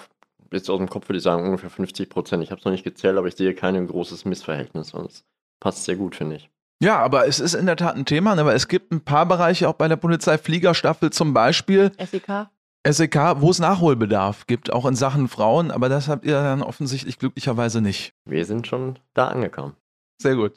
jetzt 0.52 0.70
aus 0.70 0.78
dem 0.78 0.90
Kopf 0.90 1.10
würde 1.10 1.18
ich 1.18 1.24
sagen 1.24 1.46
ungefähr 1.46 1.70
50 1.70 2.10
Prozent. 2.10 2.44
Ich 2.44 2.52
habe 2.52 2.60
es 2.60 2.66
noch 2.66 2.72
nicht 2.72 2.84
gezählt, 2.84 3.18
aber 3.18 3.28
ich 3.28 3.36
sehe 3.36 3.54
kein 3.54 3.86
großes 3.86 4.26
Missverhältnis. 4.26 4.94
Und 4.94 5.06
es 5.08 5.26
passt 5.60 5.86
sehr 5.86 5.96
gut, 5.96 6.16
finde 6.16 6.38
ich. 6.38 6.50
Ja, 6.82 7.00
aber 7.00 7.28
es 7.28 7.40
ist 7.42 7.56
in 7.56 7.66
der 7.66 7.76
Tat 7.76 7.96
ein 7.96 8.06
Thema, 8.06 8.36
ne, 8.36 8.42
aber 8.42 8.56
es 8.56 8.70
gibt 8.70 8.92
ein 8.94 9.02
paar 9.02 9.26
Bereiche 9.26 9.68
auch 9.68 9.74
bei 9.74 9.90
der 9.90 9.98
Polizei, 9.98 10.38
Fliegerstaffel 10.38 11.10
zum 11.10 11.34
Beispiel. 11.34 11.92
SEK. 12.00 12.48
SEK, 12.88 13.42
wo 13.42 13.52
es 13.52 13.60
Nachholbedarf 13.60 14.48
gibt, 14.48 14.72
auch 14.72 14.86
in 14.86 14.96
Sachen 14.96 15.28
Frauen, 15.28 15.72
aber 15.72 15.90
das 15.90 16.08
habt 16.08 16.24
ihr 16.24 16.42
dann 16.42 16.64
offensichtlich 16.64 17.20
glücklicherweise 17.20 17.82
nicht. 17.82 18.14
Wir 18.24 18.46
sind 18.46 18.66
schon 18.66 18.98
da 19.14 19.28
angekommen. 19.28 19.76
Sehr 20.22 20.36
gut. 20.36 20.54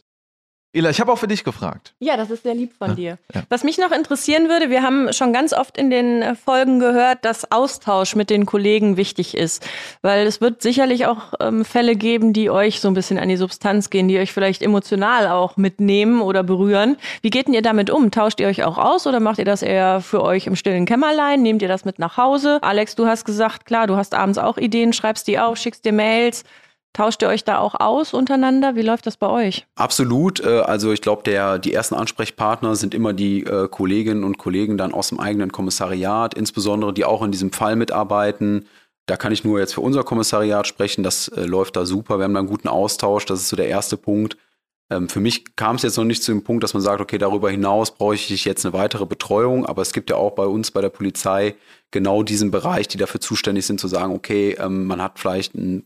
Ela, 0.74 0.88
ich 0.88 1.00
habe 1.00 1.12
auch 1.12 1.18
für 1.18 1.28
dich 1.28 1.44
gefragt. 1.44 1.92
Ja, 1.98 2.16
das 2.16 2.30
ist 2.30 2.44
sehr 2.44 2.54
lieb 2.54 2.72
von 2.78 2.90
ja, 2.90 2.94
dir. 2.94 3.18
Ja. 3.34 3.42
Was 3.50 3.62
mich 3.62 3.76
noch 3.76 3.92
interessieren 3.92 4.48
würde, 4.48 4.70
wir 4.70 4.82
haben 4.82 5.12
schon 5.12 5.34
ganz 5.34 5.52
oft 5.52 5.76
in 5.76 5.90
den 5.90 6.22
äh, 6.22 6.34
Folgen 6.34 6.78
gehört, 6.78 7.26
dass 7.26 7.52
Austausch 7.52 8.16
mit 8.16 8.30
den 8.30 8.46
Kollegen 8.46 8.96
wichtig 8.96 9.36
ist. 9.36 9.62
Weil 10.00 10.26
es 10.26 10.40
wird 10.40 10.62
sicherlich 10.62 11.04
auch 11.04 11.34
ähm, 11.40 11.66
Fälle 11.66 11.94
geben, 11.94 12.32
die 12.32 12.48
euch 12.48 12.80
so 12.80 12.88
ein 12.88 12.94
bisschen 12.94 13.18
an 13.18 13.28
die 13.28 13.36
Substanz 13.36 13.90
gehen, 13.90 14.08
die 14.08 14.18
euch 14.18 14.32
vielleicht 14.32 14.62
emotional 14.62 15.28
auch 15.28 15.58
mitnehmen 15.58 16.22
oder 16.22 16.42
berühren. 16.42 16.96
Wie 17.20 17.30
geht 17.30 17.48
denn 17.48 17.54
ihr 17.54 17.62
damit 17.62 17.90
um? 17.90 18.10
Tauscht 18.10 18.40
ihr 18.40 18.46
euch 18.46 18.64
auch 18.64 18.78
aus 18.78 19.06
oder 19.06 19.20
macht 19.20 19.38
ihr 19.38 19.44
das 19.44 19.60
eher 19.60 20.00
für 20.00 20.22
euch 20.22 20.46
im 20.46 20.56
stillen 20.56 20.86
Kämmerlein? 20.86 21.42
Nehmt 21.42 21.60
ihr 21.60 21.68
das 21.68 21.84
mit 21.84 21.98
nach 21.98 22.16
Hause? 22.16 22.58
Alex, 22.62 22.94
du 22.94 23.06
hast 23.06 23.26
gesagt, 23.26 23.66
klar, 23.66 23.86
du 23.86 23.96
hast 23.96 24.14
abends 24.14 24.38
auch 24.38 24.56
Ideen, 24.56 24.94
schreibst 24.94 25.28
die 25.28 25.38
auf, 25.38 25.58
schickst 25.58 25.84
dir 25.84 25.92
Mails. 25.92 26.44
Tauscht 26.92 27.22
ihr 27.22 27.28
euch 27.28 27.44
da 27.44 27.58
auch 27.58 27.74
aus 27.78 28.12
untereinander? 28.12 28.76
Wie 28.76 28.82
läuft 28.82 29.06
das 29.06 29.16
bei 29.16 29.28
euch? 29.28 29.66
Absolut. 29.76 30.40
Äh, 30.40 30.60
also 30.60 30.92
ich 30.92 31.00
glaube, 31.00 31.22
die 31.60 31.72
ersten 31.72 31.94
Ansprechpartner 31.94 32.76
sind 32.76 32.94
immer 32.94 33.12
die 33.14 33.44
äh, 33.44 33.68
Kolleginnen 33.68 34.24
und 34.24 34.36
Kollegen 34.38 34.76
dann 34.76 34.92
aus 34.92 35.08
dem 35.08 35.18
eigenen 35.18 35.52
Kommissariat, 35.52 36.34
insbesondere 36.34 36.92
die 36.92 37.04
auch 37.04 37.22
in 37.22 37.32
diesem 37.32 37.52
Fall 37.52 37.76
mitarbeiten. 37.76 38.66
Da 39.06 39.16
kann 39.16 39.32
ich 39.32 39.42
nur 39.42 39.58
jetzt 39.58 39.74
für 39.74 39.80
unser 39.80 40.04
Kommissariat 40.04 40.66
sprechen. 40.66 41.02
Das 41.02 41.28
äh, 41.28 41.44
läuft 41.44 41.76
da 41.76 41.86
super. 41.86 42.18
Wir 42.18 42.24
haben 42.24 42.34
da 42.34 42.40
einen 42.40 42.48
guten 42.48 42.68
Austausch. 42.68 43.24
Das 43.24 43.40
ist 43.40 43.48
so 43.48 43.56
der 43.56 43.68
erste 43.68 43.96
Punkt. 43.96 44.36
Ähm, 44.90 45.08
für 45.08 45.20
mich 45.20 45.56
kam 45.56 45.76
es 45.76 45.82
jetzt 45.82 45.96
noch 45.96 46.04
nicht 46.04 46.22
zu 46.22 46.32
dem 46.32 46.44
Punkt, 46.44 46.62
dass 46.62 46.74
man 46.74 46.82
sagt, 46.82 47.00
okay, 47.00 47.18
darüber 47.18 47.50
hinaus 47.50 47.92
brauche 47.92 48.14
ich 48.14 48.44
jetzt 48.44 48.64
eine 48.64 48.72
weitere 48.72 49.06
Betreuung. 49.06 49.66
Aber 49.66 49.82
es 49.82 49.92
gibt 49.92 50.10
ja 50.10 50.16
auch 50.16 50.32
bei 50.32 50.44
uns 50.44 50.70
bei 50.70 50.80
der 50.80 50.90
Polizei 50.90 51.54
genau 51.90 52.22
diesen 52.22 52.50
Bereich, 52.50 52.88
die 52.88 52.98
dafür 52.98 53.20
zuständig 53.20 53.66
sind, 53.66 53.80
zu 53.80 53.88
sagen, 53.88 54.14
okay, 54.14 54.56
ähm, 54.58 54.86
man 54.86 55.02
hat 55.02 55.18
vielleicht 55.18 55.54
ein, 55.54 55.84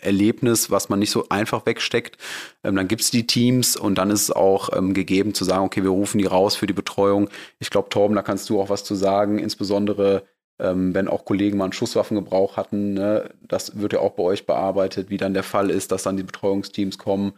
Erlebnis, 0.00 0.70
was 0.70 0.88
man 0.88 0.98
nicht 0.98 1.10
so 1.10 1.26
einfach 1.28 1.66
wegsteckt. 1.66 2.18
Ähm, 2.62 2.76
dann 2.76 2.88
gibt 2.88 3.02
es 3.02 3.10
die 3.10 3.26
Teams 3.26 3.76
und 3.76 3.96
dann 3.96 4.10
ist 4.10 4.22
es 4.22 4.30
auch 4.30 4.70
gegeben 4.92 5.34
zu 5.34 5.44
sagen, 5.44 5.64
okay, 5.64 5.82
wir 5.82 5.90
rufen 5.90 6.18
die 6.18 6.26
raus 6.26 6.56
für 6.56 6.66
die 6.66 6.72
Betreuung. 6.72 7.28
Ich 7.58 7.70
glaube, 7.70 7.88
Torben, 7.88 8.16
da 8.16 8.22
kannst 8.22 8.48
du 8.50 8.60
auch 8.60 8.68
was 8.68 8.84
zu 8.84 8.94
sagen, 8.94 9.38
insbesondere 9.38 10.24
ähm, 10.58 10.94
wenn 10.94 11.08
auch 11.08 11.24
Kollegen 11.24 11.58
mal 11.58 11.64
einen 11.64 11.72
Schusswaffengebrauch 11.72 12.56
hatten. 12.56 12.94
Ne? 12.94 13.30
Das 13.42 13.78
wird 13.78 13.92
ja 13.92 14.00
auch 14.00 14.12
bei 14.12 14.22
euch 14.22 14.46
bearbeitet, 14.46 15.10
wie 15.10 15.16
dann 15.16 15.34
der 15.34 15.42
Fall 15.42 15.70
ist, 15.70 15.92
dass 15.92 16.04
dann 16.04 16.16
die 16.16 16.22
Betreuungsteams 16.22 16.98
kommen 16.98 17.34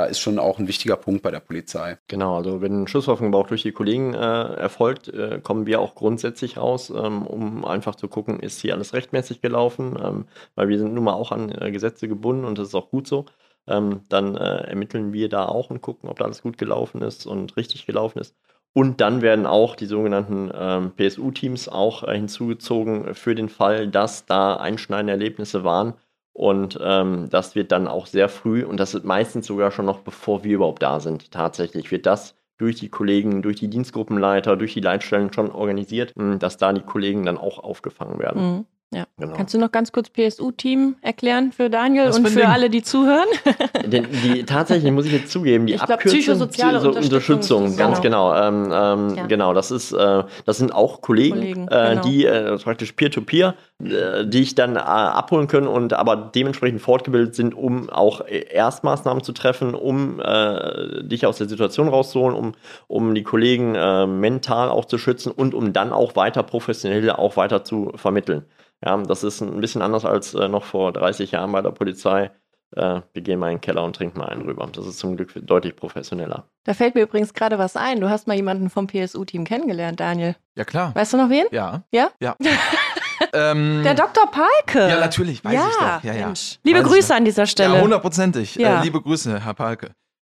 da 0.00 0.06
ist 0.06 0.20
schon 0.20 0.38
auch 0.38 0.58
ein 0.58 0.66
wichtiger 0.66 0.96
Punkt 0.96 1.22
bei 1.22 1.30
der 1.30 1.40
Polizei. 1.40 1.98
Genau, 2.08 2.36
also 2.36 2.62
wenn 2.62 2.84
ein 2.84 2.88
Schusswaffengebrauch 2.88 3.48
durch 3.48 3.62
die 3.62 3.72
Kollegen 3.72 4.14
äh, 4.14 4.54
erfolgt, 4.54 5.08
äh, 5.08 5.40
kommen 5.42 5.66
wir 5.66 5.78
auch 5.78 5.94
grundsätzlich 5.94 6.56
raus, 6.56 6.88
ähm, 6.88 7.26
um 7.26 7.66
einfach 7.66 7.94
zu 7.96 8.08
gucken, 8.08 8.40
ist 8.40 8.60
hier 8.60 8.72
alles 8.72 8.94
rechtmäßig 8.94 9.42
gelaufen, 9.42 9.98
ähm, 10.02 10.24
weil 10.54 10.68
wir 10.70 10.78
sind 10.78 10.94
nun 10.94 11.04
mal 11.04 11.12
auch 11.12 11.32
an 11.32 11.52
äh, 11.52 11.70
Gesetze 11.70 12.08
gebunden 12.08 12.46
und 12.46 12.56
das 12.56 12.68
ist 12.68 12.74
auch 12.74 12.88
gut 12.88 13.06
so. 13.06 13.26
Ähm, 13.66 14.00
dann 14.08 14.36
äh, 14.36 14.68
ermitteln 14.68 15.12
wir 15.12 15.28
da 15.28 15.44
auch 15.44 15.68
und 15.68 15.82
gucken, 15.82 16.08
ob 16.08 16.18
da 16.18 16.24
alles 16.24 16.40
gut 16.40 16.56
gelaufen 16.56 17.02
ist 17.02 17.26
und 17.26 17.58
richtig 17.58 17.84
gelaufen 17.84 18.20
ist. 18.20 18.34
Und 18.72 19.02
dann 19.02 19.20
werden 19.20 19.44
auch 19.44 19.76
die 19.76 19.84
sogenannten 19.84 20.50
ähm, 20.54 20.92
PSU-Teams 20.96 21.68
auch 21.68 22.04
äh, 22.04 22.16
hinzugezogen 22.16 23.14
für 23.14 23.34
den 23.34 23.50
Fall, 23.50 23.88
dass 23.88 24.24
da 24.24 24.56
einschneidende 24.56 25.12
Erlebnisse 25.12 25.62
waren 25.62 25.94
und 26.40 26.78
ähm, 26.82 27.28
das 27.28 27.54
wird 27.54 27.70
dann 27.70 27.86
auch 27.86 28.06
sehr 28.06 28.30
früh, 28.30 28.64
und 28.64 28.80
das 28.80 28.94
ist 28.94 29.04
meistens 29.04 29.46
sogar 29.46 29.70
schon 29.70 29.84
noch 29.84 29.98
bevor 30.00 30.42
wir 30.42 30.54
überhaupt 30.54 30.82
da 30.82 30.98
sind, 30.98 31.30
tatsächlich 31.30 31.90
wird 31.90 32.06
das 32.06 32.34
durch 32.56 32.76
die 32.76 32.88
Kollegen, 32.88 33.42
durch 33.42 33.56
die 33.56 33.68
Dienstgruppenleiter, 33.68 34.56
durch 34.56 34.72
die 34.72 34.80
Leitstellen 34.80 35.30
schon 35.34 35.50
organisiert, 35.52 36.14
hm, 36.16 36.38
dass 36.38 36.56
da 36.56 36.72
die 36.72 36.80
Kollegen 36.80 37.26
dann 37.26 37.36
auch 37.36 37.58
aufgefangen 37.58 38.18
werden. 38.18 38.42
Mhm. 38.42 38.66
Ja. 38.92 39.06
Genau. 39.18 39.36
Kannst 39.36 39.54
du 39.54 39.58
noch 39.58 39.70
ganz 39.70 39.92
kurz 39.92 40.10
PSU-Team 40.10 40.96
erklären 41.00 41.52
für 41.52 41.70
Daniel 41.70 42.08
Was 42.08 42.18
und 42.18 42.28
für 42.28 42.40
Ding? 42.40 42.48
alle, 42.48 42.70
die 42.70 42.82
zuhören? 42.82 43.28
Die, 43.86 44.02
die, 44.02 44.44
tatsächlich 44.44 44.92
muss 44.92 45.06
ich 45.06 45.12
jetzt 45.12 45.30
zugeben, 45.30 45.66
die 45.66 45.74
ich 45.74 45.80
Abkürzung 45.80 46.10
psychosoziale 46.10 46.78
Unterstützung, 46.78 47.04
Unterstützung 47.04 47.76
ganz 47.76 48.00
genau. 48.00 48.32
Genau, 48.32 48.48
ähm, 48.48 48.72
ähm, 48.72 49.16
ja. 49.16 49.26
genau. 49.26 49.54
Das 49.54 49.70
ist, 49.70 49.92
äh, 49.92 50.24
das 50.44 50.58
sind 50.58 50.72
auch 50.72 51.00
Kollegen, 51.00 51.36
Kollegen 51.36 51.68
äh, 51.68 51.90
genau. 51.90 52.02
die 52.02 52.24
äh, 52.26 52.56
praktisch 52.58 52.92
Peer-to-Peer, 52.92 53.54
-peer, 53.80 54.20
äh, 54.20 54.26
die 54.26 54.42
ich 54.42 54.54
dann 54.54 54.76
äh, 54.76 54.80
abholen 54.80 55.46
können 55.46 55.66
und 55.66 55.92
aber 55.92 56.16
dementsprechend 56.16 56.80
fortgebildet 56.80 57.34
sind, 57.34 57.54
um 57.54 57.88
auch 57.90 58.22
Erstmaßnahmen 58.26 59.24
zu 59.24 59.32
treffen, 59.32 59.74
um 59.74 60.20
äh, 60.20 61.02
dich 61.02 61.26
aus 61.26 61.38
der 61.38 61.48
Situation 61.48 61.88
rauszuholen, 61.88 62.36
um, 62.36 62.52
um 62.86 63.14
die 63.14 63.22
Kollegen 63.22 63.72
mental 64.20 64.68
auch 64.68 64.84
zu 64.84 64.98
schützen 64.98 65.30
und 65.32 65.54
um 65.54 65.72
dann 65.72 65.92
auch 65.92 66.16
weiter 66.16 66.42
professionell 66.42 67.10
auch 67.10 67.36
weiter 67.36 67.64
zu 67.64 67.92
vermitteln. 67.96 68.44
Ja, 68.84 68.96
das 68.96 69.24
ist 69.24 69.40
ein 69.40 69.60
bisschen 69.60 69.82
anders 69.82 70.04
als 70.04 70.34
äh, 70.34 70.48
noch 70.48 70.64
vor 70.64 70.92
30 70.92 71.32
Jahren 71.32 71.52
bei 71.52 71.60
der 71.60 71.70
Polizei. 71.70 72.30
Äh, 72.76 73.00
wir 73.12 73.22
gehen 73.22 73.38
mal 73.38 73.48
in 73.48 73.56
den 73.56 73.60
Keller 73.60 73.84
und 73.84 73.96
trinken 73.96 74.18
mal 74.18 74.28
einen 74.28 74.42
rüber. 74.42 74.66
Das 74.72 74.86
ist 74.86 74.98
zum 74.98 75.16
Glück 75.16 75.32
deutlich 75.34 75.76
professioneller. 75.76 76.44
Da 76.64 76.74
fällt 76.74 76.94
mir 76.94 77.02
übrigens 77.02 77.34
gerade 77.34 77.58
was 77.58 77.76
ein. 77.76 78.00
Du 78.00 78.08
hast 78.08 78.26
mal 78.26 78.36
jemanden 78.36 78.70
vom 78.70 78.86
PSU-Team 78.86 79.44
kennengelernt, 79.44 80.00
Daniel. 80.00 80.36
Ja, 80.54 80.64
klar. 80.64 80.94
Weißt 80.94 81.12
du 81.12 81.16
noch 81.16 81.30
wen? 81.30 81.46
Ja. 81.50 81.82
Ja? 81.92 82.10
Ja. 82.20 82.36
ähm, 83.32 83.82
der 83.82 83.94
Dr. 83.94 84.30
Palke. 84.30 84.88
Ja, 84.88 85.00
natürlich, 85.00 85.44
weiß 85.44 85.52
ja, 85.52 85.68
ich 85.68 85.76
doch. 85.76 86.04
Ja, 86.04 86.14
ja. 86.14 86.32
Liebe 86.62 86.78
weiß 86.80 86.86
Grüße 86.86 87.14
an 87.14 87.24
dieser 87.24 87.46
Stelle. 87.46 87.74
Ja, 87.74 87.80
hundertprozentig. 87.82 88.54
Ja. 88.54 88.80
Äh, 88.80 88.84
liebe 88.84 89.02
Grüße, 89.02 89.44
Herr 89.44 89.54
Palke. 89.54 89.90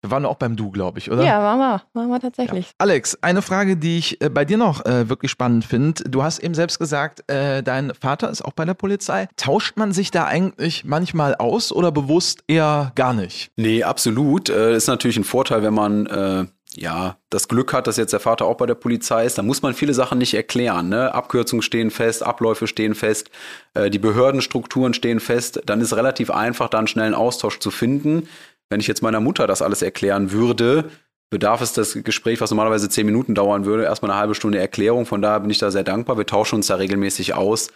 Wir 0.01 0.09
waren 0.09 0.25
auch 0.25 0.35
beim 0.35 0.55
Du, 0.55 0.71
glaube 0.71 0.97
ich, 0.97 1.11
oder? 1.11 1.23
Ja, 1.23 1.39
waren 1.41 1.59
wir. 1.59 1.81
Waren 1.93 2.09
wir 2.09 2.19
tatsächlich. 2.19 2.67
Ja. 2.67 2.73
Alex, 2.79 3.19
eine 3.21 3.43
Frage, 3.43 3.77
die 3.77 3.99
ich 3.99 4.19
äh, 4.21 4.29
bei 4.29 4.45
dir 4.45 4.57
noch 4.57 4.83
äh, 4.83 5.09
wirklich 5.09 5.29
spannend 5.29 5.63
finde. 5.63 6.03
Du 6.05 6.23
hast 6.23 6.39
eben 6.39 6.55
selbst 6.55 6.79
gesagt, 6.79 7.29
äh, 7.29 7.61
dein 7.61 7.93
Vater 7.93 8.29
ist 8.31 8.43
auch 8.43 8.53
bei 8.53 8.65
der 8.65 8.73
Polizei. 8.73 9.29
Tauscht 9.37 9.77
man 9.77 9.91
sich 9.91 10.09
da 10.09 10.25
eigentlich 10.25 10.85
manchmal 10.85 11.35
aus 11.35 11.71
oder 11.71 11.91
bewusst 11.91 12.43
eher 12.47 12.91
gar 12.95 13.13
nicht? 13.13 13.51
Nee, 13.57 13.83
absolut. 13.83 14.49
Äh, 14.49 14.75
ist 14.75 14.87
natürlich 14.87 15.17
ein 15.17 15.23
Vorteil, 15.23 15.61
wenn 15.61 15.75
man 15.75 16.07
äh, 16.07 16.45
ja, 16.75 17.17
das 17.29 17.47
Glück 17.47 17.73
hat, 17.73 17.87
dass 17.87 17.97
jetzt 17.97 18.13
der 18.13 18.19
Vater 18.19 18.45
auch 18.45 18.55
bei 18.55 18.65
der 18.65 18.75
Polizei 18.75 19.25
ist, 19.25 19.37
da 19.37 19.43
muss 19.43 19.61
man 19.61 19.73
viele 19.73 19.93
Sachen 19.93 20.17
nicht 20.17 20.33
erklären. 20.33 20.89
Ne? 20.89 21.13
Abkürzungen 21.13 21.61
stehen 21.61 21.91
fest, 21.91 22.23
Abläufe 22.23 22.65
stehen 22.67 22.95
fest, 22.95 23.29
äh, 23.73 23.89
die 23.89 23.99
Behördenstrukturen 23.99 24.93
stehen 24.93 25.19
fest. 25.19 25.61
Dann 25.65 25.81
ist 25.81 25.95
relativ 25.95 26.31
einfach, 26.31 26.69
da 26.69 26.77
einen 26.77 26.87
schnellen 26.87 27.13
Austausch 27.13 27.59
zu 27.59 27.71
finden. 27.71 28.27
Wenn 28.71 28.79
ich 28.79 28.87
jetzt 28.87 29.03
meiner 29.03 29.19
Mutter 29.19 29.47
das 29.47 29.61
alles 29.61 29.81
erklären 29.81 30.31
würde, 30.31 30.89
bedarf 31.29 31.59
es 31.59 31.73
das 31.73 31.93
Gespräch, 32.05 32.39
was 32.39 32.51
normalerweise 32.51 32.87
zehn 32.87 33.05
Minuten 33.05 33.35
dauern 33.35 33.65
würde, 33.65 33.83
erstmal 33.83 34.11
eine 34.11 34.19
halbe 34.21 34.33
Stunde 34.33 34.59
Erklärung. 34.59 35.05
Von 35.05 35.21
daher 35.21 35.41
bin 35.41 35.49
ich 35.49 35.57
da 35.57 35.71
sehr 35.71 35.83
dankbar. 35.83 36.17
Wir 36.17 36.25
tauschen 36.25 36.55
uns 36.55 36.67
da 36.67 36.75
regelmäßig 36.75 37.33
aus. 37.33 37.67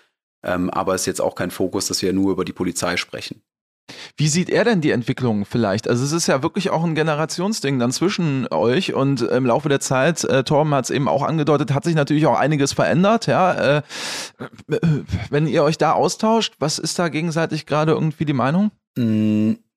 Ähm, 0.42 0.70
aber 0.70 0.96
es 0.96 1.02
ist 1.02 1.08
jetzt 1.08 1.22
auch 1.22 1.36
kein 1.36 1.52
Fokus, 1.52 1.88
dass 1.88 2.02
wir 2.02 2.14
nur 2.14 2.32
über 2.32 2.46
die 2.46 2.54
Polizei 2.54 2.96
sprechen. 2.96 3.42
Wie 4.16 4.30
sieht 4.30 4.50
er 4.50 4.64
denn 4.64 4.80
die 4.80 4.92
Entwicklung 4.92 5.44
vielleicht? 5.44 5.90
Also 5.90 6.06
es 6.06 6.14
ist 6.14 6.28
ja 6.28 6.42
wirklich 6.42 6.70
auch 6.70 6.86
ein 6.86 6.96
Generationsding 6.96 7.78
dann 7.78 7.92
zwischen 7.92 8.48
euch 8.50 8.94
und 8.94 9.22
im 9.22 9.46
Laufe 9.46 9.68
der 9.68 9.82
Zeit, 9.82 10.24
äh, 10.24 10.46
Torben 10.46 10.74
hat 10.74 10.86
es 10.86 10.92
eben 10.92 11.10
auch 11.10 11.24
angedeutet, 11.24 11.74
hat 11.74 11.84
sich 11.84 11.96
natürlich 11.96 12.26
auch 12.26 12.40
einiges 12.40 12.72
verändert. 12.72 13.28
Ja, 13.28 13.80
äh, 13.80 13.82
wenn 15.30 15.46
ihr 15.46 15.64
euch 15.66 15.78
da 15.78 15.92
austauscht, 15.92 16.54
was 16.60 16.80
ist 16.80 16.98
da 16.98 17.10
gegenseitig 17.10 17.66
gerade 17.66 17.92
irgendwie 17.92 18.26
die 18.26 18.34
Meinung? 18.34 18.72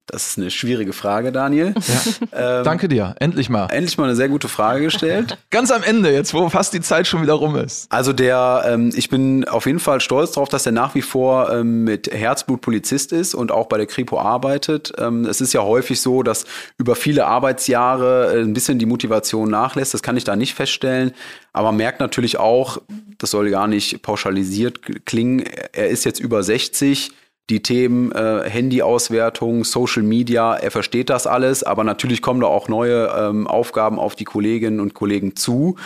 Das 0.08 0.26
ist 0.26 0.38
eine 0.38 0.50
schwierige 0.50 0.92
Frage, 0.92 1.32
Daniel. 1.32 1.74
Ja. 1.74 2.58
Ähm, 2.58 2.64
Danke 2.64 2.88
dir, 2.88 3.14
endlich 3.20 3.50
mal. 3.50 3.68
Endlich 3.70 3.98
mal 3.98 4.04
eine 4.04 4.16
sehr 4.16 4.28
gute 4.28 4.48
Frage 4.48 4.82
gestellt. 4.84 5.36
Ganz 5.50 5.70
am 5.70 5.82
Ende, 5.82 6.12
jetzt 6.12 6.32
wo 6.32 6.48
fast 6.48 6.72
die 6.72 6.80
Zeit 6.80 7.06
schon 7.06 7.22
wieder 7.22 7.34
rum 7.34 7.56
ist. 7.56 7.90
Also 7.90 8.12
der, 8.12 8.64
ähm, 8.66 8.90
ich 8.94 9.10
bin 9.10 9.46
auf 9.46 9.66
jeden 9.66 9.80
Fall 9.80 10.00
stolz 10.00 10.32
darauf, 10.32 10.48
dass 10.48 10.64
er 10.64 10.72
nach 10.72 10.94
wie 10.94 11.02
vor 11.02 11.52
ähm, 11.52 11.84
mit 11.84 12.12
Herzblut 12.12 12.60
Polizist 12.62 13.12
ist 13.12 13.34
und 13.34 13.52
auch 13.52 13.66
bei 13.66 13.76
der 13.76 13.86
Kripo 13.86 14.18
arbeitet. 14.18 14.92
Ähm, 14.98 15.24
es 15.26 15.40
ist 15.40 15.52
ja 15.52 15.62
häufig 15.62 16.00
so, 16.00 16.22
dass 16.22 16.44
über 16.78 16.96
viele 16.96 17.26
Arbeitsjahre 17.26 18.34
äh, 18.34 18.40
ein 18.40 18.54
bisschen 18.54 18.78
die 18.78 18.86
Motivation 18.86 19.50
nachlässt. 19.50 19.92
Das 19.92 20.02
kann 20.02 20.16
ich 20.16 20.24
da 20.24 20.36
nicht 20.36 20.54
feststellen. 20.54 21.12
Aber 21.52 21.68
man 21.68 21.76
merkt 21.76 22.00
natürlich 22.00 22.38
auch, 22.38 22.78
das 23.18 23.30
soll 23.30 23.50
gar 23.50 23.66
nicht 23.66 24.02
pauschalisiert 24.02 24.80
klingen, 25.04 25.44
er 25.72 25.88
ist 25.88 26.04
jetzt 26.04 26.20
über 26.20 26.42
60 26.42 27.12
die 27.50 27.62
Themen 27.62 28.12
äh, 28.12 28.48
Handyauswertung, 28.48 29.64
Social 29.64 30.02
Media, 30.02 30.54
er 30.54 30.70
versteht 30.70 31.08
das 31.08 31.26
alles, 31.26 31.62
aber 31.62 31.82
natürlich 31.82 32.20
kommen 32.20 32.40
da 32.40 32.46
auch 32.46 32.68
neue 32.68 33.06
ähm, 33.06 33.46
Aufgaben 33.46 33.98
auf 33.98 34.14
die 34.14 34.24
Kolleginnen 34.24 34.80
und 34.80 34.94
Kollegen 34.94 35.34
zu. 35.34 35.76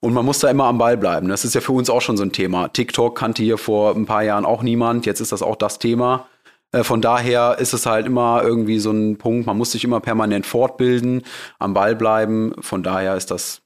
Und 0.00 0.12
man 0.12 0.26
muss 0.26 0.40
da 0.40 0.50
immer 0.50 0.64
am 0.64 0.78
Ball 0.78 0.96
bleiben. 0.98 1.28
Das 1.28 1.44
ist 1.44 1.54
ja 1.54 1.62
für 1.62 1.72
uns 1.72 1.88
auch 1.88 2.02
schon 2.02 2.18
so 2.18 2.22
ein 2.22 2.32
Thema. 2.32 2.68
TikTok 2.68 3.16
kannte 3.16 3.42
hier 3.42 3.56
vor 3.56 3.96
ein 3.96 4.04
paar 4.04 4.22
Jahren 4.22 4.44
auch 4.44 4.62
niemand, 4.62 5.06
jetzt 5.06 5.20
ist 5.20 5.32
das 5.32 5.42
auch 5.42 5.56
das 5.56 5.78
Thema. 5.78 6.26
Äh, 6.72 6.84
von 6.84 7.00
daher 7.00 7.56
ist 7.58 7.72
es 7.72 7.86
halt 7.86 8.06
immer 8.06 8.42
irgendwie 8.44 8.78
so 8.78 8.90
ein 8.90 9.16
Punkt, 9.16 9.46
man 9.46 9.56
muss 9.56 9.72
sich 9.72 9.84
immer 9.84 10.00
permanent 10.00 10.44
fortbilden, 10.44 11.22
am 11.58 11.72
Ball 11.72 11.96
bleiben. 11.96 12.52
Von 12.60 12.82
daher 12.82 13.16
ist 13.16 13.30
das, 13.30 13.62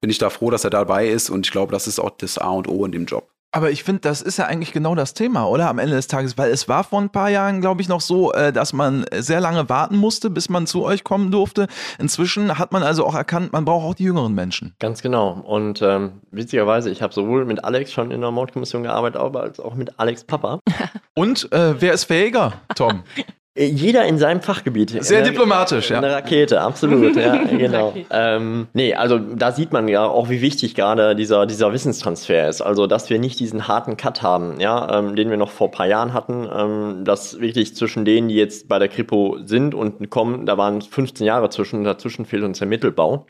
bin 0.00 0.10
ich 0.10 0.18
da 0.18 0.30
froh, 0.30 0.50
dass 0.50 0.64
er 0.64 0.70
dabei 0.70 1.08
ist 1.08 1.30
und 1.30 1.46
ich 1.46 1.52
glaube, 1.52 1.70
das 1.70 1.86
ist 1.86 2.00
auch 2.00 2.10
das 2.10 2.38
A 2.38 2.50
und 2.50 2.68
O 2.68 2.84
in 2.84 2.90
dem 2.90 3.06
Job. 3.06 3.30
Aber 3.50 3.70
ich 3.70 3.82
finde, 3.82 4.02
das 4.02 4.20
ist 4.20 4.36
ja 4.36 4.44
eigentlich 4.44 4.72
genau 4.72 4.94
das 4.94 5.14
Thema, 5.14 5.46
oder? 5.46 5.68
Am 5.68 5.78
Ende 5.78 5.96
des 5.96 6.06
Tages, 6.06 6.36
weil 6.36 6.50
es 6.50 6.68
war 6.68 6.84
vor 6.84 7.00
ein 7.00 7.08
paar 7.08 7.30
Jahren, 7.30 7.62
glaube 7.62 7.80
ich, 7.80 7.88
noch 7.88 8.02
so, 8.02 8.32
äh, 8.32 8.52
dass 8.52 8.74
man 8.74 9.06
sehr 9.14 9.40
lange 9.40 9.68
warten 9.70 9.96
musste, 9.96 10.28
bis 10.28 10.50
man 10.50 10.66
zu 10.66 10.84
euch 10.84 11.02
kommen 11.02 11.30
durfte. 11.30 11.66
Inzwischen 11.98 12.58
hat 12.58 12.72
man 12.72 12.82
also 12.82 13.06
auch 13.06 13.14
erkannt, 13.14 13.54
man 13.54 13.64
braucht 13.64 13.86
auch 13.86 13.94
die 13.94 14.04
jüngeren 14.04 14.34
Menschen. 14.34 14.74
Ganz 14.78 15.00
genau. 15.00 15.32
Und 15.32 15.80
ähm, 15.80 16.20
witzigerweise, 16.30 16.90
ich 16.90 17.00
habe 17.00 17.14
sowohl 17.14 17.46
mit 17.46 17.64
Alex 17.64 17.90
schon 17.90 18.10
in 18.10 18.20
der 18.20 18.30
Mordkommission 18.30 18.82
gearbeitet, 18.82 19.18
aber 19.18 19.42
als 19.42 19.60
auch 19.60 19.74
mit 19.74 19.98
Alex 19.98 20.24
Papa. 20.24 20.60
Und 21.14 21.50
äh, 21.52 21.80
wer 21.80 21.94
ist 21.94 22.04
fähiger, 22.04 22.52
Tom? 22.74 23.02
Jeder 23.58 24.04
in 24.04 24.18
seinem 24.18 24.40
Fachgebiet. 24.40 24.90
Sehr 25.02 25.18
eine, 25.18 25.30
diplomatisch, 25.30 25.90
ja. 25.90 25.98
Eine 25.98 26.12
Rakete, 26.12 26.60
absolut, 26.60 27.16
ja, 27.16 27.42
genau. 27.50 27.92
Ähm, 28.10 28.68
nee, 28.72 28.94
also 28.94 29.18
da 29.18 29.50
sieht 29.50 29.72
man 29.72 29.88
ja 29.88 30.06
auch, 30.06 30.30
wie 30.30 30.40
wichtig 30.40 30.76
gerade 30.76 31.16
dieser, 31.16 31.44
dieser 31.44 31.72
Wissenstransfer 31.72 32.48
ist. 32.48 32.60
Also, 32.60 32.86
dass 32.86 33.10
wir 33.10 33.18
nicht 33.18 33.40
diesen 33.40 33.66
harten 33.66 33.96
Cut 33.96 34.22
haben, 34.22 34.60
ja, 34.60 34.98
ähm, 34.98 35.16
den 35.16 35.28
wir 35.30 35.36
noch 35.36 35.50
vor 35.50 35.68
ein 35.68 35.72
paar 35.72 35.86
Jahren 35.86 36.12
hatten, 36.12 36.48
ähm, 36.52 37.04
dass 37.04 37.40
wirklich 37.40 37.74
zwischen 37.74 38.04
denen, 38.04 38.28
die 38.28 38.36
jetzt 38.36 38.68
bei 38.68 38.78
der 38.78 38.88
Kripo 38.88 39.38
sind 39.44 39.74
und 39.74 40.08
kommen, 40.08 40.46
da 40.46 40.56
waren 40.56 40.80
15 40.80 41.26
Jahre 41.26 41.50
zwischen, 41.50 41.82
dazwischen 41.82 42.26
fehlt 42.26 42.44
uns 42.44 42.58
der 42.58 42.68
Mittelbau. 42.68 43.26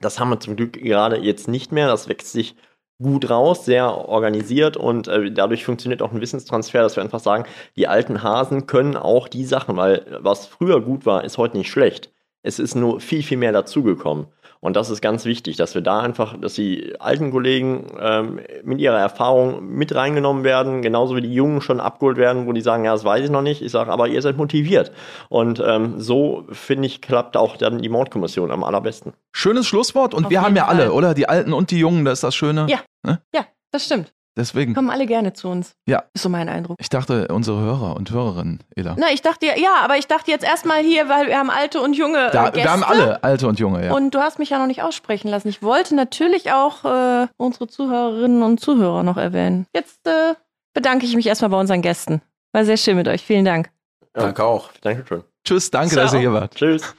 Das 0.00 0.18
haben 0.18 0.30
wir 0.30 0.40
zum 0.40 0.56
Glück 0.56 0.72
gerade 0.72 1.18
jetzt 1.18 1.46
nicht 1.46 1.70
mehr. 1.70 1.86
Das 1.86 2.08
wächst 2.08 2.32
sich 2.32 2.56
gut 3.02 3.30
raus, 3.30 3.64
sehr 3.64 4.08
organisiert 4.08 4.76
und 4.76 5.08
äh, 5.08 5.30
dadurch 5.30 5.64
funktioniert 5.64 6.02
auch 6.02 6.12
ein 6.12 6.20
Wissenstransfer, 6.20 6.82
dass 6.82 6.96
wir 6.96 7.02
einfach 7.02 7.20
sagen, 7.20 7.44
die 7.76 7.88
alten 7.88 8.22
Hasen 8.22 8.66
können 8.66 8.96
auch 8.96 9.28
die 9.28 9.44
Sachen, 9.44 9.76
weil 9.76 10.18
was 10.20 10.46
früher 10.46 10.80
gut 10.80 11.06
war, 11.06 11.24
ist 11.24 11.38
heute 11.38 11.56
nicht 11.56 11.70
schlecht. 11.70 12.10
Es 12.42 12.58
ist 12.58 12.74
nur 12.74 13.00
viel, 13.00 13.22
viel 13.22 13.36
mehr 13.38 13.52
dazugekommen. 13.52 14.26
Und 14.60 14.76
das 14.76 14.90
ist 14.90 15.00
ganz 15.00 15.24
wichtig, 15.24 15.56
dass 15.56 15.74
wir 15.74 15.80
da 15.80 16.00
einfach, 16.00 16.38
dass 16.38 16.54
die 16.54 16.94
alten 16.98 17.30
Kollegen 17.30 17.86
ähm, 17.98 18.40
mit 18.62 18.78
ihrer 18.78 18.98
Erfahrung 18.98 19.66
mit 19.66 19.94
reingenommen 19.94 20.44
werden, 20.44 20.82
genauso 20.82 21.16
wie 21.16 21.22
die 21.22 21.32
Jungen 21.32 21.62
schon 21.62 21.80
abgeholt 21.80 22.18
werden, 22.18 22.46
wo 22.46 22.52
die 22.52 22.60
sagen, 22.60 22.84
ja, 22.84 22.92
das 22.92 23.02
weiß 23.02 23.24
ich 23.24 23.30
noch 23.30 23.40
nicht. 23.40 23.62
Ich 23.62 23.72
sage, 23.72 23.90
aber 23.90 24.08
ihr 24.08 24.20
seid 24.20 24.36
motiviert. 24.36 24.92
Und 25.30 25.62
ähm, 25.64 25.98
so, 25.98 26.44
finde 26.50 26.86
ich, 26.86 27.00
klappt 27.00 27.38
auch 27.38 27.56
dann 27.56 27.80
die 27.80 27.88
Mordkommission 27.88 28.50
am 28.50 28.62
allerbesten. 28.62 29.14
Schönes 29.32 29.66
Schlusswort 29.66 30.12
und 30.12 30.26
Auf 30.26 30.30
wir 30.30 30.42
haben 30.42 30.56
ja 30.56 30.66
alle, 30.66 30.92
oder? 30.92 31.14
Die 31.14 31.28
Alten 31.28 31.54
und 31.54 31.70
die 31.70 31.78
Jungen, 31.78 32.04
das 32.04 32.14
ist 32.14 32.24
das 32.24 32.34
Schöne. 32.34 32.66
Ja. 32.68 32.80
Ne? 33.02 33.22
Ja, 33.34 33.46
das 33.70 33.86
stimmt. 33.86 34.12
Deswegen. 34.40 34.74
Kommen 34.74 34.88
alle 34.88 35.04
gerne 35.04 35.34
zu 35.34 35.48
uns. 35.48 35.74
Ja. 35.86 36.04
Ist 36.14 36.22
so 36.22 36.30
mein 36.30 36.48
Eindruck. 36.48 36.78
Ich 36.80 36.88
dachte, 36.88 37.28
unsere 37.28 37.60
Hörer 37.60 37.94
und 37.94 38.10
Hörerinnen, 38.10 38.62
Ela. 38.74 38.96
Na, 38.98 39.12
ich 39.12 39.20
dachte, 39.20 39.46
ja, 39.46 39.74
aber 39.82 39.98
ich 39.98 40.06
dachte 40.06 40.30
jetzt 40.30 40.44
erstmal 40.44 40.82
hier, 40.82 41.10
weil 41.10 41.26
wir 41.26 41.38
haben 41.38 41.50
alte 41.50 41.82
und 41.82 41.92
junge 41.92 42.28
äh, 42.28 42.30
da, 42.30 42.44
Gäste. 42.44 42.64
Wir 42.64 42.72
haben 42.72 42.82
alle 42.82 43.22
alte 43.22 43.46
und 43.46 43.58
junge, 43.58 43.84
ja. 43.84 43.92
Und 43.92 44.14
du 44.14 44.20
hast 44.20 44.38
mich 44.38 44.48
ja 44.48 44.58
noch 44.58 44.66
nicht 44.66 44.82
aussprechen 44.82 45.28
lassen. 45.28 45.48
Ich 45.48 45.62
wollte 45.62 45.94
natürlich 45.94 46.52
auch 46.52 46.84
äh, 46.86 47.26
unsere 47.36 47.68
Zuhörerinnen 47.68 48.42
und 48.42 48.60
Zuhörer 48.60 49.02
noch 49.02 49.18
erwähnen. 49.18 49.66
Jetzt 49.74 50.06
äh, 50.06 50.34
bedanke 50.72 51.04
ich 51.04 51.14
mich 51.14 51.26
erstmal 51.26 51.50
bei 51.50 51.60
unseren 51.60 51.82
Gästen. 51.82 52.22
War 52.52 52.64
sehr 52.64 52.78
schön 52.78 52.96
mit 52.96 53.08
euch. 53.08 53.22
Vielen 53.22 53.44
Dank. 53.44 53.70
Ja, 54.16 54.22
danke 54.22 54.42
auch. 54.42 54.70
Danke 54.80 55.04
schön. 55.06 55.22
Tschüss, 55.44 55.70
danke, 55.70 55.92
Ciao. 55.92 56.04
dass 56.04 56.14
ihr 56.14 56.20
hier 56.20 56.32
wart. 56.32 56.54
Tschüss. 56.54 56.94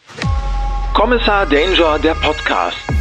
Kommissar 0.94 1.46
Danger, 1.48 1.98
der 2.00 2.14
Podcast. 2.16 3.01